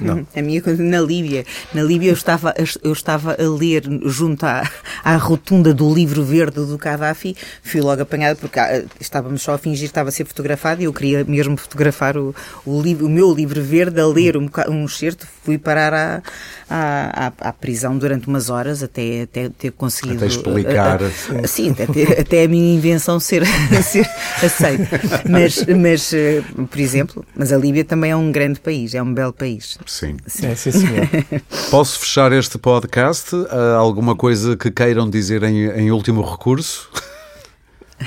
não. 0.01 0.27
A 0.35 0.43
minha 0.43 0.63
coisa 0.63 0.83
na 0.83 1.01
Líbia. 1.01 1.45
Na 1.73 1.83
Líbia 1.83 2.11
eu 2.11 2.15
estava, 2.15 2.55
eu 2.83 2.93
estava 2.93 3.33
a 3.33 3.49
ler 3.49 3.83
junto 4.05 4.47
à, 4.47 4.63
à 5.03 5.17
rotunda 5.17 5.75
do 5.75 5.93
livro 5.93 6.23
verde 6.23 6.65
do 6.65 6.79
Gaddafi. 6.79 7.37
Fui 7.63 7.81
logo 7.81 8.03
apanhada 8.03 8.37
porque 8.37 8.61
ah, 8.61 8.85
estávamos 9.01 9.43
só 9.43 9.55
a 9.55 9.59
fingir 9.59 9.81
que 9.81 9.87
estava 9.87 10.11
a 10.11 10.13
ser 10.13 10.25
fotografado 10.25 10.81
e 10.81 10.85
eu 10.85 10.93
queria 10.93 11.25
mesmo 11.25 11.57
fotografar 11.57 12.17
o, 12.17 12.35
o, 12.65 12.81
livro, 12.81 13.07
o 13.07 13.09
meu 13.09 13.33
livro 13.35 13.61
verde, 13.61 14.01
a 14.01 14.07
ler 14.07 14.37
um, 14.37 14.49
um 14.69 14.85
excerto. 14.85 15.27
Fui 15.43 15.59
parar 15.59 15.93
à, 15.93 16.23
à, 16.71 17.33
à, 17.49 17.53
prisão 17.53 17.99
durante 17.99 18.29
umas 18.29 18.49
horas 18.49 18.83
até, 18.83 19.23
até 19.23 19.49
ter 19.49 19.73
conseguido. 19.73 20.19
Até 20.19 20.27
explicar. 20.27 21.01
A, 21.03 21.45
a, 21.45 21.49
sim, 21.49 21.71
até, 21.71 22.21
até 22.21 22.45
a 22.45 22.49
minha 22.49 22.75
invenção 22.75 23.19
ser, 23.19 23.45
ser 23.83 24.09
aceita. 24.43 25.01
Mas, 25.29 25.67
mas 25.67 26.13
eh, 26.15 26.44
por 26.71 26.79
exemplo, 26.79 27.25
mas 27.35 27.53
a 27.53 27.57
Líbia 27.57 27.85
também 27.85 28.11
é 28.11 28.17
um 28.17 28.31
grande 28.33 28.61
país, 28.61 28.95
é 28.95 29.03
um 29.03 29.13
belo 29.13 29.33
país. 29.33 29.79
Sim. 29.87 30.17
sim. 30.27 30.47
É, 30.47 30.55
sim, 30.55 30.73
senhor. 30.73 31.09
Posso 31.71 31.99
fechar 31.99 32.33
este 32.33 32.59
podcast? 32.59 33.31
Há 33.51 33.77
alguma 33.77 34.15
coisa 34.15 34.57
que 34.57 34.71
queiram 34.71 35.09
dizer 35.09 35.43
em, 35.43 35.67
em 35.71 35.91
último 35.91 36.23
recurso? 36.23 36.91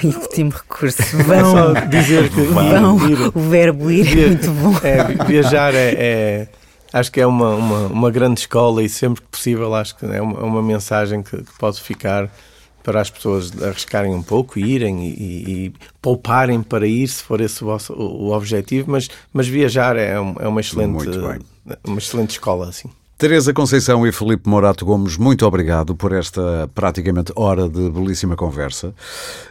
Em 0.03 0.09
último 0.09 0.51
recurso. 0.51 1.01
Vão. 1.25 1.51
Só 1.51 1.73
dizer 1.85 2.29
que 2.29 2.41
vão. 2.41 3.09
Ir, 3.09 3.31
o 3.33 3.39
verbo 3.39 3.89
ir 3.89 4.19
é 4.19 4.27
muito 4.27 4.51
bom. 4.51 4.75
É, 4.83 5.25
viajar 5.25 5.73
é, 5.73 5.93
é, 5.97 6.47
acho 6.91 7.11
que 7.11 7.21
é 7.21 7.25
uma, 7.25 7.55
uma, 7.55 7.87
uma, 7.87 8.11
grande 8.11 8.41
escola 8.41 8.83
e 8.83 8.89
sempre 8.89 9.21
que 9.21 9.27
possível 9.29 9.73
acho 9.73 9.95
que 9.97 10.05
é 10.05 10.21
uma, 10.21 10.39
é 10.39 10.43
uma 10.43 10.61
mensagem 10.61 11.23
que, 11.23 11.37
que 11.37 11.57
pode 11.57 11.81
ficar 11.81 12.29
para 12.87 13.01
as 13.01 13.09
pessoas 13.09 13.51
arriscarem 13.61 14.13
um 14.13 14.23
pouco, 14.23 14.57
irem 14.57 15.05
e, 15.05 15.09
e, 15.09 15.65
e, 15.65 15.73
pouparem 16.01 16.63
para 16.63 16.87
ir, 16.87 17.05
se 17.05 17.21
for 17.21 17.41
esse 17.41 17.61
o, 17.61 17.67
vosso, 17.67 17.91
o, 17.91 18.29
o 18.29 18.31
objetivo, 18.31 18.89
mas, 18.89 19.09
mas 19.33 19.45
viajar 19.45 19.97
é, 19.97 20.17
um, 20.17 20.35
é 20.39 20.47
uma, 20.47 20.61
excelente, 20.61 21.05
uma 21.85 21.97
excelente 21.97 22.29
escola, 22.29 22.69
assim. 22.69 22.89
Teresa 23.17 23.51
Conceição 23.51 24.05
e 24.05 24.11
Felipe 24.11 24.47
Morato 24.47 24.85
Gomes, 24.85 25.17
muito 25.17 25.43
obrigado 25.43 25.95
por 25.95 26.11
esta 26.11 26.69
praticamente 26.75 27.33
hora 27.35 27.67
de 27.67 27.89
belíssima 27.89 28.35
conversa. 28.35 28.93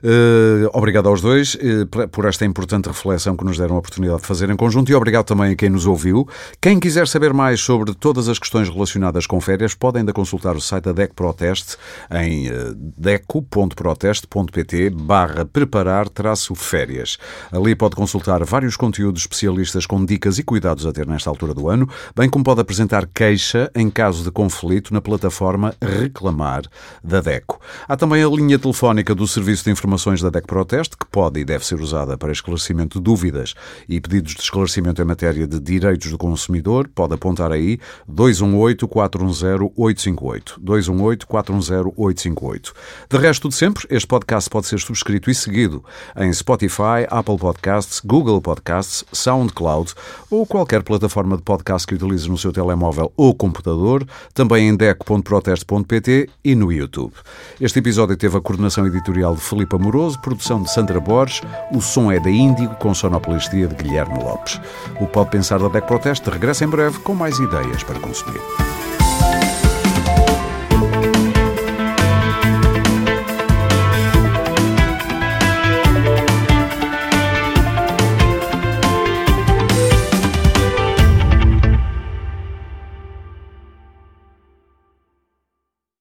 Uh, 0.04 0.70
obrigado 0.72 1.08
aos 1.08 1.20
dois 1.20 1.56
uh, 1.56 2.08
por 2.08 2.26
esta 2.26 2.44
importante 2.44 2.86
reflexão 2.86 3.36
que 3.36 3.44
nos 3.44 3.58
deram 3.58 3.74
a 3.74 3.78
oportunidade 3.80 4.20
de 4.20 4.26
fazer 4.28 4.48
em 4.50 4.56
conjunto 4.56 4.92
e 4.92 4.94
obrigado 4.94 5.24
também 5.24 5.50
a 5.50 5.56
quem 5.56 5.68
nos 5.68 5.84
ouviu. 5.84 6.28
Quem 6.60 6.78
quiser 6.78 7.08
saber 7.08 7.32
mais 7.32 7.60
sobre 7.60 7.92
todas 7.92 8.28
as 8.28 8.38
questões 8.38 8.68
relacionadas 8.68 9.26
com 9.26 9.40
férias, 9.40 9.74
pode 9.74 9.98
ainda 9.98 10.12
consultar 10.12 10.54
o 10.54 10.60
site 10.60 10.84
da 10.84 10.92
DEC 10.92 11.12
Proteste 11.12 11.76
em 12.12 12.48
uh, 12.48 12.72
deco.proteste.pt 12.96 14.90
barra 14.90 15.44
preparar 15.44 16.08
traço 16.08 16.54
férias. 16.54 17.18
Ali 17.50 17.74
pode 17.74 17.96
consultar 17.96 18.44
vários 18.44 18.76
conteúdos 18.76 19.22
especialistas 19.22 19.86
com 19.86 20.04
dicas 20.04 20.38
e 20.38 20.44
cuidados 20.44 20.86
a 20.86 20.92
ter 20.92 21.04
nesta 21.04 21.28
altura 21.28 21.52
do 21.52 21.68
ano, 21.68 21.88
bem 22.14 22.30
como 22.30 22.44
pode 22.44 22.60
apresentar 22.60 23.08
em 23.74 23.90
caso 23.90 24.24
de 24.24 24.30
conflito 24.30 24.92
na 24.92 25.00
plataforma 25.00 25.74
Reclamar 25.80 26.64
da 27.02 27.20
DECO. 27.20 27.60
Há 27.88 27.96
também 27.96 28.22
a 28.22 28.28
linha 28.28 28.58
telefónica 28.58 29.14
do 29.14 29.26
Serviço 29.26 29.64
de 29.64 29.70
Informações 29.70 30.20
da 30.20 30.28
DECO 30.30 30.46
Proteste, 30.46 30.96
que 30.96 31.06
pode 31.06 31.40
e 31.40 31.44
deve 31.44 31.66
ser 31.66 31.80
usada 31.80 32.16
para 32.16 32.32
esclarecimento 32.32 32.98
de 32.98 33.04
dúvidas 33.04 33.54
e 33.88 34.00
pedidos 34.00 34.34
de 34.34 34.42
esclarecimento 34.42 35.00
em 35.00 35.04
matéria 35.04 35.46
de 35.46 35.60
direitos 35.60 36.10
do 36.10 36.18
consumidor. 36.18 36.88
Pode 36.94 37.14
apontar 37.14 37.52
aí 37.52 37.78
218-410-858. 38.10 40.58
218-410-858. 40.62 42.72
De 43.10 43.18
resto 43.18 43.48
de 43.48 43.54
sempre, 43.54 43.86
este 43.90 44.06
podcast 44.06 44.50
pode 44.50 44.66
ser 44.66 44.80
subscrito 44.80 45.30
e 45.30 45.34
seguido 45.34 45.84
em 46.16 46.32
Spotify, 46.32 47.06
Apple 47.08 47.38
Podcasts, 47.38 48.00
Google 48.04 48.40
Podcasts, 48.40 49.04
SoundCloud 49.12 49.94
ou 50.30 50.46
qualquer 50.46 50.82
plataforma 50.82 51.36
de 51.36 51.42
podcast 51.42 51.86
que 51.86 51.94
utilize 51.94 52.28
no 52.28 52.38
seu 52.38 52.52
telemóvel 52.52 53.12
ou 53.16 53.34
com 53.34 53.45
computador, 53.46 54.06
também 54.34 54.68
em 54.68 54.76
deco.proteste.pt 54.76 56.28
e 56.44 56.54
no 56.54 56.72
YouTube. 56.72 57.12
Este 57.60 57.78
episódio 57.78 58.16
teve 58.16 58.36
a 58.36 58.40
coordenação 58.40 58.86
editorial 58.86 59.34
de 59.34 59.40
Filipe 59.40 59.74
Amoroso, 59.74 60.20
produção 60.20 60.62
de 60.62 60.70
Sandra 60.70 61.00
Borges, 61.00 61.42
o 61.72 61.80
som 61.80 62.10
é 62.10 62.18
da 62.18 62.30
Índigo, 62.30 62.74
com 62.76 62.94
sonoplastia 62.94 63.66
de 63.66 63.74
Guilherme 63.74 64.22
Lopes. 64.22 64.60
O 65.00 65.06
Pode 65.06 65.30
Pensar 65.30 65.58
da 65.58 65.68
Deco 65.68 65.86
Proteste 65.86 66.28
regressa 66.28 66.64
em 66.64 66.68
breve 66.68 66.98
com 67.00 67.14
mais 67.14 67.38
ideias 67.38 67.82
para 67.82 67.98
consumir. 68.00 68.40